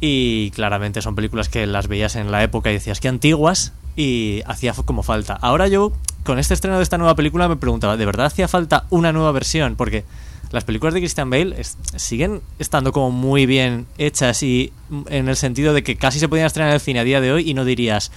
y 0.00 0.50
claramente 0.50 1.00
son 1.00 1.14
películas 1.14 1.48
que 1.48 1.66
las 1.66 1.88
veías 1.88 2.14
en 2.14 2.30
la 2.30 2.42
época 2.42 2.68
y 2.68 2.74
decías 2.74 3.00
que 3.00 3.08
antiguas 3.08 3.72
y 3.98 4.42
hacía 4.46 4.72
como 4.72 5.02
falta. 5.02 5.34
Ahora 5.34 5.66
yo 5.66 5.92
con 6.22 6.38
este 6.38 6.54
estreno 6.54 6.76
de 6.76 6.84
esta 6.84 6.98
nueva 6.98 7.16
película 7.16 7.48
me 7.48 7.56
preguntaba, 7.56 7.96
¿de 7.96 8.06
verdad 8.06 8.26
hacía 8.26 8.46
falta 8.46 8.84
una 8.90 9.12
nueva 9.12 9.32
versión? 9.32 9.74
Porque 9.74 10.04
las 10.52 10.62
películas 10.62 10.94
de 10.94 11.00
Christian 11.00 11.30
Bale 11.30 11.56
siguen 11.96 12.40
estando 12.60 12.92
como 12.92 13.10
muy 13.10 13.44
bien 13.44 13.86
hechas 13.98 14.44
y 14.44 14.72
mm, 14.88 15.02
en 15.08 15.28
el 15.28 15.34
sentido 15.34 15.74
de 15.74 15.82
que 15.82 15.96
casi 15.96 16.20
se 16.20 16.28
podían 16.28 16.46
estrenar 16.46 16.70
en 16.70 16.74
el 16.76 16.80
cine 16.80 17.00
a 17.00 17.04
día 17.04 17.20
de 17.20 17.32
hoy 17.32 17.50
y 17.50 17.54
no 17.54 17.64
dirías, 17.64 18.12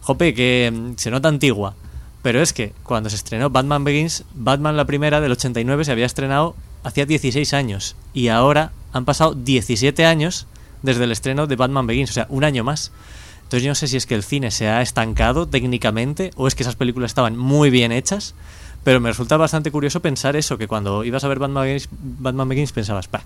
jope, 0.00 0.32
que 0.32 0.72
mm, 0.74 0.92
se 0.96 1.10
nota 1.10 1.28
antigua. 1.28 1.74
Pero 2.22 2.40
es 2.40 2.54
que 2.54 2.72
cuando 2.82 3.10
se 3.10 3.16
estrenó 3.16 3.50
Batman 3.50 3.84
Begins, 3.84 4.24
Batman 4.34 4.78
la 4.78 4.86
primera 4.86 5.20
del 5.20 5.32
89 5.32 5.84
se 5.84 5.92
había 5.92 6.06
estrenado 6.06 6.56
hacía 6.82 7.04
16 7.04 7.52
años 7.52 7.94
y 8.14 8.28
ahora 8.28 8.72
han 8.94 9.04
pasado 9.04 9.34
17 9.34 10.06
años 10.06 10.46
desde 10.80 11.04
el 11.04 11.12
estreno 11.12 11.46
de 11.46 11.56
Batman 11.56 11.86
Begins, 11.86 12.10
o 12.10 12.14
sea, 12.14 12.26
un 12.30 12.42
año 12.42 12.64
más. 12.64 12.90
Entonces 13.46 13.62
yo 13.62 13.70
no 13.70 13.74
sé 13.76 13.86
si 13.86 13.96
es 13.96 14.06
que 14.06 14.14
el 14.16 14.24
cine 14.24 14.50
se 14.50 14.68
ha 14.68 14.82
estancado 14.82 15.46
técnicamente 15.46 16.32
o 16.36 16.48
es 16.48 16.54
que 16.56 16.64
esas 16.64 16.74
películas 16.74 17.12
estaban 17.12 17.36
muy 17.36 17.70
bien 17.70 17.92
hechas, 17.92 18.34
pero 18.82 19.00
me 19.00 19.08
resulta 19.08 19.36
bastante 19.36 19.70
curioso 19.70 20.00
pensar 20.02 20.34
eso, 20.36 20.58
que 20.58 20.66
cuando 20.66 21.04
ibas 21.04 21.22
a 21.24 21.28
ver 21.28 21.38
Batman 21.38 21.64
Begins, 21.64 21.88
Batman 21.92 22.48
Begins 22.48 22.72
pensabas, 22.72 23.06
pa, 23.08 23.22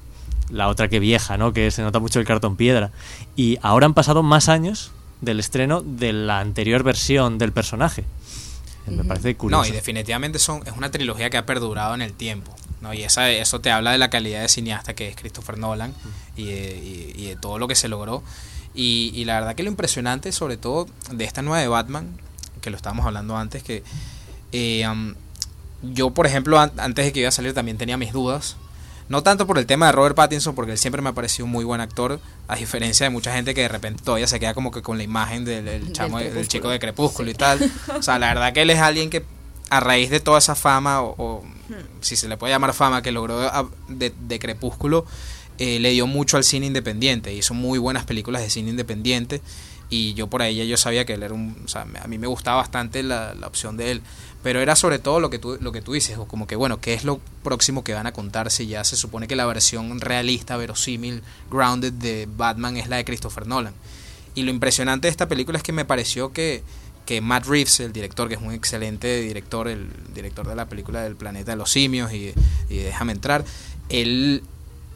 la 0.50 0.68
otra 0.68 0.88
que 0.88 1.00
vieja, 1.00 1.38
¿no? 1.38 1.52
Que 1.54 1.70
se 1.70 1.80
nota 1.82 1.98
mucho 2.00 2.20
el 2.20 2.26
cartón 2.26 2.56
piedra. 2.56 2.90
Y 3.34 3.58
ahora 3.62 3.86
han 3.86 3.94
pasado 3.94 4.22
más 4.22 4.48
años 4.50 4.90
del 5.22 5.40
estreno 5.40 5.80
de 5.82 6.12
la 6.12 6.40
anterior 6.40 6.82
versión 6.82 7.38
del 7.38 7.52
personaje. 7.52 8.04
Me 8.86 9.04
parece 9.04 9.36
curioso. 9.36 9.62
No, 9.62 9.68
y 9.68 9.72
definitivamente 9.72 10.38
son, 10.38 10.62
es 10.66 10.72
una 10.76 10.90
trilogía 10.90 11.30
que 11.30 11.36
ha 11.36 11.46
perdurado 11.46 11.94
en 11.94 12.02
el 12.02 12.12
tiempo. 12.12 12.54
¿no? 12.80 12.92
Y 12.94 13.02
esa, 13.04 13.30
eso 13.30 13.60
te 13.60 13.70
habla 13.70 13.92
de 13.92 13.98
la 13.98 14.10
calidad 14.10 14.40
de 14.42 14.48
cineasta 14.48 14.94
que 14.94 15.08
es 15.08 15.16
Christopher 15.16 15.58
Nolan 15.58 15.94
y, 16.36 16.44
de, 16.46 17.12
y- 17.16 17.22
y 17.22 17.26
de 17.26 17.36
todo 17.36 17.58
lo 17.58 17.68
que 17.68 17.74
se 17.74 17.88
logró. 17.88 18.22
Y, 18.74 19.12
y 19.14 19.24
la 19.24 19.34
verdad 19.40 19.54
que 19.54 19.62
lo 19.62 19.70
impresionante, 19.70 20.30
sobre 20.32 20.56
todo 20.56 20.86
de 21.10 21.24
esta 21.24 21.42
nueva 21.42 21.58
de 21.60 21.68
Batman, 21.68 22.08
que 22.60 22.70
lo 22.70 22.76
estábamos 22.76 23.04
hablando 23.06 23.36
antes, 23.36 23.62
que 23.62 23.82
eh, 24.52 24.86
um, 24.88 25.14
yo, 25.82 26.10
por 26.10 26.26
ejemplo, 26.26 26.58
an- 26.60 26.72
antes 26.78 27.04
de 27.04 27.12
que 27.12 27.20
iba 27.20 27.28
a 27.28 27.32
salir 27.32 27.52
también 27.54 27.78
tenía 27.78 27.96
mis 27.96 28.12
dudas. 28.12 28.56
No 29.08 29.24
tanto 29.24 29.44
por 29.44 29.58
el 29.58 29.66
tema 29.66 29.86
de 29.86 29.92
Robert 29.92 30.14
Pattinson, 30.14 30.54
porque 30.54 30.70
él 30.72 30.78
siempre 30.78 31.02
me 31.02 31.08
ha 31.08 31.12
parecido 31.12 31.44
un 31.46 31.50
muy 31.50 31.64
buen 31.64 31.80
actor, 31.80 32.20
a 32.46 32.54
diferencia 32.54 33.04
de 33.04 33.10
mucha 33.10 33.32
gente 33.34 33.54
que 33.54 33.62
de 33.62 33.68
repente 33.68 34.04
todavía 34.04 34.28
se 34.28 34.38
queda 34.38 34.54
como 34.54 34.70
que 34.70 34.82
con 34.82 34.98
la 34.98 35.02
imagen 35.02 35.44
del, 35.44 35.92
chamo, 35.92 36.20
del 36.20 36.46
chico 36.46 36.68
de 36.68 36.78
Crepúsculo 36.78 37.28
y 37.28 37.34
tal. 37.34 37.58
O 37.98 38.02
sea, 38.02 38.20
la 38.20 38.28
verdad 38.28 38.52
que 38.52 38.62
él 38.62 38.70
es 38.70 38.78
alguien 38.78 39.10
que 39.10 39.24
a 39.68 39.80
raíz 39.80 40.10
de 40.10 40.20
toda 40.20 40.38
esa 40.38 40.54
fama, 40.54 41.00
o, 41.02 41.14
o 41.18 41.44
si 42.00 42.14
se 42.14 42.28
le 42.28 42.36
puede 42.36 42.52
llamar 42.52 42.72
fama, 42.72 43.02
que 43.02 43.10
logró 43.10 43.68
de, 43.88 44.12
de 44.16 44.38
Crepúsculo, 44.38 45.06
eh, 45.60 45.78
le 45.78 45.90
dio 45.90 46.06
mucho 46.06 46.38
al 46.38 46.44
cine 46.44 46.66
independiente. 46.66 47.34
Hizo 47.34 47.52
muy 47.52 47.78
buenas 47.78 48.06
películas 48.06 48.40
de 48.40 48.48
cine 48.48 48.70
independiente. 48.70 49.42
Y 49.90 50.14
yo 50.14 50.26
por 50.26 50.40
ahí 50.40 50.66
yo 50.66 50.76
sabía 50.78 51.04
que 51.04 51.12
él 51.12 51.22
era 51.22 51.34
un... 51.34 51.66
A 52.02 52.08
mí 52.08 52.16
me 52.16 52.26
gustaba 52.26 52.56
bastante 52.56 53.02
la, 53.02 53.34
la 53.34 53.46
opción 53.46 53.76
de 53.76 53.90
él. 53.90 54.02
Pero 54.42 54.60
era 54.60 54.74
sobre 54.74 54.98
todo 54.98 55.20
lo 55.20 55.28
que 55.28 55.38
tú, 55.38 55.58
lo 55.60 55.70
que 55.70 55.82
tú 55.82 55.92
dices, 55.92 56.16
como 56.28 56.46
que 56.46 56.56
bueno, 56.56 56.80
¿qué 56.80 56.94
es 56.94 57.04
lo 57.04 57.20
próximo 57.42 57.84
que 57.84 57.92
van 57.92 58.06
a 58.06 58.12
contar 58.12 58.50
si 58.50 58.68
ya 58.68 58.84
se 58.84 58.96
supone 58.96 59.28
que 59.28 59.36
la 59.36 59.44
versión 59.44 60.00
realista, 60.00 60.56
verosímil, 60.56 61.22
grounded 61.50 61.92
de 61.92 62.26
Batman 62.36 62.78
es 62.78 62.88
la 62.88 62.96
de 62.96 63.04
Christopher 63.04 63.46
Nolan? 63.46 63.74
Y 64.34 64.44
lo 64.44 64.50
impresionante 64.50 65.08
de 65.08 65.10
esta 65.10 65.28
película 65.28 65.58
es 65.58 65.62
que 65.62 65.72
me 65.72 65.84
pareció 65.84 66.32
que, 66.32 66.62
que 67.04 67.20
Matt 67.20 67.44
Reeves, 67.44 67.80
el 67.80 67.92
director, 67.92 68.28
que 68.28 68.36
es 68.36 68.40
un 68.40 68.52
excelente 68.52 69.20
director, 69.20 69.68
el 69.68 69.90
director 70.14 70.48
de 70.48 70.54
la 70.54 70.70
película 70.70 71.02
del 71.02 71.16
planeta 71.16 71.50
de 71.50 71.58
los 71.58 71.70
simios 71.70 72.10
y, 72.14 72.32
y 72.70 72.78
Déjame 72.78 73.12
entrar, 73.12 73.44
él 73.90 74.42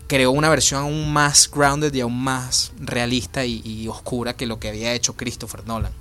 creó 0.06 0.30
una 0.30 0.48
versión 0.48 0.82
aún 0.82 1.12
más 1.12 1.50
grounded 1.50 1.92
y 1.94 2.00
aún 2.00 2.22
más 2.22 2.72
realista 2.78 3.44
y, 3.44 3.88
oscura 3.88 4.34
que 4.34 4.46
lo 4.46 4.58
que 4.58 4.68
había 4.68 4.92
hecho 4.94 5.16
Christopher 5.16 5.66
Nolan 5.66 5.92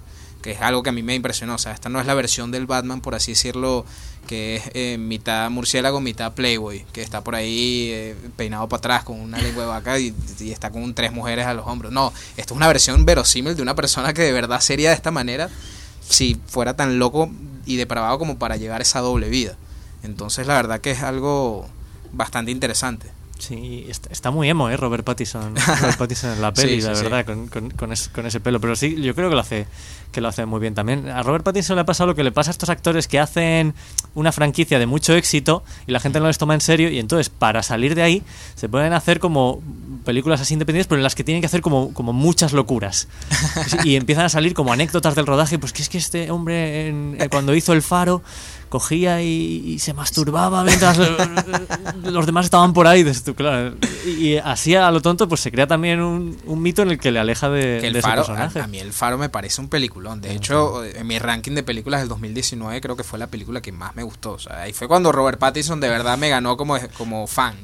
que 0.42 0.52
es 0.52 0.62
algo 0.62 0.84
que 0.84 0.90
a 0.90 0.92
mí 0.92 1.04
me 1.04 1.16
impresionó. 1.16 1.56
O 1.56 1.58
sea, 1.58 1.72
esta 1.72 1.88
no 1.88 2.02
es 2.02 2.06
la 2.06 2.14
versión 2.14 2.52
del 2.52 2.66
Batman, 2.66 3.00
por 3.00 3.16
así 3.16 3.32
decirlo, 3.32 3.86
que 4.28 4.58
es 4.58 4.64
eh, 4.74 4.98
mitad 5.00 5.50
murciélago, 5.50 6.02
mitad 6.02 6.34
Playboy, 6.34 6.86
que 6.92 7.02
está 7.02 7.24
por 7.24 7.34
ahí 7.34 7.92
eh, 7.94 8.16
peinado 8.36 8.68
para 8.68 8.80
atrás 8.80 9.04
con 9.06 9.22
una 9.22 9.38
lengua 9.38 9.64
de 9.64 9.70
vaca 9.70 9.98
y, 10.00 10.14
está 10.52 10.70
con 10.70 10.94
tres 10.94 11.14
mujeres 11.14 11.46
a 11.46 11.54
los 11.54 11.66
hombros. 11.66 11.94
No, 11.94 12.12
esto 12.36 12.54
es 12.54 12.58
una 12.58 12.68
versión 12.68 13.06
verosímil 13.06 13.56
de 13.56 13.62
una 13.62 13.74
persona 13.74 14.14
que 14.14 14.22
de 14.22 14.34
verdad 14.34 14.60
sería 14.60 14.90
de 14.90 14.96
esta 14.96 15.12
manera 15.12 15.50
si 16.02 16.38
fuera 16.46 16.76
tan 16.76 17.00
loco 17.00 17.32
y 17.66 17.78
depravado 17.78 18.20
como 18.20 18.38
para 18.38 18.58
llevar 18.58 18.82
esa 18.82 19.00
doble 19.00 19.30
vida. 19.30 19.56
Entonces, 20.04 20.46
la 20.46 20.56
verdad 20.56 20.82
que 20.82 20.92
es 20.92 21.04
algo 21.04 21.70
bastante 22.12 22.52
interesante. 22.52 23.23
Sí, 23.46 23.86
está, 24.10 24.32
muy 24.32 24.48
emo, 24.50 24.70
¿eh? 24.70 24.78
Robert 24.78 25.04
Pattinson, 25.04 25.56
Robert 25.56 25.98
Pattinson 25.98 26.32
en 26.32 26.42
la 26.42 26.54
peli, 26.54 26.76
Sí, 26.76 26.82
sí, 26.82 26.88
la 26.88 26.96
sí. 26.96 27.04
verdad, 27.04 27.26
con, 27.26 27.48
con, 27.48 27.70
con, 27.72 27.92
es- 27.92 28.08
con 28.08 28.26
ese 28.26 28.40
pelo. 28.40 28.62
Pero 28.62 28.76
sí, 28.76 28.96
yo 29.02 29.14
creo 29.16 29.28
que 29.30 29.36
lo 29.36 29.42
hace 29.42 29.68
que 30.14 30.22
lo 30.22 30.28
hace 30.28 30.46
muy 30.46 30.60
bien 30.60 30.76
también. 30.76 31.10
A 31.10 31.24
Robert 31.24 31.44
Pattinson 31.44 31.76
le 31.76 31.82
ha 31.82 31.86
pasado 31.86 32.08
lo 32.12 32.16
que 32.16 32.24
le 32.24 32.32
pasa 32.32 32.52
a 32.52 32.54
estos 32.54 32.70
actores 32.70 33.08
que 33.08 33.20
hacen 33.20 33.74
una 34.14 34.32
franquicia 34.32 34.78
de 34.78 34.86
mucho 34.86 35.14
éxito 35.16 35.64
y 35.88 35.92
la 35.92 36.00
gente 36.00 36.20
no 36.20 36.28
les 36.28 36.38
toma 36.38 36.54
en 36.54 36.62
serio 36.62 36.90
y 36.92 37.00
entonces 37.00 37.30
para 37.30 37.64
salir 37.64 37.96
de 37.96 38.04
ahí 38.04 38.24
se 38.56 38.70
pueden 38.70 38.94
hacer 38.94 39.20
como 39.20 39.60
películas 40.06 40.40
así 40.40 40.54
independientes 40.54 40.86
pero 40.88 41.00
en 41.00 41.04
las 41.04 41.16
que 41.16 41.24
tienen 41.24 41.42
que 41.42 41.48
hacer 41.48 41.62
como, 41.62 41.96
como 41.96 42.14
muchas 42.14 42.54
locuras 42.54 43.08
y 43.84 43.96
empiezan 43.96 44.26
a 44.26 44.30
salir 44.30 44.54
como 44.54 44.72
anécdotas 44.72 45.16
del 45.16 45.26
rodaje 45.26 45.58
pues 45.58 45.74
que 45.74 45.82
es 45.82 45.90
que 45.90 45.98
este 45.98 46.30
hombre 46.30 46.90
en- 46.90 47.18
eh, 47.20 47.28
cuando 47.30 47.56
hizo 47.56 47.74
El 47.74 47.82
Faro 47.82 48.22
cogía 48.74 49.22
y, 49.22 49.62
y 49.68 49.78
se 49.78 49.94
masturbaba 49.94 50.64
mientras 50.64 50.98
los 52.04 52.26
demás 52.26 52.46
estaban 52.46 52.74
por 52.74 52.88
ahí. 52.88 53.04
dices 53.04 53.24
tú, 53.24 53.36
claro. 53.36 53.76
Y, 54.04 54.38
así 54.38 54.74
a 54.74 54.90
lo 54.90 55.00
tonto, 55.00 55.30
pues 55.30 55.42
se 55.42 55.52
crea 55.52 55.68
también 55.68 56.02
un, 56.02 56.36
un 56.48 56.60
mito 56.60 56.82
en 56.82 56.90
el 56.90 56.98
que 56.98 57.12
le 57.12 57.20
aleja 57.20 57.52
de, 57.52 57.78
que 57.82 57.88
el 57.88 57.94
de 57.94 58.00
ese 58.00 58.08
faro, 58.08 58.24
a, 58.24 58.26
personaje. 58.26 58.62
a 58.62 58.66
mí 58.66 58.80
el 58.80 58.92
faro 58.92 59.20
me 59.20 59.30
parece 59.30 59.62
un 59.62 59.70
peliculón. 59.70 60.22
De 60.22 60.34
hecho, 60.34 60.84
en 60.84 61.06
mi 61.06 61.20
ranking 61.20 61.52
de 61.52 61.62
películas 61.62 62.00
del 62.00 62.10
2019 62.10 62.82
creo 62.82 62.96
que 62.98 63.04
fue 63.04 63.20
la 63.20 63.28
película 63.28 63.62
que 63.62 63.72
más 63.72 63.96
me 63.96 64.02
gustó. 64.02 64.32
O 64.32 64.40
sea, 64.40 64.64
ahí 64.64 64.74
fue 64.74 64.88
cuando 64.88 65.12
Robert 65.12 65.38
Pattinson 65.38 65.80
de 65.80 65.90
verdad 65.90 66.18
me 66.18 66.30
ganó 66.30 66.58
como, 66.58 66.76
como 66.98 67.28
fan. 67.28 67.56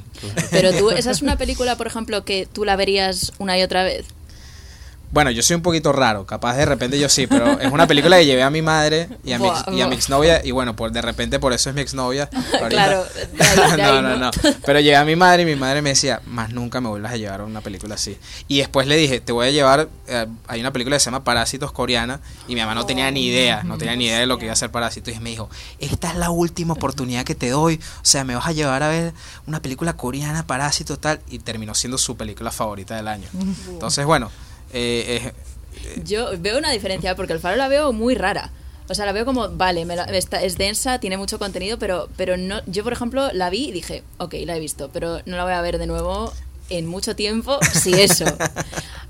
Pero 0.51 0.71
tú, 0.73 0.91
esa 0.91 1.09
es 1.09 1.23
una 1.23 1.37
película, 1.37 1.75
por 1.75 1.87
ejemplo, 1.87 2.23
que 2.23 2.45
tú 2.45 2.65
la 2.65 2.75
verías 2.75 3.33
una 3.39 3.57
y 3.57 3.63
otra 3.63 3.83
vez. 3.83 4.05
Bueno, 5.11 5.31
yo 5.31 5.41
soy 5.41 5.55
un 5.55 5.63
poquito 5.63 5.91
raro, 5.91 6.25
capaz 6.27 6.55
de 6.55 6.65
repente 6.65 6.99
yo 6.99 7.09
sí, 7.09 7.25
pero 7.25 7.59
es 7.59 7.71
una 7.71 7.87
película 7.87 8.17
que 8.17 8.27
llevé 8.27 8.43
a 8.43 8.51
mi 8.51 8.61
madre 8.61 9.09
y 9.23 9.31
a 9.31 9.39
mi, 9.39 9.47
ex- 9.47 9.65
Buah, 9.65 9.73
y 9.75 9.81
a 9.81 9.85
mi 9.85 9.89
buah. 9.89 9.95
exnovia, 9.95 10.41
y 10.45 10.51
bueno, 10.51 10.75
por 10.75 10.91
de 10.91 11.01
repente 11.01 11.39
por 11.39 11.51
eso 11.51 11.69
es 11.69 11.75
mi 11.75 11.81
exnovia. 11.81 12.29
Claro, 12.69 13.03
de 13.33 13.43
ahí- 13.43 13.55
de 13.55 13.63
ahí, 13.63 13.77
no, 13.81 14.01
no, 14.03 14.09
¿no? 14.09 14.17
no. 14.17 14.31
Pero 14.63 14.79
llevé 14.81 14.97
a 14.97 15.05
mi 15.05 15.15
madre 15.15 15.41
y 15.41 15.45
mi 15.45 15.55
madre 15.55 15.81
me 15.81 15.89
decía, 15.89 16.21
más 16.27 16.51
nunca 16.51 16.79
me 16.79 16.89
vuelvas 16.89 17.13
a 17.13 17.17
llevar 17.17 17.41
a 17.41 17.45
una 17.45 17.61
película 17.61 17.95
así. 17.95 18.17
Y 18.47 18.59
después 18.59 18.85
le 18.85 18.97
dije, 18.97 19.19
te 19.19 19.31
voy 19.31 19.47
a 19.47 19.51
llevar, 19.51 19.89
eh, 20.07 20.27
hay 20.47 20.59
una 20.59 20.71
película 20.71 20.95
que 20.95 20.99
se 20.99 21.05
llama 21.05 21.23
Parásitos 21.23 21.71
coreana, 21.71 22.19
y 22.47 22.53
mi 22.53 22.61
mamá 22.61 22.75
no 22.75 22.85
tenía 22.85 23.09
ni 23.09 23.25
idea, 23.25 23.63
no 23.63 23.79
tenía 23.79 23.95
ni 23.95 24.05
idea 24.05 24.19
de 24.19 24.27
lo 24.27 24.37
que 24.37 24.45
iba 24.45 24.53
a 24.53 24.57
ser 24.57 24.69
Parásitos, 24.69 25.11
y 25.15 25.19
me 25.19 25.31
dijo, 25.31 25.49
esta 25.79 26.09
es 26.11 26.17
la 26.17 26.29
última 26.29 26.73
oportunidad 26.75 27.23
que 27.23 27.33
te 27.33 27.49
doy, 27.49 27.75
o 27.97 28.05
sea, 28.05 28.23
me 28.25 28.35
vas 28.35 28.45
a 28.45 28.51
llevar 28.51 28.83
a 28.83 28.89
ver 28.89 29.13
una 29.47 29.59
película 29.59 29.93
coreana, 29.93 30.45
Parásitos, 30.45 30.99
tal, 30.99 31.19
y 31.29 31.39
terminó 31.39 31.73
siendo 31.73 31.97
su 31.97 32.15
película 32.15 32.51
favorita 32.51 32.95
del 32.95 33.07
año. 33.07 33.27
Entonces, 33.69 34.05
bueno, 34.05 34.29
eh, 34.73 35.31
es- 35.95 36.03
Yo 36.03 36.29
veo 36.39 36.57
una 36.57 36.71
diferencia 36.71 37.15
porque 37.15 37.33
el 37.33 37.39
faro 37.39 37.55
la 37.55 37.67
veo 37.67 37.93
muy 37.93 38.15
rara. 38.15 38.51
O 38.89 38.95
sea, 38.95 39.05
la 39.05 39.11
veo 39.11 39.23
como, 39.23 39.49
vale, 39.49 39.85
me 39.85 39.95
la- 39.95 40.05
está- 40.05 40.41
es 40.41 40.57
densa, 40.57 40.99
tiene 40.99 41.15
mucho 41.17 41.37
contenido, 41.39 41.77
pero, 41.77 42.09
pero 42.17 42.37
no, 42.37 42.61
yo, 42.65 42.83
por 42.83 42.91
ejemplo, 42.93 43.31
la 43.33 43.49
vi 43.49 43.69
y 43.69 43.71
dije, 43.71 44.03
ok, 44.17 44.33
la 44.45 44.57
he 44.57 44.59
visto, 44.59 44.89
pero 44.91 45.19
no 45.25 45.37
la 45.37 45.43
voy 45.43 45.53
a 45.53 45.61
ver 45.61 45.77
de 45.77 45.85
nuevo 45.85 46.33
en 46.71 46.85
mucho 46.87 47.15
tiempo, 47.15 47.59
si 47.73 47.93
eso. 48.01 48.25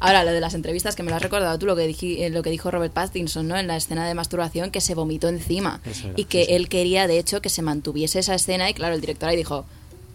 Ahora, 0.01 0.23
lo 0.23 0.31
de 0.31 0.39
las 0.41 0.53
entrevistas, 0.53 0.95
que 0.95 1.03
me 1.03 1.09
lo 1.09 1.15
has 1.15 1.21
recordado 1.21 1.57
tú, 1.59 1.65
lo 1.65 1.75
que, 1.75 1.87
dije, 1.87 2.25
eh, 2.25 2.29
lo 2.29 2.41
que 2.43 2.49
dijo 2.49 2.71
Robert 2.71 2.93
Pattinson, 2.93 3.47
¿no? 3.47 3.57
En 3.57 3.67
la 3.67 3.75
escena 3.77 4.07
de 4.07 4.13
masturbación, 4.13 4.69
que 4.71 4.79
se 4.81 4.95
vomitó 4.95 5.27
encima. 5.29 5.81
Era, 5.85 6.13
y 6.17 6.25
que 6.25 6.43
él 6.55 6.69
quería, 6.69 7.07
de 7.07 7.17
hecho, 7.19 7.41
que 7.41 7.49
se 7.49 7.61
mantuviese 7.61 8.19
esa 8.19 8.35
escena, 8.35 8.69
y 8.69 8.73
claro, 8.73 8.95
el 8.95 9.01
director 9.01 9.29
ahí 9.29 9.37
dijo, 9.37 9.65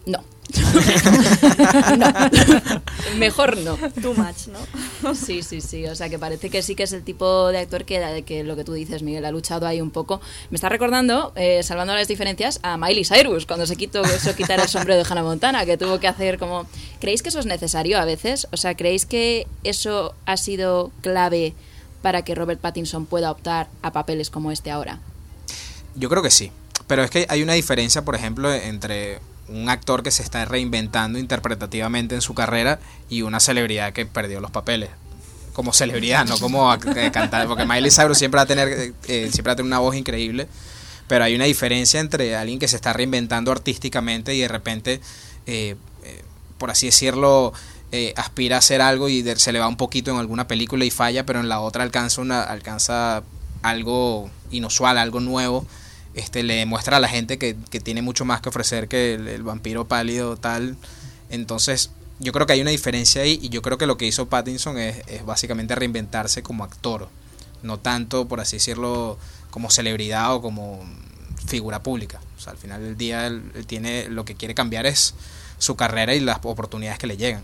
no. 0.05 0.23
No. 1.97 2.07
Mejor 3.17 3.57
no. 3.57 3.77
Too 4.01 4.13
much, 4.13 4.47
¿no? 4.47 5.15
Sí, 5.15 5.41
sí, 5.43 5.61
sí. 5.61 5.85
O 5.85 5.95
sea, 5.95 6.09
que 6.09 6.19
parece 6.19 6.49
que 6.49 6.61
sí 6.61 6.75
que 6.75 6.83
es 6.83 6.93
el 6.93 7.03
tipo 7.03 7.47
de 7.49 7.59
actor 7.59 7.85
que, 7.85 8.23
que 8.25 8.43
lo 8.43 8.55
que 8.55 8.63
tú 8.63 8.73
dices, 8.73 9.03
Miguel, 9.03 9.25
ha 9.25 9.31
luchado 9.31 9.67
ahí 9.67 9.81
un 9.81 9.91
poco. 9.91 10.21
Me 10.49 10.55
está 10.55 10.69
recordando, 10.69 11.33
eh, 11.35 11.63
salvando 11.63 11.93
las 11.93 12.07
diferencias, 12.07 12.59
a 12.63 12.77
Miley 12.77 13.05
Cyrus, 13.05 13.45
cuando 13.45 13.65
se 13.65 13.75
quitó 13.75 14.03
eso, 14.03 14.35
quitar 14.35 14.59
el 14.59 14.67
sombrero 14.67 15.03
de 15.03 15.07
Hannah 15.09 15.23
Montana, 15.23 15.65
que 15.65 15.77
tuvo 15.77 15.99
que 15.99 16.07
hacer 16.07 16.37
como... 16.37 16.67
¿Creéis 16.99 17.21
que 17.21 17.29
eso 17.29 17.39
es 17.39 17.45
necesario 17.45 17.99
a 17.99 18.05
veces? 18.05 18.47
O 18.51 18.57
sea, 18.57 18.75
¿creéis 18.75 19.05
que 19.05 19.47
eso 19.63 20.15
ha 20.25 20.37
sido 20.37 20.91
clave 21.01 21.53
para 22.01 22.23
que 22.23 22.35
Robert 22.35 22.59
Pattinson 22.59 23.05
pueda 23.05 23.31
optar 23.31 23.67
a 23.81 23.91
papeles 23.91 24.29
como 24.29 24.51
este 24.51 24.71
ahora? 24.71 24.99
Yo 25.95 26.09
creo 26.09 26.21
que 26.21 26.31
sí. 26.31 26.51
Pero 26.87 27.03
es 27.03 27.09
que 27.09 27.25
hay 27.29 27.41
una 27.41 27.53
diferencia, 27.53 28.03
por 28.03 28.15
ejemplo, 28.15 28.53
entre 28.53 29.19
un 29.47 29.69
actor 29.69 30.03
que 30.03 30.11
se 30.11 30.23
está 30.23 30.45
reinventando 30.45 31.19
interpretativamente 31.19 32.15
en 32.15 32.21
su 32.21 32.33
carrera 32.33 32.79
y 33.09 33.21
una 33.21 33.39
celebridad 33.39 33.93
que 33.93 34.05
perdió 34.05 34.41
los 34.41 34.51
papeles. 34.51 34.89
Como 35.53 35.71
celebridad, 35.71 36.25
no 36.25 36.37
como 36.37 36.73
eh, 36.73 37.11
cantar. 37.13 37.47
Porque 37.47 37.65
Miley 37.65 37.91
Cyrus 37.91 38.17
siempre 38.17 38.37
va 38.37 38.43
a 38.43 38.45
tener, 38.45 38.67
eh, 38.67 38.93
eh, 39.07 39.29
siempre 39.31 39.51
va 39.51 39.53
a 39.53 39.55
tener 39.55 39.67
una 39.67 39.79
voz 39.79 39.95
increíble. 39.95 40.47
Pero 41.07 41.23
hay 41.23 41.35
una 41.35 41.45
diferencia 41.45 41.99
entre 41.99 42.35
alguien 42.35 42.59
que 42.59 42.67
se 42.67 42.75
está 42.75 42.91
reinventando 42.91 43.51
artísticamente 43.51 44.33
y 44.33 44.41
de 44.41 44.47
repente, 44.47 45.01
por 46.57 46.71
así 46.71 46.87
decirlo, 46.87 47.53
aspira 48.15 48.55
a 48.55 48.59
hacer 48.59 48.81
algo 48.81 49.07
y 49.07 49.23
se 49.35 49.51
le 49.51 49.59
va 49.59 49.67
un 49.67 49.77
poquito 49.77 50.09
en 50.09 50.17
alguna 50.17 50.47
película 50.47 50.83
y 50.83 50.89
falla, 50.89 51.23
pero 51.23 51.39
en 51.39 51.47
la 51.47 51.59
otra 51.59 51.83
alcanza 51.83 52.21
una, 52.21 52.41
alcanza 52.41 53.21
algo 53.61 54.31
inusual, 54.49 54.97
algo 54.97 55.19
nuevo. 55.19 55.67
Este 56.15 56.43
le 56.43 56.55
demuestra 56.55 56.97
a 56.97 56.99
la 56.99 57.07
gente 57.07 57.37
que, 57.37 57.55
que 57.69 57.79
tiene 57.79 58.01
mucho 58.01 58.25
más 58.25 58.41
que 58.41 58.49
ofrecer 58.49 58.87
que 58.87 59.13
el, 59.15 59.43
vampiro 59.43 59.85
pálido 59.87 60.37
tal. 60.37 60.77
Entonces, 61.29 61.91
yo 62.19 62.31
creo 62.31 62.47
que 62.47 62.53
hay 62.53 62.61
una 62.61 62.71
diferencia 62.71 63.21
ahí 63.21 63.37
y 63.41 63.49
yo 63.49 63.61
creo 63.61 63.77
que 63.77 63.85
lo 63.85 63.97
que 63.97 64.05
hizo 64.05 64.27
Pattinson 64.27 64.77
es, 64.77 65.03
es 65.07 65.25
básicamente 65.25 65.75
reinventarse 65.75 66.41
como 66.41 66.63
actor, 66.63 67.09
no 67.63 67.79
tanto, 67.79 68.27
por 68.27 68.39
así 68.39 68.55
decirlo, 68.55 69.17
como 69.51 69.69
celebridad 69.69 70.33
o 70.33 70.41
como 70.41 70.83
figura 71.45 71.83
pública. 71.83 72.21
O 72.37 72.41
sea, 72.41 72.53
al 72.53 72.57
final 72.57 72.81
del 72.81 72.97
día 72.97 73.27
él, 73.27 73.51
tiene 73.67 74.09
lo 74.09 74.25
que 74.25 74.35
quiere 74.35 74.55
cambiar 74.55 74.85
es 74.85 75.13
su 75.57 75.75
carrera 75.75 76.15
y 76.15 76.19
las 76.19 76.39
oportunidades 76.43 76.99
que 76.99 77.07
le 77.07 77.17
llegan. 77.17 77.43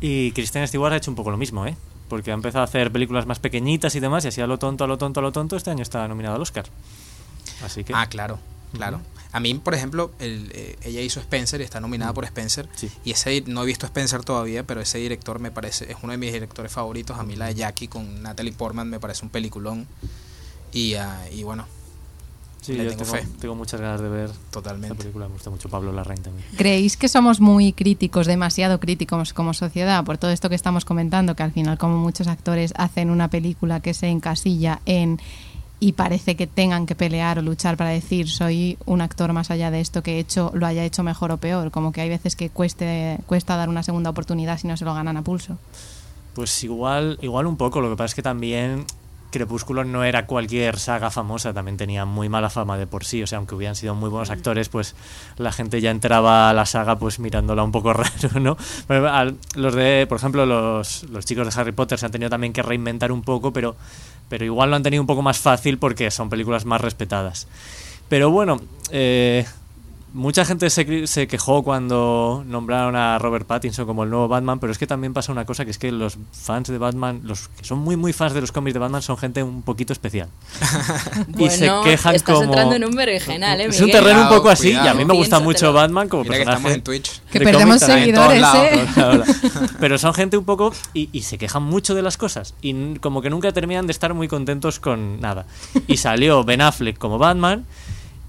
Y 0.00 0.32
Kristen 0.32 0.66
Stewart 0.66 0.92
ha 0.92 0.96
hecho 0.96 1.10
un 1.10 1.16
poco 1.16 1.30
lo 1.30 1.36
mismo, 1.36 1.66
¿eh? 1.66 1.76
Porque 2.10 2.32
ha 2.32 2.34
empezado 2.34 2.60
a 2.60 2.64
hacer 2.64 2.92
películas 2.92 3.24
más 3.24 3.38
pequeñitas 3.38 3.94
y 3.94 4.00
demás, 4.00 4.24
y 4.26 4.28
así 4.28 4.42
a 4.42 4.46
lo 4.46 4.58
tonto, 4.58 4.84
a 4.84 4.86
lo 4.86 4.98
tonto, 4.98 5.20
a 5.20 5.22
lo 5.22 5.32
tonto, 5.32 5.56
este 5.56 5.70
año 5.70 5.82
está 5.82 6.06
nominado 6.06 6.34
al 6.34 6.42
Oscar. 6.42 6.66
Así 7.64 7.84
que... 7.84 7.94
Ah, 7.94 8.06
claro, 8.08 8.38
claro. 8.74 9.00
A 9.32 9.38
mí, 9.38 9.54
por 9.54 9.74
ejemplo, 9.74 10.10
el, 10.18 10.50
eh, 10.52 10.76
ella 10.82 11.00
hizo 11.00 11.20
Spencer 11.20 11.60
y 11.60 11.64
está 11.64 11.80
nominada 11.80 12.12
por 12.12 12.24
Spencer. 12.24 12.68
Sí. 12.74 12.90
Y 13.04 13.12
ese 13.12 13.44
no 13.46 13.62
he 13.62 13.66
visto 13.66 13.86
Spencer 13.86 14.24
todavía, 14.24 14.64
pero 14.64 14.80
ese 14.80 14.98
director 14.98 15.38
me 15.38 15.52
parece, 15.52 15.90
es 15.90 15.98
uno 16.02 16.12
de 16.12 16.18
mis 16.18 16.32
directores 16.32 16.72
favoritos. 16.72 17.16
A 17.16 17.22
mí 17.22 17.36
la 17.36 17.46
de 17.46 17.54
Jackie 17.54 17.86
con 17.86 18.22
Natalie 18.22 18.52
Portman 18.52 18.90
me 18.90 18.98
parece 18.98 19.24
un 19.24 19.30
peliculón. 19.30 19.86
Y, 20.72 20.94
ah, 20.94 21.24
y 21.30 21.44
bueno, 21.44 21.66
Sí, 22.60 22.74
le 22.74 22.84
yo 22.84 22.90
tengo 22.90 23.04
tengo, 23.04 23.16
fe. 23.16 23.28
tengo 23.40 23.54
muchas 23.54 23.80
ganas 23.80 24.00
de 24.00 24.08
ver 24.08 24.24
esta 24.30 24.50
totalmente. 24.50 24.94
película. 24.96 25.26
Me 25.28 25.32
gusta 25.34 25.50
mucho 25.50 25.68
Pablo 25.68 25.92
Larraín 25.92 26.22
también. 26.22 26.46
¿Creéis 26.56 26.96
que 26.96 27.08
somos 27.08 27.40
muy 27.40 27.72
críticos, 27.72 28.26
demasiado 28.26 28.80
críticos 28.80 29.32
como 29.32 29.54
sociedad 29.54 30.04
por 30.04 30.18
todo 30.18 30.30
esto 30.30 30.48
que 30.48 30.54
estamos 30.54 30.84
comentando? 30.84 31.34
Que 31.34 31.42
al 31.42 31.52
final, 31.52 31.78
como 31.78 31.96
muchos 31.96 32.26
actores 32.26 32.74
hacen 32.76 33.10
una 33.10 33.28
película 33.28 33.80
que 33.80 33.94
se 33.94 34.08
encasilla 34.08 34.80
en 34.84 35.18
y 35.82 35.92
parece 35.92 36.36
que 36.36 36.46
tengan 36.46 36.84
que 36.84 36.94
pelear 36.94 37.38
o 37.38 37.42
luchar 37.42 37.78
para 37.78 37.88
decir 37.88 38.28
soy 38.28 38.76
un 38.84 39.00
actor 39.00 39.32
más 39.32 39.50
allá 39.50 39.70
de 39.70 39.80
esto 39.80 40.02
que 40.02 40.16
he 40.16 40.18
hecho, 40.18 40.50
lo 40.54 40.66
haya 40.66 40.84
hecho 40.84 41.02
mejor 41.02 41.32
o 41.32 41.38
peor. 41.38 41.70
Como 41.70 41.90
que 41.92 42.02
hay 42.02 42.10
veces 42.10 42.36
que 42.36 42.50
cueste, 42.50 43.18
cuesta 43.24 43.56
dar 43.56 43.70
una 43.70 43.82
segunda 43.82 44.10
oportunidad 44.10 44.58
si 44.58 44.68
no 44.68 44.76
se 44.76 44.84
lo 44.84 44.92
ganan 44.92 45.16
a 45.16 45.22
pulso. 45.22 45.56
Pues 46.34 46.62
igual, 46.62 47.18
igual 47.22 47.46
un 47.46 47.56
poco. 47.56 47.80
Lo 47.80 47.88
que 47.88 47.96
pasa 47.96 48.06
es 48.06 48.14
que 48.14 48.22
también 48.22 48.84
Crepúsculo 49.30 49.84
no 49.84 50.04
era 50.04 50.26
cualquier 50.26 50.78
saga 50.78 51.10
famosa, 51.10 51.52
también 51.54 51.76
tenía 51.76 52.04
muy 52.04 52.28
mala 52.28 52.50
fama 52.50 52.76
de 52.76 52.86
por 52.86 53.04
sí. 53.04 53.22
O 53.22 53.26
sea, 53.26 53.38
aunque 53.38 53.54
hubieran 53.54 53.76
sido 53.76 53.94
muy 53.94 54.10
buenos 54.10 54.30
actores, 54.30 54.68
pues 54.68 54.94
la 55.36 55.52
gente 55.52 55.80
ya 55.80 55.90
entraba 55.90 56.50
a 56.50 56.52
la 56.52 56.66
saga 56.66 56.98
pues 56.98 57.18
mirándola 57.18 57.62
un 57.62 57.72
poco 57.72 57.92
raro, 57.94 58.40
¿no? 58.40 58.56
Pero 58.86 59.08
al- 59.08 59.36
los 59.54 59.74
de, 59.74 60.06
por 60.08 60.18
ejemplo, 60.18 60.44
los, 60.46 61.04
los 61.04 61.24
chicos 61.24 61.52
de 61.54 61.60
Harry 61.60 61.72
Potter 61.72 61.98
se 61.98 62.06
han 62.06 62.12
tenido 62.12 62.30
también 62.30 62.52
que 62.52 62.62
reinventar 62.62 63.12
un 63.12 63.22
poco, 63.22 63.52
pero, 63.52 63.76
pero 64.28 64.44
igual 64.44 64.70
lo 64.70 64.76
han 64.76 64.82
tenido 64.82 65.02
un 65.02 65.06
poco 65.06 65.22
más 65.22 65.38
fácil 65.38 65.78
porque 65.78 66.10
son 66.10 66.28
películas 66.28 66.64
más 66.64 66.80
respetadas. 66.80 67.46
Pero 68.08 68.30
bueno, 68.30 68.60
eh, 68.90 69.46
mucha 70.12 70.44
gente 70.44 70.70
se, 70.70 71.06
se 71.06 71.26
quejó 71.28 71.62
cuando 71.62 72.42
nombraron 72.46 72.96
a 72.96 73.18
Robert 73.18 73.46
Pattinson 73.46 73.86
como 73.86 74.04
el 74.04 74.10
nuevo 74.10 74.28
Batman, 74.28 74.58
pero 74.58 74.72
es 74.72 74.78
que 74.78 74.86
también 74.86 75.12
pasa 75.12 75.32
una 75.32 75.44
cosa 75.44 75.64
que 75.64 75.70
es 75.70 75.78
que 75.78 75.92
los 75.92 76.18
fans 76.32 76.68
de 76.68 76.78
Batman, 76.78 77.20
los 77.24 77.48
que 77.48 77.64
son 77.64 77.78
muy 77.78 77.96
muy 77.96 78.12
fans 78.12 78.32
de 78.34 78.40
los 78.40 78.52
cómics 78.52 78.74
de 78.74 78.80
Batman, 78.80 79.02
son 79.02 79.16
gente 79.16 79.42
un 79.42 79.62
poquito 79.62 79.92
especial. 79.92 80.28
y 81.38 81.50
se 81.50 81.70
quejan 81.84 82.14
estás 82.14 82.22
como... 82.22 82.44
entrando 82.44 82.76
en 82.76 82.84
un 82.84 82.94
berenjenal, 82.94 83.60
¿eh, 83.60 83.66
Es 83.66 83.80
un 83.80 83.90
terreno 83.90 84.22
un 84.22 84.28
poco 84.28 84.48
así, 84.50 84.70
y 84.72 84.76
a 84.76 84.94
mí 84.94 85.04
me 85.04 85.14
gusta 85.14 85.40
mucho. 85.40 85.72
Batman 85.72 86.08
como 86.08 86.24
Mira 86.24 86.34
que 86.38 86.44
personaje. 86.44 86.58
estamos 86.58 86.76
en 86.76 86.82
Twitch. 86.82 87.20
Que 87.30 87.38
de 87.38 87.44
perdemos 87.44 87.80
seguidores. 87.80 88.44
¿eh? 88.56 88.86
Pero 89.80 89.98
son 89.98 90.14
gente 90.14 90.36
un 90.36 90.44
poco 90.44 90.72
y, 90.94 91.08
y 91.12 91.22
se 91.22 91.38
quejan 91.38 91.62
mucho 91.62 91.94
de 91.94 92.02
las 92.02 92.16
cosas 92.16 92.54
y 92.60 92.70
n- 92.70 92.98
como 93.00 93.22
que 93.22 93.30
nunca 93.30 93.52
terminan 93.52 93.86
de 93.86 93.92
estar 93.92 94.12
muy 94.14 94.28
contentos 94.28 94.80
con 94.80 95.20
nada. 95.20 95.46
Y 95.86 95.96
salió 95.98 96.42
Ben 96.44 96.60
Affleck 96.60 96.98
como 96.98 97.18
Batman 97.18 97.64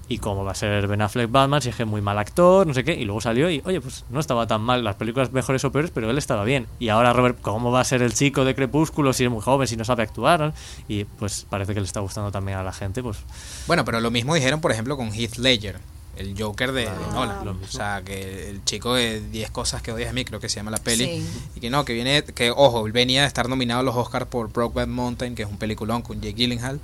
y 0.08 0.18
como 0.18 0.44
va 0.44 0.52
a 0.52 0.54
ser 0.54 0.86
Ben 0.86 1.00
Affleck 1.00 1.30
Batman, 1.30 1.62
si 1.62 1.70
es 1.70 1.76
que 1.76 1.84
es 1.84 1.88
muy 1.88 2.00
mal 2.00 2.18
actor, 2.18 2.66
no 2.66 2.74
sé 2.74 2.84
qué, 2.84 2.94
y 2.94 3.04
luego 3.04 3.20
salió 3.20 3.50
y 3.50 3.62
oye, 3.64 3.80
pues 3.80 4.04
no 4.10 4.20
estaba 4.20 4.46
tan 4.46 4.60
mal, 4.60 4.84
las 4.84 4.96
películas 4.96 5.32
mejores 5.32 5.64
o 5.64 5.72
peores, 5.72 5.90
pero 5.90 6.10
él 6.10 6.18
estaba 6.18 6.44
bien. 6.44 6.66
Y 6.78 6.88
ahora 6.88 7.12
Robert, 7.12 7.40
¿cómo 7.40 7.70
va 7.70 7.80
a 7.80 7.84
ser 7.84 8.02
el 8.02 8.12
chico 8.12 8.44
de 8.44 8.54
Crepúsculo 8.54 9.12
si 9.12 9.24
es 9.24 9.30
muy 9.30 9.40
joven, 9.40 9.66
si 9.66 9.76
no 9.76 9.84
sabe 9.84 10.02
actuar? 10.02 10.40
¿no? 10.40 10.54
Y 10.88 11.04
pues 11.04 11.46
parece 11.48 11.74
que 11.74 11.80
le 11.80 11.86
está 11.86 12.00
gustando 12.00 12.30
también 12.30 12.58
a 12.58 12.62
la 12.62 12.72
gente, 12.72 13.02
pues 13.02 13.18
Bueno, 13.66 13.84
pero 13.84 14.00
lo 14.00 14.10
mismo 14.10 14.34
dijeron, 14.34 14.60
por 14.60 14.72
ejemplo, 14.72 14.96
con 14.96 15.12
Heath 15.12 15.36
Ledger, 15.36 15.78
el 16.16 16.34
Joker 16.38 16.72
de, 16.72 16.82
de 16.82 17.06
Nolan. 17.14 17.44
lo 17.44 17.54
mismo. 17.54 17.68
O 17.68 17.72
sea, 17.72 18.02
que 18.04 18.50
el 18.50 18.64
chico 18.64 18.94
de 18.94 19.20
10 19.20 19.50
cosas 19.50 19.82
que 19.82 19.92
odias 19.92 20.10
a 20.10 20.12
mí, 20.12 20.24
creo 20.24 20.40
que 20.40 20.48
se 20.48 20.56
llama 20.56 20.70
la 20.70 20.78
peli. 20.78 21.04
Sí. 21.06 21.26
Y 21.56 21.60
que 21.60 21.70
no, 21.70 21.84
que 21.84 21.94
viene, 21.94 22.22
que 22.22 22.50
ojo, 22.50 22.86
él 22.86 22.92
venía 22.92 23.22
de 23.22 23.28
estar 23.28 23.48
nominado 23.48 23.80
a 23.80 23.82
los 23.82 23.96
Oscars 23.96 24.26
por 24.26 24.52
Brokeback 24.52 24.88
Mountain, 24.88 25.34
que 25.34 25.42
es 25.42 25.48
un 25.48 25.56
peliculón 25.56 26.02
con 26.02 26.20
Jake 26.20 26.34
Gyllenhaal. 26.34 26.80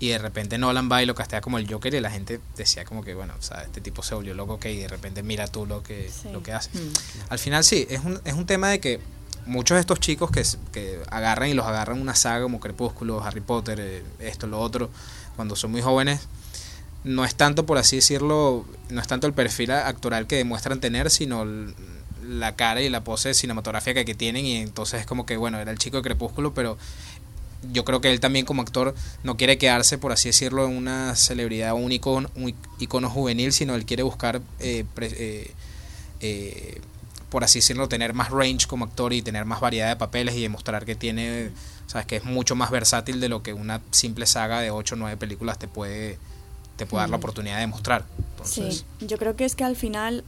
Y 0.00 0.08
de 0.10 0.18
repente 0.18 0.58
Nolan 0.58 0.88
va 0.90 1.02
y 1.02 1.06
lo 1.06 1.14
castea 1.14 1.40
como 1.40 1.58
el 1.58 1.68
Joker 1.70 1.92
y 1.94 2.00
la 2.00 2.10
gente 2.10 2.40
decía 2.56 2.84
como 2.84 3.02
que, 3.02 3.14
bueno, 3.14 3.34
o 3.38 3.42
sea, 3.42 3.62
este 3.62 3.80
tipo 3.80 4.02
se 4.02 4.14
volvió 4.14 4.32
loco 4.34 4.60
que 4.60 4.72
y 4.72 4.76
de 4.78 4.88
repente 4.88 5.22
mira 5.24 5.48
tú 5.48 5.66
lo 5.66 5.82
que, 5.82 6.08
Sí. 6.10 6.28
lo 6.32 6.42
que 6.42 6.52
hace. 6.52 6.70
Mm. 6.78 6.92
Al 7.30 7.38
final 7.40 7.64
sí, 7.64 7.86
es 7.90 8.04
un, 8.04 8.20
es 8.24 8.34
un 8.34 8.46
tema 8.46 8.68
de 8.68 8.78
que 8.78 9.00
muchos 9.46 9.74
de 9.76 9.80
estos 9.80 9.98
chicos 9.98 10.30
que, 10.30 10.44
que 10.72 11.00
agarran 11.10 11.48
y 11.48 11.54
los 11.54 11.66
agarran 11.66 12.00
una 12.00 12.14
saga 12.14 12.42
como 12.42 12.60
Crepúsculo, 12.60 13.22
Harry 13.24 13.40
Potter, 13.40 13.80
eh, 13.80 14.02
esto, 14.20 14.46
lo 14.46 14.60
otro, 14.60 14.88
cuando 15.34 15.56
son 15.56 15.72
muy 15.72 15.82
jóvenes, 15.82 16.20
no 17.02 17.24
es 17.24 17.34
tanto, 17.34 17.66
por 17.66 17.78
así 17.78 17.96
decirlo, 17.96 18.64
no 18.90 19.00
es 19.00 19.06
tanto 19.08 19.26
el 19.26 19.32
perfil 19.32 19.70
actoral 19.72 20.26
que 20.26 20.36
demuestran 20.36 20.80
tener, 20.80 21.10
sino 21.10 21.44
la 22.24 22.54
cara 22.56 22.82
y 22.82 22.88
la 22.90 23.02
pose 23.04 23.32
cinematográfica 23.32 24.04
que 24.04 24.14
tienen 24.14 24.44
y 24.44 24.56
entonces 24.56 25.00
es 25.00 25.06
como 25.06 25.24
que, 25.24 25.36
bueno, 25.38 25.58
era 25.58 25.70
el 25.70 25.78
chico 25.78 25.96
de 25.96 26.02
Crepúsculo, 26.02 26.52
pero 26.52 26.76
yo 27.72 27.84
creo 27.84 28.00
que 28.00 28.10
él 28.10 28.20
también 28.20 28.46
como 28.46 28.62
actor 28.62 28.94
no 29.22 29.36
quiere 29.36 29.58
quedarse, 29.58 29.98
por 29.98 30.12
así 30.12 30.28
decirlo, 30.28 30.66
en 30.66 30.76
una 30.76 31.14
celebridad, 31.16 31.74
un 31.74 31.90
icono, 31.92 32.30
un 32.36 32.54
icono 32.78 33.10
juvenil, 33.10 33.52
sino 33.52 33.74
él 33.74 33.84
quiere 33.84 34.02
buscar, 34.02 34.40
eh, 34.60 34.84
eh, 35.00 35.52
eh, 36.20 36.80
por 37.30 37.44
así 37.44 37.58
decirlo, 37.58 37.88
tener 37.88 38.14
más 38.14 38.30
range 38.30 38.66
como 38.66 38.84
actor 38.84 39.12
y 39.12 39.22
tener 39.22 39.44
más 39.44 39.60
variedad 39.60 39.88
de 39.88 39.96
papeles 39.96 40.36
y 40.36 40.42
demostrar 40.42 40.84
que 40.84 40.94
tiene, 40.94 41.50
sabes, 41.86 42.06
que 42.06 42.16
es 42.16 42.24
mucho 42.24 42.54
más 42.54 42.70
versátil 42.70 43.20
de 43.20 43.28
lo 43.28 43.42
que 43.42 43.52
una 43.52 43.80
simple 43.90 44.26
saga 44.26 44.60
de 44.60 44.70
8 44.70 44.94
o 44.94 44.98
9 44.98 45.16
películas 45.16 45.58
te 45.58 45.68
puede, 45.68 46.18
te 46.76 46.86
puede 46.86 47.02
dar 47.02 47.10
la 47.10 47.16
oportunidad 47.16 47.56
de 47.56 47.62
demostrar. 47.62 48.04
Sí, 48.44 48.84
yo 49.00 49.18
creo 49.18 49.36
que 49.36 49.44
es 49.44 49.56
que 49.56 49.64
al 49.64 49.76
final 49.76 50.22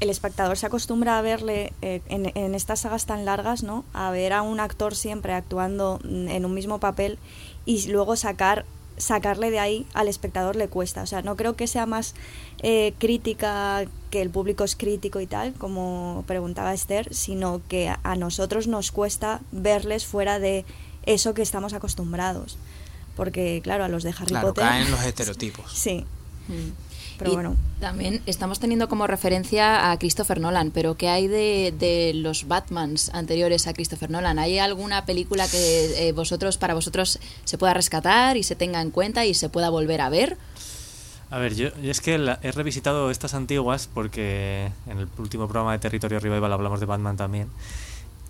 el 0.00 0.10
espectador 0.10 0.56
se 0.56 0.66
acostumbra 0.66 1.18
a 1.18 1.22
verle 1.22 1.72
eh, 1.82 2.00
en, 2.08 2.54
estas 2.54 2.80
sagas 2.80 3.06
tan 3.06 3.24
largas, 3.24 3.62
¿no? 3.62 3.84
A 3.92 4.10
ver 4.10 4.32
a 4.32 4.42
un 4.42 4.60
actor 4.60 4.94
siempre 4.94 5.32
actuando 5.32 6.00
en 6.04 6.44
un 6.44 6.54
mismo 6.54 6.78
papel 6.78 7.18
y 7.64 7.88
luego 7.88 8.16
sacar 8.16 8.64
sacarle 8.96 9.52
de 9.52 9.60
ahí 9.60 9.86
al 9.94 10.08
espectador 10.08 10.56
le 10.56 10.68
cuesta. 10.68 11.02
O 11.02 11.06
sea, 11.06 11.22
no 11.22 11.36
creo 11.36 11.54
que 11.54 11.66
sea 11.66 11.86
más 11.86 12.14
eh, 12.62 12.94
crítica 12.98 13.84
que 14.10 14.22
el 14.22 14.30
público 14.30 14.64
es 14.64 14.74
crítico 14.74 15.20
y 15.20 15.26
tal, 15.26 15.54
como 15.54 16.24
preguntaba 16.26 16.74
Esther, 16.74 17.14
sino 17.14 17.60
que 17.68 17.88
a, 17.88 18.16
nosotros 18.16 18.66
nos 18.66 18.90
cuesta 18.90 19.40
verles 19.52 20.04
fuera 20.04 20.38
de 20.38 20.64
eso 21.06 21.32
que 21.32 21.42
estamos 21.42 21.74
acostumbrados. 21.74 22.58
Porque, 23.16 23.60
claro, 23.62 23.84
a 23.84 23.88
los 23.88 24.02
de 24.02 24.10
Harry 24.10 24.26
claro, 24.26 24.48
Potter. 24.48 24.64
caen 24.64 24.90
los 24.90 25.02
estereotipos. 25.02 25.72
Sí. 25.74 26.04
Mm 26.48 26.87
y 27.26 27.80
También 27.80 28.22
estamos 28.26 28.60
teniendo 28.60 28.88
como 28.88 29.06
referencia 29.06 29.90
a 29.90 29.98
Christopher 29.98 30.40
Nolan, 30.40 30.70
pero 30.70 30.96
¿qué 30.96 31.08
hay 31.08 31.26
de, 31.28 32.12
los 32.14 32.46
Batmans 32.46 33.10
anteriores 33.14 33.66
a 33.66 33.74
Christopher 33.74 34.10
Nolan? 34.10 34.38
¿Hay 34.38 34.58
alguna 34.58 35.04
película 35.04 35.48
que 35.48 36.08
eh, 36.08 36.12
vosotros, 36.12 36.58
para 36.58 36.74
vosotros, 36.74 37.18
se 37.44 37.58
pueda 37.58 37.74
rescatar 37.74 38.36
y 38.36 38.42
se 38.42 38.56
tenga 38.56 38.80
en 38.80 38.90
cuenta 38.90 39.26
y 39.26 39.34
se 39.34 39.48
pueda 39.48 39.70
volver 39.70 40.00
a 40.00 40.08
ver? 40.08 40.36
A 41.30 41.38
ver, 41.38 41.54
yo, 41.54 41.68
es 41.82 42.00
que 42.00 42.14
he 42.14 42.52
revisitado 42.52 43.10
estas 43.10 43.34
antiguas 43.34 43.88
porque 43.92 44.70
en 44.86 44.98
el 44.98 45.08
último 45.18 45.46
programa 45.46 45.72
de 45.72 45.78
Territorio 45.78 46.20
Revival 46.20 46.52
hablamos 46.52 46.80
de 46.80 46.86
Batman 46.86 47.16
también. 47.16 47.48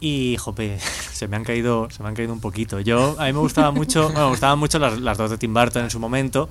Y, 0.01 0.37
jope, 0.37 0.79
se 1.13 1.29
me 1.29 1.37
han 1.37 1.45
caído, 1.45 1.89
se 1.91 2.03
me 2.03 2.09
han 2.09 2.15
caído 2.15 2.33
un 2.33 2.41
poquito. 2.41 2.81
Yo, 2.81 3.17
a 3.19 3.27
mí 3.27 3.33
me 3.33 3.39
gustaba 3.39 3.71
mucho, 3.71 4.11
me 4.11 4.25
gustaban 4.27 4.59
mucho 4.59 4.79
las, 4.79 5.01
las 5.01 5.19
dos 5.19 5.31
de 5.31 5.39
Tim 5.39 5.55
Burton 5.55 5.85
en 5.85 5.91
su 5.91 6.01
momento. 6.01 6.49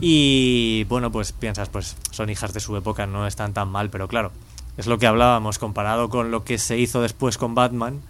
Y 0.00 0.84
bueno, 0.84 1.12
pues 1.12 1.32
piensas, 1.32 1.68
pues 1.68 1.96
son 2.10 2.30
hijas 2.30 2.52
de 2.52 2.60
su 2.60 2.76
época, 2.76 3.06
no 3.06 3.26
están 3.26 3.52
tan 3.52 3.68
mal, 3.68 3.90
pero 3.90 4.08
claro, 4.08 4.32
es 4.76 4.86
lo 4.86 4.98
que 4.98 5.06
hablábamos, 5.06 5.58
comparado 5.58 6.08
con 6.08 6.30
lo 6.30 6.44
que 6.44 6.58
se 6.58 6.78
hizo 6.78 7.00
después 7.00 7.38
con 7.38 7.54
Batman. 7.54 8.00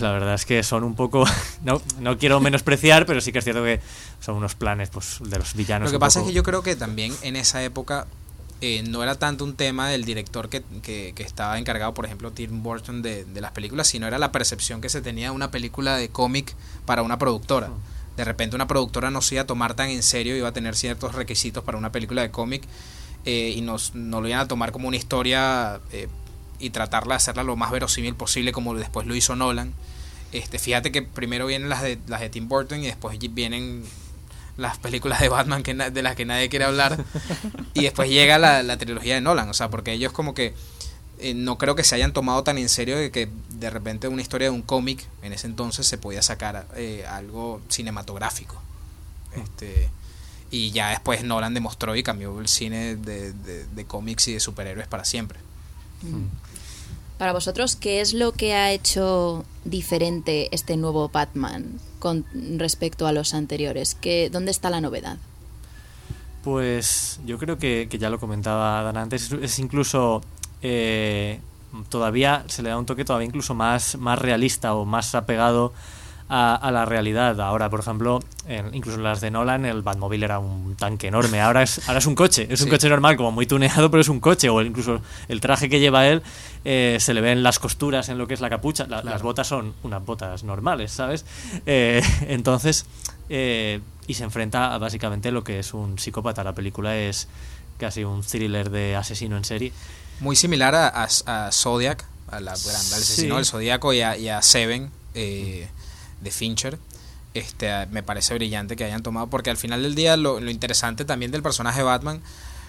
la 0.00 0.10
verdad 0.12 0.34
es 0.34 0.44
que 0.44 0.62
son 0.62 0.84
un 0.84 0.94
poco. 0.94 1.24
No, 1.62 1.82
no 1.98 2.16
quiero 2.16 2.38
menospreciar, 2.38 3.06
pero 3.06 3.20
sí 3.20 3.32
que 3.32 3.40
es 3.40 3.44
cierto 3.44 3.64
que 3.64 3.80
son 4.20 4.36
unos 4.36 4.54
planes 4.54 4.88
pues, 4.90 5.18
de 5.20 5.36
los 5.36 5.54
villanos. 5.54 5.90
Lo 5.90 5.98
que 5.98 6.00
pasa 6.00 6.20
es 6.20 6.26
que 6.26 6.32
yo 6.32 6.44
creo 6.44 6.62
que 6.62 6.76
también 6.76 7.12
en 7.22 7.34
esa 7.34 7.60
época 7.64 8.06
eh, 8.60 8.84
no 8.86 9.02
era 9.02 9.16
tanto 9.16 9.42
un 9.42 9.56
tema 9.56 9.88
del 9.88 10.04
director 10.04 10.48
que, 10.48 10.62
que, 10.80 11.12
estaba 11.18 11.58
encargado, 11.58 11.92
por 11.92 12.04
ejemplo, 12.04 12.30
Tim 12.30 12.62
Burton 12.62 13.02
de, 13.02 13.24
de, 13.24 13.40
las 13.40 13.50
películas, 13.50 13.88
sino 13.88 14.06
era 14.06 14.18
la 14.18 14.30
percepción 14.30 14.80
que 14.80 14.88
se 14.88 15.02
tenía 15.02 15.30
de 15.30 15.34
una 15.34 15.50
película 15.50 15.96
de 15.96 16.08
cómic 16.08 16.54
para 16.84 17.02
una 17.02 17.18
productora 17.18 17.70
de 18.16 18.24
repente 18.24 18.56
una 18.56 18.66
productora 18.66 19.10
no 19.10 19.22
se 19.22 19.34
iba 19.34 19.42
a 19.42 19.46
tomar 19.46 19.74
tan 19.74 19.90
en 19.90 20.02
serio, 20.02 20.36
iba 20.36 20.48
a 20.48 20.52
tener 20.52 20.74
ciertos 20.74 21.14
requisitos 21.14 21.62
para 21.64 21.78
una 21.78 21.92
película 21.92 22.22
de 22.22 22.30
cómic 22.30 22.62
eh, 23.24 23.52
y 23.56 23.60
nos, 23.60 23.94
no 23.94 24.20
lo 24.20 24.28
iban 24.28 24.40
a 24.40 24.48
tomar 24.48 24.72
como 24.72 24.88
una 24.88 24.96
historia 24.96 25.80
eh, 25.92 26.08
y 26.58 26.70
tratarla 26.70 27.14
de 27.14 27.16
hacerla 27.16 27.42
lo 27.42 27.56
más 27.56 27.70
verosímil 27.70 28.14
posible 28.14 28.52
como 28.52 28.74
después 28.74 29.06
lo 29.06 29.14
hizo 29.14 29.36
Nolan. 29.36 29.74
Este, 30.32 30.58
fíjate 30.58 30.90
que 30.92 31.02
primero 31.02 31.46
vienen 31.46 31.68
las 31.68 31.82
de, 31.82 31.98
las 32.08 32.20
de 32.20 32.30
Tim 32.30 32.48
Burton 32.48 32.82
y 32.82 32.86
después 32.86 33.18
vienen 33.32 33.84
las 34.56 34.78
películas 34.78 35.20
de 35.20 35.28
Batman 35.28 35.62
que, 35.62 35.74
de 35.74 36.02
las 36.02 36.16
que 36.16 36.24
nadie 36.24 36.48
quiere 36.48 36.64
hablar 36.64 37.04
y 37.74 37.82
después 37.82 38.08
llega 38.08 38.38
la, 38.38 38.62
la 38.62 38.78
trilogía 38.78 39.14
de 39.14 39.20
Nolan, 39.20 39.48
o 39.48 39.54
sea, 39.54 39.68
porque 39.68 39.92
ellos 39.92 40.12
como 40.12 40.34
que 40.34 40.54
eh, 41.18 41.34
no 41.34 41.56
creo 41.56 41.74
que 41.74 41.84
se 41.84 41.94
hayan 41.94 42.12
tomado 42.12 42.42
tan 42.42 42.58
en 42.58 42.68
serio 42.68 42.98
de 42.98 43.10
que 43.10 43.28
de 43.50 43.70
repente 43.70 44.08
una 44.08 44.22
historia 44.22 44.48
de 44.48 44.54
un 44.54 44.62
cómic 44.62 45.06
en 45.22 45.32
ese 45.32 45.46
entonces 45.46 45.86
se 45.86 45.98
podía 45.98 46.22
sacar 46.22 46.66
eh, 46.76 47.06
algo 47.08 47.60
cinematográfico. 47.68 48.60
Este, 49.34 49.90
y 50.50 50.70
ya 50.70 50.90
después 50.90 51.24
Nolan 51.24 51.54
demostró 51.54 51.96
y 51.96 52.02
cambió 52.02 52.38
el 52.40 52.48
cine 52.48 52.96
de, 52.96 53.32
de, 53.32 53.84
cómics 53.86 54.28
y 54.28 54.34
de 54.34 54.40
superhéroes 54.40 54.86
para 54.86 55.04
siempre. 55.04 55.38
Mm. 56.02 56.26
Para 57.18 57.32
vosotros, 57.32 57.76
¿qué 57.76 58.00
es 58.00 58.12
lo 58.12 58.32
que 58.32 58.54
ha 58.54 58.72
hecho 58.72 59.44
diferente 59.64 60.48
este 60.52 60.76
nuevo 60.76 61.08
Batman 61.08 61.80
con 61.98 62.26
respecto 62.58 63.06
a 63.06 63.12
los 63.12 63.32
anteriores? 63.32 63.94
¿Qué, 63.94 64.28
¿Dónde 64.30 64.50
está 64.50 64.68
la 64.68 64.82
novedad? 64.82 65.16
Pues 66.44 67.18
yo 67.26 67.38
creo 67.38 67.58
que, 67.58 67.88
que 67.90 67.98
ya 67.98 68.10
lo 68.10 68.20
comentaba 68.20 68.82
Dan 68.82 68.98
antes, 68.98 69.32
es 69.32 69.58
incluso 69.58 70.22
eh, 70.62 71.40
todavía 71.88 72.44
se 72.46 72.62
le 72.62 72.70
da 72.70 72.78
un 72.78 72.86
toque 72.86 73.04
todavía 73.04 73.26
incluso 73.26 73.54
más, 73.54 73.96
más 73.96 74.18
realista 74.18 74.74
o 74.74 74.84
más 74.84 75.14
apegado 75.14 75.72
a, 76.28 76.70
la 76.72 76.84
realidad. 76.84 77.40
Ahora, 77.40 77.70
por 77.70 77.80
ejemplo, 77.80 78.20
incluso 78.72 78.98
en 78.98 79.04
las 79.04 79.20
de 79.20 79.30
Nolan, 79.30 79.64
el 79.64 79.82
Batmobile 79.82 80.24
era 80.24 80.38
un 80.38 80.74
tanque 80.74 81.08
enorme. 81.08 81.40
Ahora 81.40 81.62
es, 81.62 81.88
ahora 81.88 81.98
es 81.98 82.06
un 82.06 82.14
coche, 82.14 82.46
es 82.50 82.60
un 82.62 82.68
coche 82.68 82.88
normal, 82.88 83.16
como 83.16 83.30
muy 83.30 83.46
tuneado, 83.46 83.90
pero 83.90 84.00
es 84.00 84.08
un 84.08 84.20
coche. 84.20 84.48
O 84.48 84.60
incluso 84.62 85.00
el 85.28 85.40
traje 85.40 85.68
que 85.68 85.78
lleva 85.78 86.08
él 86.08 86.22
eh, 86.64 86.96
se 87.00 87.14
le 87.14 87.20
ven 87.20 87.42
las 87.42 87.58
costuras 87.58 88.08
en 88.08 88.18
lo 88.18 88.26
que 88.26 88.34
es 88.34 88.40
la 88.40 88.50
capucha. 88.50 88.86
Las 88.86 89.22
botas 89.22 89.46
son 89.46 89.74
unas 89.82 90.04
botas 90.04 90.42
normales, 90.42 90.92
¿sabes? 90.92 91.24
Eh, 91.64 92.02
entonces, 92.28 92.86
eh, 93.28 93.80
y 94.06 94.14
se 94.14 94.24
enfrenta 94.24 94.74
a 94.74 94.78
básicamente 94.78 95.30
lo 95.30 95.44
que 95.44 95.60
es 95.60 95.74
un 95.74 95.98
psicópata. 95.98 96.42
La 96.42 96.54
película 96.54 96.96
es 96.96 97.28
casi 97.78 98.04
un 98.04 98.22
thriller 98.22 98.70
de 98.70 98.96
asesino 98.96 99.36
en 99.36 99.44
serie. 99.44 99.72
Muy 100.20 100.36
similar 100.36 100.74
a, 100.74 100.88
a, 101.26 101.52
Zodiac, 101.52 102.04
a 102.28 102.40
la, 102.40 102.52
al 102.52 102.56
asesino 102.56 103.36
del 103.36 103.44
Zodíaco 103.44 103.92
y 103.92 104.00
a, 104.00 104.42
Seven 104.42 104.90
eh, 105.14 105.68
de 106.20 106.30
Fincher. 106.30 106.78
Este, 107.34 107.84
me 107.88 108.02
parece 108.02 108.32
brillante 108.32 108.76
que 108.76 108.84
hayan 108.84 109.02
tomado, 109.02 109.26
porque 109.26 109.50
al 109.50 109.58
final 109.58 109.82
del 109.82 109.94
día 109.94 110.16
lo, 110.16 110.38
interesante 110.48 111.04
también 111.04 111.30
del 111.32 111.42
personaje 111.42 111.80
de 111.80 111.84
Batman 111.84 112.22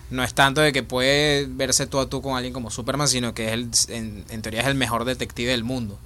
no 0.09 0.23
es 0.23 0.33
tanto 0.33 0.59
de 0.59 0.73
que 0.73 0.83
puede 0.83 1.45
verse 1.49 1.87
tú 1.87 1.99
a 1.99 2.09
tú 2.09 2.21
con 2.21 2.35
alguien 2.35 2.53
como 2.53 2.69
Superman, 2.69 3.07
sino 3.07 3.33
que 3.33 3.47
es 3.47 3.53
el, 3.53 4.25
en, 4.29 4.41
teoría 4.41 4.61
es 4.61 4.67
el 4.67 4.75
mejor 4.75 5.05
detective 5.05 5.51
del 5.51 5.63
mundo. 5.63 5.97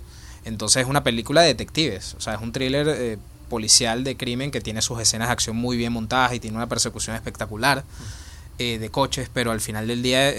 Entonces 0.46 0.84
es 0.84 0.88
una 0.88 1.04
película 1.04 1.42
de 1.42 1.48
detectives, 1.48 2.14
o 2.16 2.22
sea, 2.22 2.36
es 2.36 2.42
un 2.42 2.52
thriller 2.52 2.88
eh, 2.88 3.18
policial 3.50 4.04
de 4.04 4.16
crimen 4.16 4.52
que 4.52 4.62
tiene 4.62 4.82
sus 4.84 5.00
escenas 5.00 5.28
de 5.30 5.34
acción 5.34 5.56
muy 5.56 5.76
bien 5.76 5.94
montadas 5.94 6.34
y 6.34 6.39
tiene 6.39 6.58
una 6.58 6.70
persecución 6.70 7.16
espectacular 7.16 7.84
eh, 8.60 8.78
de 8.78 8.89
coches, 8.89 9.30
pero 9.34 9.52
al 9.52 9.60
final 9.60 9.88
del 9.88 10.04
día 10.04 10.30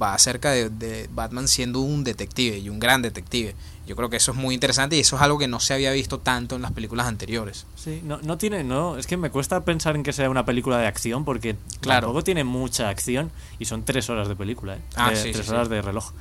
va 0.00 0.14
acerca 0.14 0.50
de, 0.50 1.08
Batman 1.12 1.48
siendo 1.48 1.80
un 1.80 2.04
detective 2.04 2.58
y 2.58 2.68
un 2.68 2.78
gran 2.78 3.02
detective. 3.02 3.54
Yo 3.86 3.94
creo 3.94 4.10
que 4.10 4.16
eso 4.16 4.32
es 4.32 4.36
muy 4.36 4.54
interesante 4.54 4.96
y 4.96 5.00
eso 5.00 5.16
es 5.16 5.22
algo 5.22 5.38
que 5.38 5.46
no 5.46 5.60
se 5.60 5.72
había 5.72 5.92
visto 5.92 6.18
tanto 6.18 6.56
en 6.56 6.62
las 6.62 6.72
películas 6.72 7.06
anteriores. 7.06 7.66
Sí, 7.76 8.00
no, 8.04 8.18
no 8.22 8.36
tiene, 8.36 8.64
no, 8.64 8.96
es 8.96 9.06
que 9.06 9.16
me 9.16 9.30
cuesta 9.30 9.64
pensar 9.64 9.94
en 9.94 10.02
que 10.02 10.12
sea 10.12 10.28
una 10.28 10.44
película 10.44 10.78
de 10.78 10.86
acción 10.86 11.24
porque 11.24 11.56
claro. 11.80 12.06
tampoco 12.06 12.24
tiene 12.24 12.42
mucha 12.42 12.88
acción 12.88 13.30
y 13.60 13.66
son 13.66 13.84
tres 13.84 14.10
horas 14.10 14.28
de 14.28 14.34
película, 14.34 14.76
¿eh? 14.76 14.80
Ah, 14.96 15.12
tres 15.12 15.48
horas 15.48 15.68
de 15.68 15.82
reloj. 15.82 16.12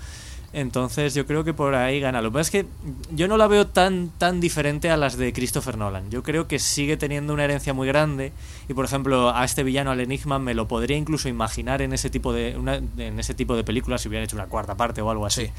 Entonces 0.56 1.14
yo 1.14 1.26
creo 1.26 1.44
que 1.44 1.54
por 1.54 1.76
ahí 1.76 2.00
gana. 2.00 2.22
Lo 2.22 2.30
que 2.30 2.36
pasa 2.36 2.42
es 2.44 2.50
que 2.50 2.66
yo 3.12 3.28
no 3.28 3.36
la 3.36 3.48
veo 3.48 3.68
tan, 3.68 4.08
tan 4.18 4.40
diferente 4.40 4.90
a 4.90 4.96
las 4.96 5.18
de 5.18 5.34
Christopher 5.34 5.78
Nolan. 5.78 6.10
Yo 6.10 6.24
creo 6.24 6.48
que 6.48 6.60
sigue 6.60 6.96
teniendo 6.96 7.34
una 7.34 7.44
herencia 7.44 7.74
muy 7.74 7.86
grande 7.90 8.32
y 8.70 8.74
por 8.74 8.86
ejemplo 8.86 9.36
a 9.36 9.44
este 9.44 9.64
villano, 9.64 9.92
al 9.92 10.00
Enigma, 10.00 10.40
me 10.40 10.54
lo 10.54 10.66
podría 10.66 10.96
incluso 10.96 11.28
imaginar 11.28 11.82
en 11.82 11.92
ese 11.92 12.10
tipo 12.10 12.32
de, 12.32 12.52
en 12.52 13.20
ese 13.20 13.34
tipo 13.34 13.58
de 13.58 13.66
películas 13.66 14.02
si 14.02 14.08
hubieran 14.08 14.24
hecho 14.24 14.38
una 14.38 14.46
cuarta 14.46 14.76
parte 14.76 15.02
o 15.02 15.10
algo 15.10 15.26
así. 15.26 15.50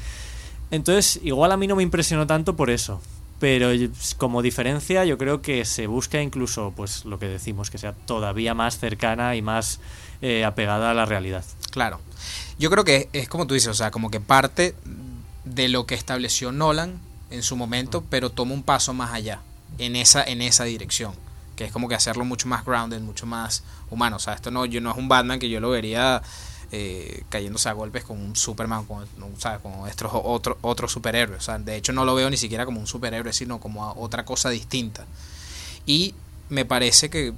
Entonces 0.71 1.19
igual 1.23 1.51
a 1.51 1.57
mí 1.57 1.67
no 1.67 1.75
me 1.75 1.83
impresionó 1.83 2.25
tanto 2.25 2.55
por 2.55 2.71
eso. 2.71 2.99
Pero 3.39 3.69
como 4.17 4.41
diferencia 4.41 5.05
yo 5.05 5.19
creo 5.19 5.43
que 5.43 5.63
se 5.65 5.85
busca 5.85 6.23
incluso 6.23 6.73
pues 6.75 7.05
lo 7.05 7.19
que 7.19 7.27
decimos, 7.27 7.69
que 7.69 7.77
sea 7.77 7.93
todavía 7.93 8.55
más 8.55 8.79
cercana 8.79 9.35
y 9.35 9.43
más 9.43 9.79
eh, 10.23 10.43
apegada 10.43 10.89
a 10.89 10.95
la 10.95 11.05
realidad. 11.05 11.45
Claro. 11.69 11.99
Yo 12.59 12.69
creo 12.69 12.83
que 12.83 13.09
es 13.13 13.29
como 13.29 13.45
tú 13.45 13.53
dices, 13.53 13.69
o 13.69 13.73
sea, 13.73 13.91
como 13.91 14.09
que 14.09 14.19
parte 14.19 14.75
de 15.45 15.69
lo 15.69 15.85
que 15.85 15.95
estableció 15.95 16.51
Nolan 16.51 16.99
en 17.29 17.43
su 17.43 17.55
momento, 17.55 18.03
pero 18.09 18.31
toma 18.31 18.53
un 18.53 18.63
paso 18.63 18.93
más 18.93 19.13
allá, 19.13 19.41
en 19.77 19.95
esa, 19.95 20.23
en 20.23 20.41
esa 20.41 20.63
dirección, 20.63 21.13
que 21.55 21.65
es 21.65 21.71
como 21.71 21.87
que 21.87 21.95
hacerlo 21.95 22.25
mucho 22.25 22.47
más 22.47 22.65
grounded, 22.65 23.01
mucho 23.01 23.25
más 23.25 23.63
humano. 23.89 24.15
O 24.15 24.19
sea, 24.19 24.33
esto 24.33 24.51
no, 24.51 24.65
yo 24.65 24.81
no 24.81 24.91
es 24.91 24.97
un 24.97 25.07
Batman 25.07 25.39
que 25.39 25.49
yo 25.49 25.59
lo 25.59 25.69
vería 25.69 26.21
eh, 26.71 27.23
cayéndose 27.29 27.69
a 27.69 27.73
golpes 27.73 28.03
con 28.03 28.19
un 28.19 28.35
Superman, 28.35 28.85
con, 28.85 29.05
¿sabes? 29.37 29.61
con 29.61 29.73
otros 29.87 30.11
otro, 30.13 30.57
otro 30.61 30.87
superhéroes. 30.87 31.39
O 31.39 31.43
sea, 31.43 31.59
de 31.59 31.75
hecho 31.75 31.93
no 31.93 32.05
lo 32.05 32.15
veo 32.15 32.29
ni 32.29 32.37
siquiera 32.37 32.65
como 32.65 32.79
un 32.79 32.87
superhéroe, 32.87 33.33
sino 33.33 33.59
como 33.59 33.93
otra 33.93 34.25
cosa 34.25 34.49
distinta. 34.49 35.05
Y 35.85 36.15
me 36.49 36.65
parece 36.65 37.09
que 37.09 37.33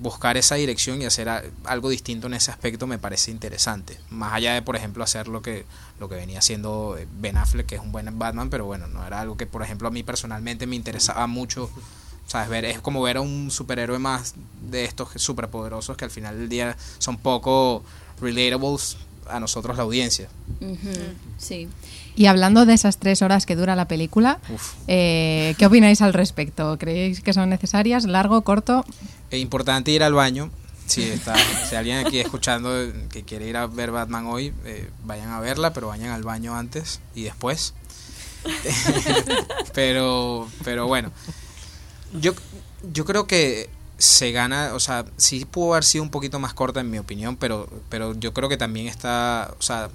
buscar 0.00 0.36
esa 0.36 0.54
dirección 0.54 1.02
y 1.02 1.04
hacer 1.04 1.28
algo 1.64 1.88
distinto 1.88 2.26
en 2.26 2.34
ese 2.34 2.50
aspecto 2.50 2.86
me 2.86 2.98
parece 2.98 3.30
interesante. 3.30 3.98
Más 4.10 4.32
allá 4.32 4.54
de, 4.54 4.62
por 4.62 4.76
ejemplo, 4.76 5.02
hacer 5.02 5.28
lo 5.28 5.42
que, 5.42 5.64
lo 5.98 6.08
que 6.08 6.14
venía 6.14 6.38
haciendo 6.38 6.96
eh, 6.98 7.06
Ben 7.18 7.36
Affleck, 7.36 7.66
que 7.66 7.74
es 7.76 7.80
un 7.80 7.92
buen 7.92 8.18
Batman, 8.18 8.50
pero 8.50 8.64
bueno, 8.66 8.86
no 8.86 9.06
era 9.06 9.20
algo 9.20 9.36
que, 9.36 9.46
por 9.46 9.62
ejemplo, 9.62 9.88
a 9.88 9.90
mí 9.90 10.02
personalmente 10.02 10.66
me 10.66 10.76
interesaba 10.76 11.26
mucho. 11.26 11.70
¿Sabes? 12.26 12.48
Ver, 12.48 12.64
es 12.64 12.80
como 12.80 13.02
ver 13.02 13.18
a 13.18 13.20
un 13.20 13.52
superhéroe 13.52 14.00
más 14.00 14.34
de 14.60 14.84
estos 14.84 15.10
superpoderosos 15.14 15.96
que 15.96 16.04
al 16.04 16.10
final 16.10 16.36
del 16.36 16.48
día 16.48 16.76
son 16.98 17.18
poco 17.18 17.84
relatables 18.20 18.96
a 19.28 19.40
nosotros 19.40 19.76
la 19.76 19.82
audiencia. 19.82 20.28
Sí. 21.38 21.68
Y 22.14 22.26
hablando 22.26 22.64
de 22.64 22.74
esas 22.74 22.98
tres 22.98 23.22
horas 23.22 23.46
que 23.46 23.56
dura 23.56 23.76
la 23.76 23.88
película, 23.88 24.38
eh, 24.88 25.54
¿qué 25.58 25.66
opináis 25.66 26.00
al 26.02 26.14
respecto? 26.14 26.78
¿Creéis 26.78 27.20
que 27.20 27.32
son 27.32 27.50
necesarias? 27.50 28.04
¿Largo, 28.04 28.42
corto? 28.42 28.84
Es 29.30 29.40
importante 29.40 29.90
ir 29.90 30.02
al 30.02 30.14
baño. 30.14 30.50
Si, 30.86 31.02
está, 31.02 31.34
si 31.68 31.74
alguien 31.74 32.06
aquí 32.06 32.20
escuchando 32.20 32.70
que 33.10 33.24
quiere 33.24 33.48
ir 33.48 33.56
a 33.56 33.66
ver 33.66 33.90
Batman 33.90 34.26
hoy, 34.26 34.52
eh, 34.64 34.88
vayan 35.04 35.30
a 35.30 35.40
verla, 35.40 35.72
pero 35.72 35.88
vayan 35.88 36.10
al 36.10 36.22
baño 36.22 36.54
antes 36.54 37.00
y 37.14 37.24
después. 37.24 37.74
pero, 39.74 40.48
pero 40.62 40.86
bueno, 40.86 41.10
yo, 42.20 42.34
yo 42.92 43.04
creo 43.04 43.26
que 43.26 43.68
se 43.98 44.32
gana, 44.32 44.72
o 44.74 44.80
sea, 44.80 45.04
sí 45.16 45.44
pudo 45.44 45.72
haber 45.72 45.84
sido 45.84 46.04
un 46.04 46.10
poquito 46.10 46.38
más 46.38 46.52
corta 46.54 46.80
en 46.80 46.90
mi 46.90 46.98
opinión, 46.98 47.36
pero, 47.36 47.68
pero 47.88 48.14
yo 48.14 48.32
creo 48.34 48.48
que 48.48 48.56
también 48.56 48.86
está, 48.88 49.54
o 49.58 49.62
sea, 49.62 49.88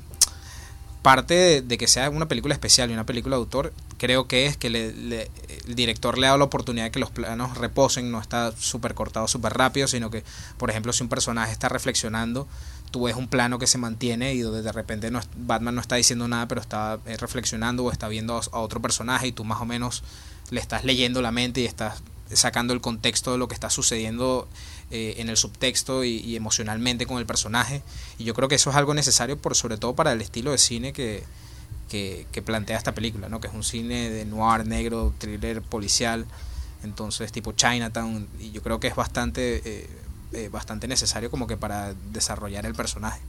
parte 1.02 1.62
de, 1.64 1.78
que 1.78 1.88
sea 1.88 2.10
una 2.10 2.28
película 2.28 2.54
especial 2.54 2.90
y 2.92 2.94
una 2.94 3.06
película 3.06 3.36
de 3.36 3.40
autor, 3.42 3.74
creo 3.98 4.28
que 4.28 4.46
es 4.46 4.56
que 4.58 4.70
le- 4.70 5.30
el 5.68 5.76
director 5.76 6.18
le 6.18 6.28
dado 6.28 6.38
la 6.38 6.44
oportunidad 6.46 6.86
de 6.86 6.92
que 6.92 7.00
los 7.00 7.10
planos 7.10 7.58
reposen, 7.58 8.12
no 8.12 8.20
está 8.22 8.52
súper 8.58 8.94
cortado, 8.94 9.28
súper 9.28 9.54
rápido, 9.54 9.88
sino 9.88 10.12
que, 10.12 10.24
por 10.58 10.70
ejemplo, 10.70 10.94
si 10.94 11.02
un 11.04 11.10
personaje 11.10 11.52
está 11.52 11.70
reflexionando, 11.70 12.48
tú 12.92 13.04
ves 13.04 13.16
un 13.16 13.28
plano 13.28 13.58
que 13.58 13.68
se 13.68 13.78
mantiene 13.80 14.34
y 14.34 14.42
donde 14.42 14.62
de 14.62 14.72
repente 14.72 15.10
no 15.12 15.22
Batman 15.38 15.76
no 15.76 15.82
está 15.82 15.96
diciendo 15.96 16.28
nada, 16.28 16.48
pero 16.48 16.62
está 16.62 17.00
eh, 17.06 17.18
reflexionando 17.18 17.84
o 17.86 17.92
está 17.92 18.08
viendo 18.08 18.40
a 18.52 18.60
otro 18.60 18.80
personaje 18.82 19.28
y 19.28 19.32
tú 19.32 19.44
más 19.44 19.62
o 19.62 19.66
menos 19.66 20.04
le 20.52 20.60
estás 20.60 20.84
leyendo 20.84 21.22
la 21.22 21.32
mente 21.32 21.62
y 21.62 21.66
estás 21.66 22.04
sacando 22.34 22.74
el 22.74 22.82
contexto 22.82 23.32
de 23.32 23.38
lo 23.38 23.48
que 23.48 23.54
está 23.54 23.70
sucediendo 23.70 24.48
eh, 24.94 25.16
en 25.20 25.30
el 25.30 25.38
subtexto 25.38 26.04
y, 26.04 26.36
emocionalmente 26.36 27.06
con 27.06 27.18
el 27.18 27.26
personaje. 27.26 27.82
Y 28.18 28.26
yo 28.26 28.34
creo 28.34 28.50
que 28.50 28.56
eso 28.56 28.70
es 28.70 28.76
algo 28.76 28.94
necesario, 28.94 29.38
por 29.38 29.56
sobre 29.56 29.78
todo 29.78 29.96
para 29.96 30.12
el 30.12 30.22
estilo 30.22 30.52
de 30.52 30.58
cine 30.58 30.92
que, 30.92 31.24
que, 31.90 32.42
plantea 32.46 32.78
esta 32.78 32.94
película, 32.94 33.30
¿no? 33.30 33.40
que 33.40 33.48
es 33.48 33.54
un 33.54 33.64
cine 33.64 34.10
de 34.10 34.26
noir, 34.26 34.66
negro, 34.66 35.14
thriller 35.18 35.62
policial, 35.62 36.26
entonces 36.84 37.32
tipo 37.32 37.54
Chinatown, 37.54 38.28
y 38.40 38.52
yo 38.52 38.62
creo 38.62 38.80
que 38.80 38.88
es 38.88 38.96
bastante, 38.96 39.62
eh, 39.64 39.90
eh, 40.34 40.50
bastante 40.50 40.88
necesario 40.88 41.32
como 41.32 41.48
que 41.48 41.58
para 41.58 41.94
desarrollar 42.12 42.66
el 42.66 42.76
personaje. 42.76 43.22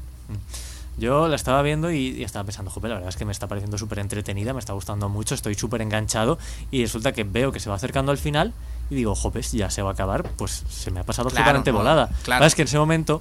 Yo 0.99 1.29
la 1.29 1.37
estaba 1.37 1.63
viendo 1.63 1.91
y, 1.91 2.09
y 2.09 2.25
estaba 2.25 2.45
pensando, 2.45 2.71
joder, 2.71 2.91
la 2.91 2.95
verdad 2.97 3.09
es 3.09 3.17
que 3.17 3.25
me 3.25 3.33
está 3.33 3.47
pareciendo 3.47 3.79
súper 3.79 4.01
entretenida, 4.01 4.53
me 4.53 4.61
está 4.61 4.73
gustando 4.73 5.09
mucho, 5.09 5.35
estoy 5.35 5.55
súper 5.55 5.81
enganchado 5.81 6.39
y 6.71 6.83
resulta 6.83 7.13
que 7.13 7.25
veo 7.25 7.53
que 7.53 7.61
se 7.61 7.71
va 7.71 7.77
acercando 7.77 8.13
al 8.13 8.19
final 8.19 8.53
y 8.93 8.97
digo, 8.97 9.15
joder, 9.15 9.43
ya 9.45 9.71
se 9.71 9.83
va 9.83 9.91
a 9.91 9.93
acabar, 9.95 10.23
pues 10.37 10.63
se 10.69 10.91
me 10.91 11.01
ha 11.01 11.05
pasado 11.05 11.29
Claro, 11.31 11.41
absolutamente 11.59 11.73
no, 11.73 11.79
volada. 11.79 12.11
claro. 12.23 12.45
Es 12.45 12.55
que 12.55 12.63
en 12.63 12.69
ese 12.69 12.79
momento 12.79 13.21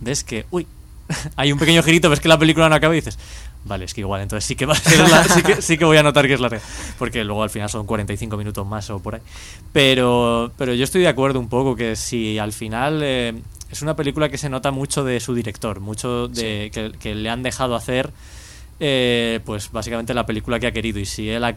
ves 0.00 0.22
que, 0.24 0.46
uy, 0.50 0.66
hay 1.36 1.50
un 1.52 1.58
pequeño 1.58 1.82
girito, 1.82 2.10
ves 2.10 2.20
que 2.20 2.28
la 2.28 2.38
película 2.38 2.68
no 2.68 2.74
acaba 2.74 2.92
y 2.94 2.96
dices, 2.98 3.18
vale, 3.64 3.84
es 3.86 3.94
que 3.94 4.00
igual 4.02 4.20
entonces 4.22 4.44
sí 4.46 4.54
que 4.56 4.66
va 4.66 4.74
a 4.74 4.76
ser 4.76 5.08
la- 5.08 5.24
sí, 5.24 5.42
que, 5.42 5.62
sí 5.62 5.78
que 5.78 5.84
voy 5.84 5.96
a 5.96 6.02
notar 6.02 6.26
que 6.26 6.34
es 6.34 6.40
larga, 6.40 6.60
porque 6.98 7.24
luego 7.24 7.42
al 7.42 7.50
final 7.50 7.68
son 7.70 7.86
45 7.86 8.36
minutos 8.36 8.66
más 8.66 8.90
o 8.90 8.98
por 9.00 9.14
ahí. 9.16 9.20
Pero, 9.72 10.52
pero 10.58 10.74
yo 10.74 10.84
estoy 10.84 11.00
de 11.02 11.08
acuerdo 11.08 11.38
un 11.40 11.48
poco 11.48 11.74
que 11.76 11.96
si 11.96 12.38
al 12.38 12.52
final 12.52 13.00
eh, 13.02 13.40
es 13.70 13.82
una 13.82 13.96
película 13.96 14.28
que 14.28 14.36
se 14.38 14.48
nota 14.50 14.70
mucho 14.70 15.04
de 15.04 15.18
su 15.20 15.34
director, 15.34 15.80
mucho 15.80 16.28
de 16.28 16.70
que, 16.72 16.92
que 16.98 17.14
le 17.14 17.30
han 17.30 17.42
dejado 17.42 17.74
hacer, 17.76 18.10
eh, 18.80 19.40
pues 19.44 19.70
básicamente 19.72 20.12
la 20.14 20.26
película 20.26 20.58
que 20.60 20.66
ha 20.66 20.72
querido 20.72 20.98
y 20.98 21.06
si 21.06 21.28
él 21.30 21.44
ha, 21.44 21.54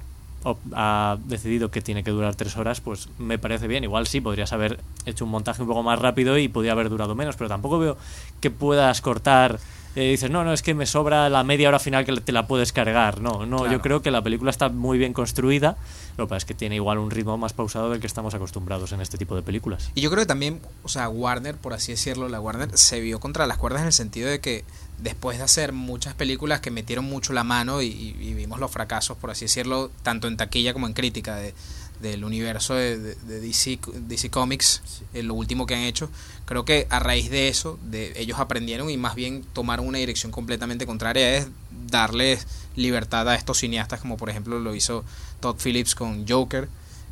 ha 0.74 1.18
decidido 1.26 1.72
que 1.72 1.82
tiene 1.82 2.04
que 2.04 2.12
durar 2.12 2.36
tres 2.36 2.56
horas, 2.58 2.82
pues 2.82 3.10
me 3.18 3.38
parece 3.40 3.68
bien. 3.68 3.84
Igual 3.84 4.08
sí, 4.08 4.22
podrías 4.22 4.54
haber 4.54 4.80
hecho 5.06 5.26
un 5.26 5.32
montaje 5.32 5.62
un 5.62 5.68
poco 5.68 5.84
más 5.84 6.00
rápido 6.00 6.38
y 6.38 6.48
podría 6.48 6.74
haber 6.74 6.90
durado 6.90 7.16
menos, 7.16 7.36
pero 7.36 7.48
tampoco 7.50 7.80
veo 7.80 7.98
que 8.42 8.52
puedas 8.52 9.02
cortar. 9.02 9.60
eh, 9.98 10.10
dices, 10.12 10.30
no, 10.30 10.44
no, 10.44 10.52
es 10.52 10.62
que 10.62 10.74
me 10.74 10.86
sobra 10.86 11.30
la 11.30 11.46
media 11.46 11.70
hora 11.70 11.80
final 11.80 12.04
que 12.06 12.12
te 12.18 12.34
la 12.34 12.48
puedes 12.48 12.74
cargar. 12.74 13.22
No, 13.22 13.46
no, 13.46 13.60
Claro. 13.60 13.72
yo 13.72 13.82
creo 13.82 14.02
que 14.02 14.12
la 14.12 14.22
película 14.22 14.52
está 14.52 14.68
muy 14.68 14.98
bien 14.98 15.14
construida. 15.14 15.78
Lo 16.18 16.26
que 16.26 16.30
pasa 16.32 16.38
es 16.40 16.46
que 16.46 16.54
tiene 16.54 16.76
igual 16.76 16.98
un 16.98 17.10
ritmo 17.12 17.38
más 17.38 17.54
pausado 17.54 17.90
del 17.90 18.02
que 18.02 18.08
estamos 18.08 18.34
acostumbrados 18.34 18.92
en 18.92 19.00
este 19.00 19.18
tipo 19.18 19.38
de 19.38 19.42
películas. 19.42 19.92
Y 19.96 20.02
yo 20.02 20.10
creo 20.10 20.24
que 20.24 20.28
también, 20.28 20.60
o 20.84 20.90
sea, 20.90 21.08
Warner, 21.08 21.56
por 21.56 21.72
así 21.72 21.94
decirlo, 21.94 22.28
la 22.28 22.42
Warner 22.42 22.78
se 22.78 23.00
vio 23.00 23.22
contra 23.22 23.48
las 23.48 23.58
cuerdas 23.58 23.82
en 23.84 23.88
el 23.88 23.94
sentido 23.94 24.30
de 24.30 24.42
que 24.42 24.66
después 25.00 25.38
de 25.38 25.44
hacer 25.44 25.72
muchas 25.74 26.14
películas 26.14 26.60
que 26.62 26.72
metieron 26.72 27.06
mucho 27.06 27.34
la 27.34 27.44
mano 27.44 27.82
y, 27.82 28.14
vimos 28.36 28.60
los 28.60 28.72
fracasos, 28.72 29.18
por 29.18 29.32
así 29.32 29.46
decirlo, 29.46 29.92
tanto 30.04 30.28
en 30.28 30.38
taquilla 30.38 30.74
como 30.74 30.88
en 30.88 30.94
crítica 30.94 31.36
de, 31.36 31.54
del 32.02 32.24
universo 32.24 32.76
de, 32.76 32.98
de- 32.98 33.16
de 33.16 33.40
DC, 33.42 33.80
DC 34.08 34.30
Comics, 34.30 34.82
eh, 35.14 35.24
lo 35.24 35.34
último 35.34 35.66
que 35.66 35.76
han 35.76 35.82
hecho, 35.82 36.10
creo 36.46 36.66
que 36.66 36.88
a 36.90 37.00
raíz 37.00 37.30
de 37.30 37.48
eso, 37.50 37.78
de 37.84 38.14
ellos 38.18 38.40
aprendieron 38.40 38.90
y 38.90 38.98
más 38.98 39.16
bien 39.16 39.44
tomaron 39.54 39.88
una 39.88 39.98
dirección 39.98 40.32
completamente 40.32 40.86
contraria, 40.86 41.38
es 41.38 41.48
darles 41.88 42.48
libertad 42.76 43.28
a 43.30 43.36
estos 43.36 43.60
cineastas 43.60 44.02
como 44.02 44.18
por 44.18 44.30
ejemplo 44.30 44.60
lo 44.60 44.76
hizo 44.76 45.04
Todd 45.40 45.58
Phillips 45.64 45.96
con 45.96 46.28
Joker, 46.28 46.68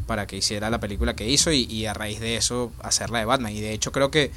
para 0.08 0.28
que 0.28 0.36
hiciera 0.36 0.70
la 0.70 0.80
película 0.82 1.16
que 1.16 1.30
hizo 1.30 1.52
y, 1.54 1.64
y 1.64 1.86
a 1.86 1.94
raíz 1.94 2.20
de 2.20 2.36
eso 2.36 2.74
hacerla 2.82 3.20
de 3.20 3.26
Batman. 3.26 3.54
Y 3.54 3.62
de 3.62 3.72
hecho 3.72 3.94
creo 3.94 4.12
que 4.12 4.32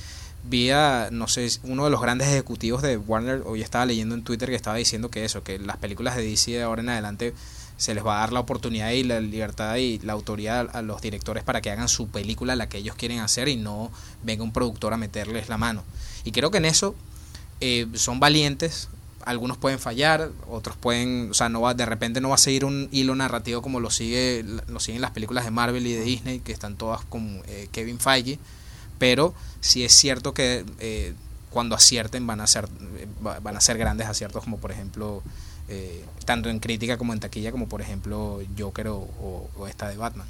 vi 0.49 0.71
a, 0.71 1.09
no 1.11 1.29
sé, 1.29 1.49
uno 1.63 1.85
de 1.85 1.91
los 1.91 2.01
grandes 2.01 2.29
ejecutivos 2.29 2.83
de 2.83 2.97
Warner, 2.97 3.43
hoy 3.47 3.63
estaba 3.63 3.87
leyendo 3.87 4.15
en 4.15 4.23
Twitter 4.23 4.49
que 4.49 4.55
estaba 4.55 4.77
diciendo 4.77 5.11
que 5.11 5.25
eso, 5.25 5.43
que 5.43 5.59
las 5.59 5.77
películas 5.77 6.17
de 6.17 6.23
DC 6.23 6.53
de 6.53 6.63
ahora 6.63 6.83
en 6.83 6.89
adelante 6.89 7.35
se 7.77 7.95
les 7.95 8.05
va 8.05 8.17
a 8.17 8.21
dar 8.21 8.33
la 8.33 8.41
oportunidad 8.41 8.91
y 8.91 9.03
la 9.03 9.21
libertad 9.21 9.77
y 9.77 9.99
la 9.99 10.15
autoridad 10.15 10.71
a 10.73 10.83
los 10.83 11.03
directores 11.03 11.45
para 11.45 11.61
que 11.61 11.71
hagan 11.71 11.89
su 11.89 12.09
película 12.09 12.57
la 12.57 12.69
que 12.69 12.79
ellos 12.79 12.97
quieren 12.97 13.21
hacer 13.21 13.49
y 13.49 13.57
no 13.57 13.91
venga 14.23 14.45
un 14.45 14.53
productor 14.53 14.95
a 14.95 14.97
meterles 14.97 15.49
la 15.49 15.59
mano. 15.59 15.85
Y 16.25 16.33
creo 16.33 16.51
que 16.51 16.59
en 16.59 16.65
eso 16.65 16.95
eh, 17.61 17.87
son 17.95 18.19
valientes. 18.19 18.89
Algunos 19.25 19.59
pueden 19.59 19.79
fallar, 19.79 20.31
otros 20.49 20.77
pueden, 20.77 21.31
o 21.33 21.35
sea, 21.35 21.49
no 21.49 21.61
va, 21.61 21.75
de 21.75 21.85
repente 21.85 22.21
no 22.21 22.29
va 22.29 22.37
a 22.37 22.39
seguir 22.39 22.65
un 22.65 22.89
hilo 22.93 23.15
narrativo 23.15 23.61
como 23.61 23.81
lo 23.81 23.91
sigue, 23.91 24.45
lo 24.69 24.79
siguen 24.79 25.03
las 25.03 25.11
películas 25.11 25.45
de 25.45 25.51
Marvel 25.51 25.87
y 25.87 25.93
de 25.93 26.03
Disney, 26.03 26.39
que 26.39 26.53
están 26.53 26.77
todas 26.77 27.05
con 27.05 27.43
eh, 27.49 27.69
Kevin 27.73 27.99
Feige, 27.99 28.39
pero 28.99 29.35
sí 29.61 29.85
es 29.85 29.93
cierto 29.93 30.33
que 30.35 30.65
eh, 30.81 31.15
cuando 31.51 31.75
acierten 31.75 32.27
van 32.27 32.41
a 32.41 32.47
ser 32.47 32.67
va- 33.27 33.41
van 33.41 33.57
a 33.57 33.61
ser 33.61 33.79
grandes 33.79 34.07
aciertos 34.09 34.45
como 34.45 34.59
por 34.59 34.73
ejemplo 34.73 35.23
eh, 35.69 36.05
tanto 36.25 36.49
en 36.49 36.59
crítica 36.61 36.97
como 36.97 37.13
en 37.13 37.21
taquilla 37.21 37.51
como 37.53 37.69
por 37.69 37.81
ejemplo 37.81 38.41
Joker 38.59 38.89
o, 38.89 39.49
esta 39.69 39.89
de 39.89 39.97
Batman. 39.97 40.27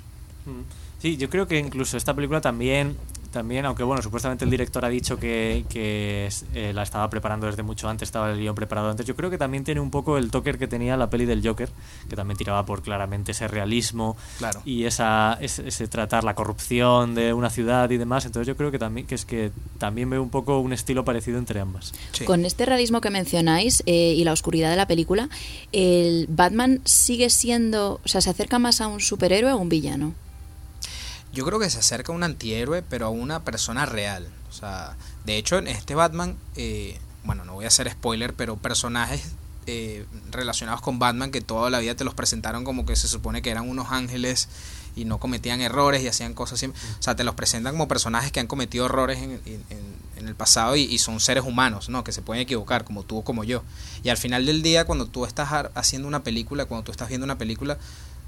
Sí, 1.02 1.16
yo 1.16 1.28
creo 1.28 1.46
que 1.46 1.58
incluso 1.58 1.96
esta 1.96 2.14
película 2.14 2.40
también, 2.40 2.96
también 3.30 3.66
aunque 3.66 3.82
bueno, 3.82 4.02
supuestamente 4.02 4.44
el 4.44 4.50
director 4.50 4.84
ha 4.84 4.88
dicho 4.88 5.18
que, 5.18 5.64
que 5.68 6.28
eh, 6.54 6.72
la 6.72 6.82
estaba 6.82 7.08
preparando 7.10 7.46
desde 7.46 7.62
mucho 7.62 7.88
antes, 7.88 8.08
estaba 8.08 8.30
el 8.30 8.38
guion 8.38 8.54
preparado 8.54 8.90
antes, 8.90 9.06
yo 9.06 9.14
creo 9.16 9.30
que 9.30 9.38
también 9.38 9.64
tiene 9.64 9.80
un 9.80 9.90
poco 9.90 10.18
el 10.18 10.30
toque 10.30 10.56
que 10.56 10.68
tenía 10.68 10.96
la 10.96 11.10
peli 11.10 11.26
del 11.26 11.46
Joker, 11.46 11.68
que 12.08 12.16
también 12.16 12.36
tiraba 12.36 12.64
por 12.64 12.82
claramente 12.82 13.32
ese 13.32 13.48
realismo 13.48 14.16
claro 14.38 14.62
y 14.64 14.84
esa, 14.84 15.38
ese, 15.40 15.68
ese 15.68 15.88
tratar 15.88 16.24
la 16.24 16.34
corrupción 16.34 17.14
de 17.14 17.32
una 17.32 17.50
ciudad 17.50 17.90
y 17.90 17.96
demás, 17.96 18.26
entonces 18.26 18.46
yo 18.46 18.56
creo 18.56 18.70
que 18.70 18.78
también 18.78 19.06
que 19.06 19.14
es 19.14 19.24
que 19.24 19.52
también 19.78 20.08
veo 20.10 20.22
un 20.22 20.30
poco 20.30 20.58
un 20.58 20.72
estilo 20.72 21.04
parecido 21.04 21.38
entre 21.38 21.60
ambas. 21.60 21.92
Sí. 22.12 22.24
Con 22.24 22.44
este 22.44 22.66
realismo 22.66 23.00
que 23.00 23.10
mencionáis 23.10 23.82
eh, 23.86 24.14
y 24.16 24.24
la 24.24 24.32
oscuridad 24.32 24.70
de 24.70 24.76
la 24.76 24.86
película, 24.86 25.28
¿el 25.72 26.26
Batman 26.28 26.80
sigue 26.84 27.30
siendo, 27.30 28.00
o 28.04 28.08
sea, 28.08 28.20
se 28.20 28.30
acerca 28.30 28.58
más 28.58 28.80
a 28.80 28.88
un 28.88 29.00
superhéroe 29.00 29.52
o 29.52 29.56
a 29.56 29.60
un 29.60 29.68
villano? 29.68 30.14
Yo 31.36 31.44
creo 31.44 31.58
que 31.58 31.68
se 31.68 31.80
acerca 31.80 32.12
a 32.12 32.14
un 32.14 32.22
antihéroe, 32.22 32.82
pero 32.82 33.04
a 33.04 33.10
una 33.10 33.44
persona 33.44 33.84
real. 33.84 34.26
O 34.48 34.52
sea, 34.54 34.96
de 35.26 35.36
hecho, 35.36 35.58
en 35.58 35.68
este 35.68 35.94
Batman, 35.94 36.38
eh, 36.56 36.98
bueno, 37.24 37.44
no 37.44 37.52
voy 37.52 37.66
a 37.66 37.68
hacer 37.68 37.90
spoiler, 37.90 38.32
pero 38.32 38.56
personajes 38.56 39.22
eh, 39.66 40.06
relacionados 40.30 40.80
con 40.80 40.98
Batman 40.98 41.30
que 41.30 41.42
toda 41.42 41.68
la 41.68 41.80
vida 41.80 41.94
te 41.94 42.04
los 42.04 42.14
presentaron 42.14 42.64
como 42.64 42.86
que 42.86 42.96
se 42.96 43.06
supone 43.06 43.42
que 43.42 43.50
eran 43.50 43.68
unos 43.68 43.88
ángeles 43.90 44.48
y 44.94 45.04
no 45.04 45.18
cometían 45.18 45.60
errores 45.60 46.02
y 46.02 46.08
hacían 46.08 46.32
cosas 46.32 46.58
siempre. 46.58 46.80
O 46.98 47.02
sea, 47.02 47.16
te 47.16 47.22
los 47.22 47.34
presentan 47.34 47.74
como 47.74 47.86
personajes 47.86 48.32
que 48.32 48.40
han 48.40 48.46
cometido 48.46 48.86
errores 48.86 49.18
en, 49.18 49.38
el 50.16 50.34
pasado 50.34 50.74
y, 50.74 50.84
y 50.84 50.96
son 50.96 51.20
seres 51.20 51.44
humanos, 51.44 51.90
¿no? 51.90 52.02
Que 52.02 52.12
se 52.12 52.22
pueden 52.22 52.42
equivocar, 52.42 52.84
como 52.84 53.02
tú 53.02 53.18
o 53.18 53.24
como 53.24 53.44
yo. 53.44 53.62
Y 54.02 54.08
al 54.08 54.16
final 54.16 54.46
del 54.46 54.62
día, 54.62 54.86
cuando 54.86 55.04
tú 55.04 55.26
estás 55.26 55.50
haciendo 55.74 56.08
una 56.08 56.22
película, 56.22 56.64
cuando 56.64 56.84
tú 56.84 56.92
estás 56.92 57.08
viendo 57.08 57.24
una 57.26 57.36
película, 57.36 57.76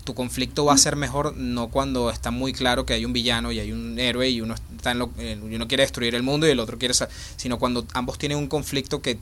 tu 0.08 0.14
conflicto 0.14 0.64
va 0.64 0.72
a 0.72 0.78
ser 0.78 0.96
mejor 0.96 1.36
no 1.36 1.68
cuando 1.68 2.08
está 2.08 2.30
muy 2.30 2.54
claro 2.54 2.86
que 2.86 2.94
hay 2.94 3.04
un 3.04 3.12
villano 3.12 3.52
y 3.52 3.60
hay 3.60 3.72
un 3.72 3.98
héroe 3.98 4.30
y 4.30 4.40
uno 4.40 4.54
está 4.74 4.92
en 4.92 5.00
lo- 5.00 5.12
uno 5.42 5.68
quiere 5.68 5.82
destruir 5.82 6.14
el 6.14 6.22
mundo 6.22 6.46
y 6.48 6.50
el 6.50 6.60
otro 6.60 6.78
quiere 6.78 6.94
sino 7.36 7.58
cuando 7.58 7.86
ambos 7.92 8.16
tienen 8.16 8.38
un 8.38 8.46
conflicto 8.46 9.02
que, 9.02 9.18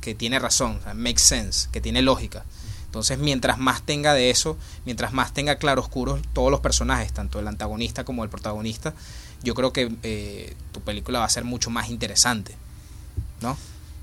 que 0.00 0.14
tiene 0.14 0.38
razón, 0.38 0.76
o 0.78 0.82
sea, 0.84 0.94
makes 0.94 1.22
sense, 1.22 1.68
que 1.72 1.80
tiene 1.80 2.02
lógica. 2.02 2.44
Entonces, 2.86 3.18
mientras 3.18 3.58
más 3.58 3.82
tenga 3.82 4.14
de 4.14 4.30
eso, 4.30 4.56
mientras 4.84 5.12
más 5.12 5.34
tenga 5.34 5.56
claroscuros 5.56 6.20
todos 6.32 6.52
los 6.52 6.60
personajes, 6.60 7.12
tanto 7.12 7.40
el 7.40 7.48
antagonista 7.48 8.04
como 8.04 8.22
el 8.22 8.30
protagonista, 8.30 8.94
yo 9.42 9.54
creo 9.54 9.72
que 9.72 9.90
eh, 10.04 10.54
tu 10.70 10.80
película 10.82 11.18
va 11.18 11.24
a 11.24 11.30
ser 11.30 11.42
mucho 11.42 11.68
más 11.68 11.88
interesante, 11.90 12.54
¿no? 13.42 13.56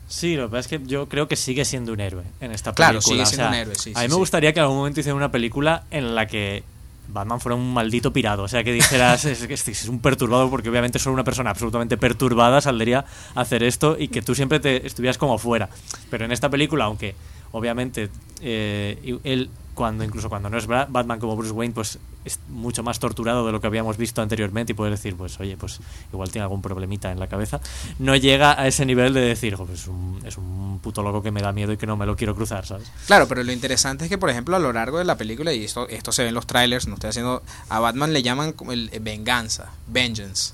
Sí, 0.08 0.36
lo 0.36 0.44
que 0.44 0.50
pasa 0.52 0.60
es 0.60 0.68
que 0.68 0.88
yo 0.88 1.10
creo 1.10 1.28
que 1.28 1.36
sigue 1.36 1.66
siendo 1.66 1.92
un 1.94 2.00
héroe 2.00 2.24
en 2.40 2.52
esta 2.52 2.74
Claro, 2.74 3.00
película. 3.00 3.26
sigue 3.26 3.26
siendo 3.26 3.46
O 3.48 3.50
sea, 3.50 3.50
un 3.50 3.62
héroe, 3.62 3.76
sí, 3.76 3.92
A 3.96 4.00
mí 4.00 4.04
sí, 4.04 4.08
me 4.08 4.14
sí. 4.14 4.20
gustaría 4.20 4.54
que 4.54 4.60
en 4.60 4.64
algún 4.64 4.78
momento 4.78 5.00
hicieran 5.00 5.18
una 5.18 5.32
película 5.32 5.84
en 5.92 6.14
la 6.16 6.28
que 6.28 6.64
Batman 7.08 7.40
fuera 7.40 7.56
un 7.56 7.74
maldito 7.74 8.12
pirado. 8.14 8.44
O 8.44 8.48
sea, 8.48 8.64
que 8.64 8.72
dijeras, 8.72 9.26
es, 9.26 9.46
que 9.48 9.54
es 9.54 9.88
un 9.88 10.00
perturbado, 10.00 10.50
porque 10.50 10.70
obviamente 10.70 11.00
solo 11.00 11.14
una 11.14 11.24
persona 11.24 11.50
absolutamente 11.52 11.98
perturbada 11.98 12.62
saldría 12.62 13.06
a 13.36 13.42
hacer 13.42 13.64
esto 13.64 13.96
y 14.00 14.08
que 14.10 14.22
tú 14.22 14.36
siempre 14.36 14.60
te 14.60 14.86
estuvieras 14.86 15.18
como 15.18 15.38
fuera. 15.38 15.70
Pero 16.10 16.26
en 16.26 16.32
esta 16.32 16.50
película, 16.50 16.86
aunque 16.86 17.16
obviamente 17.52 18.10
eh, 18.42 19.18
él, 19.24 19.50
cuando 19.76 20.04
incluso 20.04 20.30
cuando 20.30 20.50
no 20.50 20.58
es 20.58 20.66
Batman 20.66 21.20
como 21.20 21.36
Bruce 21.36 21.52
Wayne, 21.54 21.74
pues 21.76 22.00
es 22.24 22.40
mucho 22.50 22.82
más 22.82 22.98
torturado 22.98 23.46
de 23.46 23.52
lo 23.52 23.62
que 23.62 23.68
habíamos 23.68 23.98
visto 23.98 24.22
anteriormente 24.22 24.72
y 24.72 24.76
puedes 24.76 24.92
decir, 25.00 25.16
pues 25.16 25.40
oye, 25.40 25.58
pues 25.58 25.80
igual 26.12 26.32
tiene 26.32 26.44
algún 26.44 26.62
problemita 26.64 27.12
en 27.12 27.20
la 27.20 27.28
cabeza. 27.28 27.60
No 28.00 28.16
llega 28.16 28.60
a 28.60 28.66
ese 28.68 28.86
nivel 28.86 29.14
de 29.14 29.22
decir, 29.22 29.56
"Jo, 29.56 29.66
pues 29.68 29.82
es 29.82 29.88
un, 29.88 30.20
es 30.26 30.38
un 30.38 30.80
puto 30.82 31.04
loco 31.04 31.22
que 31.22 31.30
me 31.30 31.42
da 31.42 31.52
miedo 31.52 31.72
y 31.74 31.78
que 31.78 31.86
no 31.86 31.98
me 31.98 32.06
lo 32.08 32.16
quiero 32.16 32.34
cruzar, 32.34 32.66
¿sabes? 32.66 32.90
Claro, 33.06 33.28
pero 33.28 33.44
lo 33.44 33.52
interesante 33.52 34.06
es 34.06 34.10
que, 34.10 34.18
por 34.18 34.30
ejemplo, 34.32 34.56
a 34.56 34.60
lo 34.60 34.74
largo 34.74 34.98
de 34.98 35.06
la 35.06 35.18
película, 35.18 35.54
y 35.54 35.64
esto, 35.66 35.88
esto 35.90 36.12
se 36.12 36.24
ve 36.24 36.30
en 36.30 36.36
los 36.36 36.48
trailers, 36.48 36.88
no 36.88 36.96
estoy 36.96 37.12
haciendo, 37.12 37.44
a 37.70 37.80
Batman 37.80 38.14
le 38.14 38.24
llaman 38.24 38.54
como 38.54 38.72
el 38.72 38.90
eh, 38.94 39.00
venganza, 39.00 39.72
vengeance. 39.88 40.54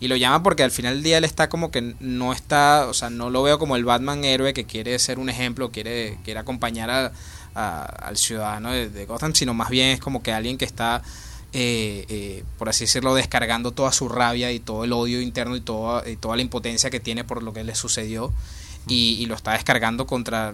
Y 0.00 0.08
lo 0.08 0.16
llaman 0.16 0.42
porque 0.42 0.64
al 0.64 0.72
final 0.72 0.94
del 0.94 1.02
día 1.04 1.18
él 1.18 1.24
está 1.24 1.48
como 1.48 1.70
que 1.70 1.94
no 2.00 2.32
está, 2.32 2.86
o 2.88 2.94
sea, 2.94 3.08
no 3.08 3.30
lo 3.30 3.44
veo 3.44 3.60
como 3.60 3.76
el 3.76 3.84
Batman 3.84 4.24
héroe 4.24 4.52
que 4.52 4.64
quiere 4.64 4.98
ser 4.98 5.20
un 5.20 5.28
ejemplo, 5.28 5.70
quiere, 5.70 6.18
quiere 6.24 6.40
acompañar 6.40 6.90
a- 6.90 7.12
al 7.54 8.16
ciudadano 8.16 8.72
de, 8.72 9.06
Gotham, 9.06 9.34
sino 9.34 9.54
más 9.54 9.70
bien 9.70 9.88
es 9.90 10.00
como 10.00 10.22
que 10.22 10.32
alguien 10.32 10.58
que 10.58 10.64
está, 10.64 11.02
eh, 11.52 12.04
eh, 12.08 12.44
por 12.58 12.68
así 12.68 12.84
decirlo, 12.84 13.14
descargando 13.14 13.72
toda 13.72 13.92
su 13.92 14.08
rabia 14.08 14.52
y 14.52 14.60
todo 14.60 14.84
el 14.84 14.92
odio 14.92 15.20
interno 15.20 15.56
y 15.56 15.60
toda, 15.60 16.08
y 16.08 16.16
toda 16.16 16.36
la 16.36 16.42
impotencia 16.42 16.90
que 16.90 17.00
tiene 17.00 17.24
por 17.24 17.42
lo 17.42 17.52
que 17.52 17.64
le 17.64 17.74
sucedió 17.74 18.32
y, 18.86 19.24
lo 19.26 19.34
está 19.34 19.52
descargando 19.52 20.06
contra 20.06 20.52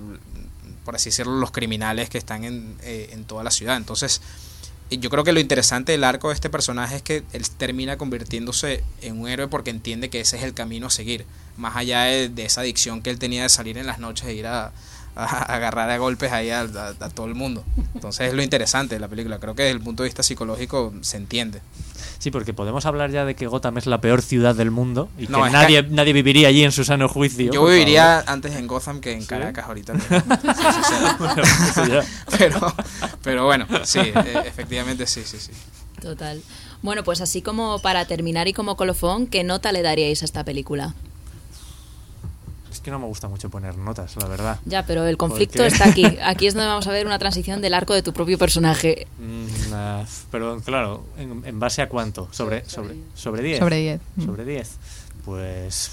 por 0.85 0.97
así 0.97 1.11
decirlo, 1.11 1.35
los 1.35 1.51
criminales 1.51 2.09
que 2.09 2.17
están 2.17 2.45
en, 2.45 2.75
eh, 2.83 3.11
en 3.13 3.25
toda 3.25 3.45
la 3.45 3.51
ciudad. 3.51 3.77
Entonces, 3.77 4.23
yo 4.91 5.11
creo 5.11 5.23
que 5.23 5.33
lo 5.33 5.41
interesante 5.41 5.93
del 5.93 6.03
arco 6.03 6.29
de 6.29 6.35
este 6.35 6.49
personaje 6.49 6.97
es 6.97 7.03
que 7.03 7.23
él 7.35 7.47
termina 7.51 7.99
convirtiéndose 7.99 8.83
en 9.03 9.21
un 9.21 9.29
héroe 9.29 9.49
porque 9.49 9.69
entiende 9.69 10.09
que 10.09 10.21
ese 10.21 10.39
es 10.39 10.45
el 10.45 10.55
camino 10.55 10.87
a 10.87 10.91
seguir, 10.91 11.27
más 11.59 11.77
allá 11.77 12.05
de, 12.05 12.31
de 12.31 12.45
esa 12.47 12.63
adicción 12.63 13.03
que 13.03 13.11
él 13.11 13.19
tenía 13.19 13.43
de 13.43 13.51
salir 13.51 13.77
en 13.77 13.87
las 13.87 13.99
noches 13.99 14.29
e 14.29 14.33
ir 14.33 14.47
a, 14.47 14.73
a 15.25 15.55
agarrar 15.55 15.91
a 15.91 15.99
golpes 15.99 16.31
ahí 16.33 16.51
a, 16.51 16.61
a- 16.61 16.95
a 17.01 17.09
todo 17.11 17.27
el 17.27 17.35
mundo. 17.35 17.65
Entonces 17.95 18.29
es 18.29 18.35
lo 18.35 18.43
interesante 18.43 18.95
de 18.95 19.01
la 19.01 19.09
película. 19.09 19.39
Creo 19.39 19.55
que 19.55 19.63
desde 19.65 19.77
el 19.77 19.83
punto 19.83 20.03
de 20.05 20.09
vista 20.09 20.23
psicológico 20.23 20.93
se 21.01 21.17
entiende. 21.17 21.61
Sí, 22.21 22.31
porque 22.31 22.53
podemos 22.53 22.87
hablar 22.87 23.11
ya 23.11 23.25
de 23.25 23.35
que 23.35 23.47
Gotham 23.47 23.79
es 23.79 23.87
la 23.87 24.01
peor 24.01 24.23
ciudad 24.23 24.55
del 24.55 24.71
mundo 24.71 25.09
y 25.19 25.27
No, 25.29 25.43
que 25.45 25.51
nadie, 25.51 25.85
que- 25.85 25.91
nadie 25.91 26.13
viviría 26.13 26.49
allí 26.49 26.63
en 26.65 26.73
su 26.73 26.85
sano 26.85 27.09
juicio. 27.09 27.53
Yo 27.53 27.65
viviría 27.67 28.21
antes 28.27 28.55
en 28.55 28.67
Gotham 28.67 29.01
que 29.01 29.13
en 29.13 29.23
¿Sí? 29.23 29.27
Caracas 29.27 29.67
ahorita. 29.67 29.95
ya. 31.89 32.05
pero, 32.39 32.75
pero 33.23 33.45
bueno, 33.45 33.67
sí, 33.85 34.01
eh, 34.01 34.43
efectivamente 34.47 35.07
sí, 35.07 35.23
sí, 35.25 35.39
sí. 35.39 35.53
Total. 36.01 36.41
Bueno, 36.83 37.03
pues 37.03 37.21
así 37.21 37.43
como 37.43 37.81
para 37.81 38.05
terminar 38.05 38.47
y 38.49 38.53
como 38.53 38.77
colofón, 38.77 39.27
¿qué 39.27 39.43
nota 39.43 39.73
le 39.73 39.83
daríais 39.83 40.23
a 40.23 40.25
esta 40.25 40.45
película? 40.45 40.95
Es 42.79 42.83
que 42.83 42.93
no 42.93 43.01
me 43.01 43.07
gusta 43.07 43.27
mucho 43.27 43.51
poner 43.51 43.77
notas, 43.77 44.15
la 44.15 44.29
verdad. 44.29 44.61
Ya, 44.65 44.87
pero 44.87 45.05
el 45.05 45.17
conflicto 45.17 45.65
está 45.65 45.89
aquí. 45.89 46.05
Aquí 46.23 46.47
es 46.47 46.55
donde 46.55 46.69
vamos 46.69 46.87
a 46.87 46.93
ver 46.93 47.07
una 47.07 47.19
transición 47.19 47.61
del 47.61 47.75
arco 47.75 47.93
de 47.93 48.05
tu 48.05 48.13
propio 48.13 48.39
personaje. 48.39 49.09
Mm, 49.19 49.73
ah, 49.73 50.05
pero 50.31 50.61
claro, 50.61 51.05
¿en, 51.19 51.43
en 51.45 51.59
base 51.59 51.83
a 51.83 51.89
cuánto? 51.89 52.29
¿Sobre, 52.31 52.65
sobre, 52.67 52.95
sobre 53.17 53.43
10? 53.43 53.59
Sobre 53.59 53.79
10. 53.79 54.01
Mm. 54.15 54.25
Sobre 54.25 54.45
10. 54.45 54.71
Pues. 55.25 55.91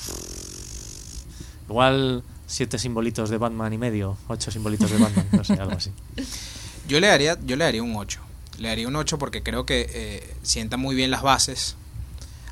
Igual 1.68 2.22
siete 2.46 2.78
simbolitos 2.78 3.32
de 3.32 3.40
Batman 3.40 3.74
y 3.74 3.80
medio, 3.80 4.16
ocho 4.28 4.52
simbolitos 4.52 4.92
de 4.92 5.00
Batman, 5.00 5.28
no 5.32 5.44
sé, 5.44 5.54
algo 5.54 5.78
así. 5.78 5.92
Yo 6.88 7.00
le 7.00 7.08
daría, 7.08 7.36
yo 7.44 7.56
le 7.56 7.66
daría 7.66 7.82
un 7.82 7.96
8. 7.96 8.20
Le 8.60 8.68
daría 8.68 8.88
un 8.88 8.96
8 8.96 9.18
porque 9.18 9.42
creo 9.42 9.66
que 9.66 9.90
eh, 9.92 10.36
sienta 10.44 10.78
muy 10.78 10.94
bien 10.94 11.10
las 11.10 11.24
bases. 11.24 11.78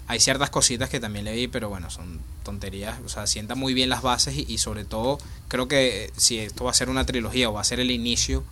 Hay 0.08 0.20
ciertas 0.20 0.50
cositas 0.50 0.90
que 0.90 1.00
también 1.00 1.26
le 1.26 1.34
vi, 1.34 1.48
pero 1.48 1.70
bueno, 1.70 1.90
son 1.90 2.20
tonterías. 2.44 3.00
O 3.06 3.10
sea, 3.10 3.26
sienta 3.28 3.56
muy 3.56 3.74
bien 3.74 3.90
las 3.90 4.02
bases 4.02 4.36
y, 4.38 4.58
sobre 4.58 4.86
todo 4.86 5.18
creo 5.48 5.68
que 5.68 6.06
eh, 6.06 6.12
si 6.18 6.40
esto 6.40 6.66
va 6.66 6.72
a 6.72 6.74
ser 6.74 6.90
una 6.90 7.06
trilogía 7.06 7.50
o 7.50 7.54
va 7.54 7.62
a 7.62 7.66
ser 7.66 7.80
el 7.80 7.92
inicio 7.92 8.44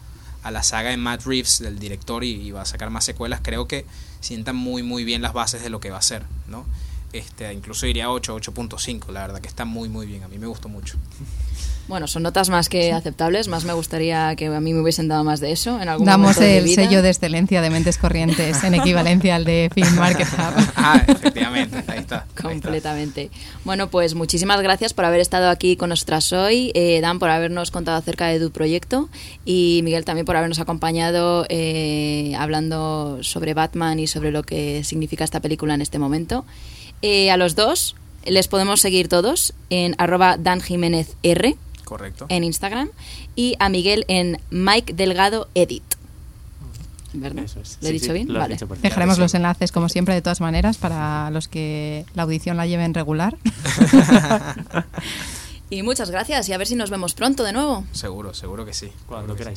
a 0.43 0.51
la 0.51 0.63
saga 0.63 0.89
de 0.89 0.97
Matt 0.97 1.25
Reeves, 1.25 1.59
del 1.59 1.77
director, 1.77 2.23
y, 2.23 2.31
y 2.31 2.51
va 2.51 2.61
a 2.61 2.65
sacar 2.65 2.89
más 2.89 3.05
secuelas, 3.05 3.41
creo 3.43 3.67
que 3.67 3.85
sienta 4.21 4.53
muy 4.53 4.81
muy 4.81 5.03
bien 5.03 5.21
las 5.21 5.33
bases 5.33 5.61
de 5.61 5.69
lo 5.69 5.79
que 5.79 5.91
va 5.91 5.97
a 5.97 6.01
ser, 6.01 6.23
¿no? 6.47 6.65
Este, 7.13 7.51
incluso 7.53 7.85
diría 7.85 8.09
8, 8.09 8.37
8.5, 8.37 9.11
la 9.11 9.21
verdad 9.27 9.41
que 9.41 9.47
está 9.47 9.65
muy 9.65 9.89
muy 9.89 10.05
bien, 10.05 10.23
a 10.23 10.27
mí 10.27 10.37
me 10.37 10.47
gustó 10.47 10.69
mucho. 10.69 10.97
Bueno, 11.87 12.07
son 12.07 12.23
notas 12.23 12.49
más 12.49 12.69
que 12.69 12.93
aceptables. 12.93 13.49
Más 13.49 13.65
me 13.65 13.73
gustaría 13.73 14.33
que 14.37 14.45
a 14.47 14.61
mí 14.61 14.73
me 14.73 14.79
hubiesen 14.79 15.09
dado 15.09 15.25
más 15.25 15.41
de 15.41 15.51
eso 15.51 15.81
en 15.81 15.89
algún 15.89 16.05
Damos 16.05 16.37
momento 16.37 16.55
el 16.55 16.73
sello 16.73 17.01
de 17.01 17.09
excelencia 17.09 17.61
de 17.61 17.69
Mentes 17.69 17.97
Corrientes 17.97 18.63
en 18.63 18.75
equivalencia 18.75 19.35
al 19.35 19.43
de 19.43 19.69
Film 19.73 19.95
Market 19.95 20.27
Hub. 20.27 20.71
Ah, 20.83 21.03
efectivamente, 21.05 21.75
ahí 21.75 21.81
está. 21.81 21.91
ahí 21.93 21.99
está. 21.99 22.25
Completamente. 22.41 23.29
Bueno, 23.65 23.89
pues 23.89 24.15
muchísimas 24.15 24.61
gracias 24.61 24.93
por 24.93 25.05
haber 25.05 25.19
estado 25.19 25.49
aquí 25.49 25.75
con 25.75 25.89
nosotras 25.89 26.31
hoy, 26.31 26.71
eh, 26.75 27.01
Dan 27.01 27.19
por 27.19 27.29
habernos 27.29 27.71
contado 27.71 27.97
acerca 27.97 28.27
de 28.27 28.39
tu 28.39 28.51
proyecto 28.51 29.09
y 29.43 29.81
Miguel 29.83 30.05
también 30.05 30.25
por 30.25 30.37
habernos 30.37 30.59
acompañado 30.59 31.45
eh, 31.49 32.33
hablando 32.37 33.19
sobre 33.21 33.53
Batman 33.53 33.99
y 33.99 34.07
sobre 34.07 34.31
lo 34.31 34.43
que 34.43 34.83
significa 34.83 35.23
esta 35.23 35.39
película 35.41 35.73
en 35.73 35.81
este 35.81 35.99
momento. 35.99 36.45
Eh, 37.01 37.31
a 37.31 37.37
los 37.37 37.55
dos 37.55 37.95
les 38.25 38.47
podemos 38.47 38.81
seguir 38.81 39.07
todos 39.07 39.53
en 39.69 39.95
arroba 39.97 40.37
Dan 40.37 40.61
Jiménez 40.61 41.15
R 41.23 41.55
Correcto. 41.83 42.25
en 42.29 42.43
Instagram 42.43 42.89
y 43.35 43.55
a 43.59 43.69
Miguel 43.69 44.05
en 44.07 44.39
Mike 44.51 44.93
Delgado 44.93 45.47
Edit. 45.55 45.83
¿Verdad? 47.13 47.43
Eso 47.43 47.59
es. 47.59 47.77
¿Lo 47.81 47.87
he 47.87 47.91
Sí, 47.91 47.93
dicho 47.95 48.05
sí, 48.07 48.13
bien? 48.13 48.31
lo 48.31 48.39
Vale. 48.39 48.53
dicho. 48.55 48.67
Dejaremos 48.67 49.17
los 49.17 49.33
enlaces, 49.33 49.71
como 49.73 49.89
siempre, 49.89 50.13
de 50.13 50.21
todas 50.21 50.39
maneras, 50.39 50.77
para 50.77 51.29
los 51.31 51.47
que 51.49 52.05
la 52.13 52.23
audición 52.23 52.55
la 52.55 52.65
lleven 52.67 52.93
regular. 52.93 53.35
Y 55.69 55.83
muchas 55.83 56.11
gracias 56.11 56.49
y 56.49 56.53
a 56.53 56.57
ver 56.57 56.67
si 56.67 56.75
nos 56.75 56.89
vemos 56.89 57.13
pronto 57.13 57.45
de 57.45 57.53
nuevo. 57.53 57.85
Seguro, 57.93 58.33
seguro 58.33 58.65
que 58.65 58.73
sí. 58.73 58.91
Cuando 59.07 59.37
Seguro 59.37 59.53
que 59.53 59.55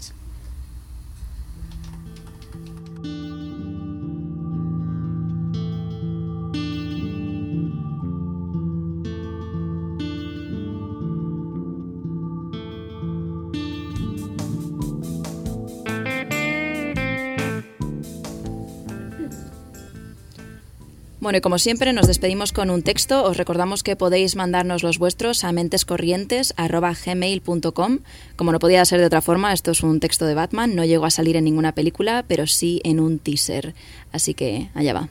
Bueno, 21.25 21.39
y 21.39 21.41
como 21.41 21.59
siempre 21.59 21.93
nos 21.95 22.07
despedimos 22.07 22.53
con 22.53 22.69
un 22.69 22.83
texto. 22.83 23.25
Os 23.25 23.39
recordamos 23.39 23.83
que 23.83 23.97
podéis 23.97 24.37
mandarnos 24.37 24.83
los 24.83 24.99
vuestros 24.99 25.43
a 25.43 25.53
mentescorrientes.gmail.com. 25.53 28.01
Como 28.37 28.53
no 28.53 28.59
podía 28.59 28.85
ser 28.85 29.01
de 29.01 29.07
otra 29.07 29.23
forma, 29.23 29.55
esto 29.55 29.71
es 29.71 29.83
un 29.83 30.01
texto 30.01 30.27
de 30.27 30.35
Batman. 30.35 30.77
No 30.77 30.85
llegó 30.85 31.07
a 31.07 31.11
salir 31.11 31.37
en 31.37 31.45
ninguna 31.45 31.73
película, 31.73 32.27
pero 32.29 32.47
sí 32.47 32.83
en 32.85 33.01
un 33.01 33.19
teaser. 33.19 33.75
Así 34.13 34.35
que 34.35 34.69
allá 34.75 34.93
va. 34.93 35.09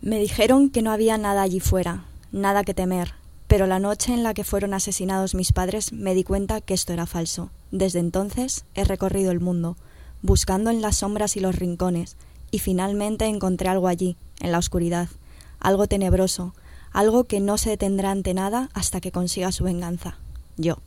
Me 0.00 0.18
dijeron 0.18 0.70
que 0.70 0.80
no 0.80 0.92
había 0.92 1.18
nada 1.18 1.42
allí 1.42 1.60
fuera, 1.60 2.06
nada 2.32 2.64
que 2.64 2.72
temer, 2.72 3.12
pero 3.48 3.66
la 3.66 3.80
noche 3.80 4.14
en 4.14 4.22
la 4.22 4.32
que 4.32 4.44
fueron 4.44 4.72
asesinados 4.72 5.34
mis 5.34 5.52
padres 5.52 5.92
me 5.92 6.14
di 6.14 6.24
cuenta 6.24 6.62
que 6.62 6.72
esto 6.72 6.94
era 6.94 7.04
falso. 7.04 7.50
Desde 7.70 7.98
entonces 7.98 8.64
he 8.74 8.84
recorrido 8.84 9.30
el 9.30 9.40
mundo, 9.40 9.76
buscando 10.22 10.70
en 10.70 10.82
las 10.82 10.96
sombras 10.96 11.36
y 11.36 11.40
los 11.40 11.56
rincones, 11.56 12.16
y 12.50 12.58
finalmente 12.58 13.26
encontré 13.26 13.68
algo 13.68 13.88
allí, 13.88 14.16
en 14.40 14.52
la 14.52 14.58
oscuridad, 14.58 15.08
algo 15.60 15.86
tenebroso, 15.86 16.54
algo 16.92 17.24
que 17.24 17.40
no 17.40 17.58
se 17.58 17.70
detendrá 17.70 18.10
ante 18.10 18.34
nada 18.34 18.70
hasta 18.72 19.00
que 19.00 19.12
consiga 19.12 19.52
su 19.52 19.64
venganza. 19.64 20.18
Yo. 20.56 20.78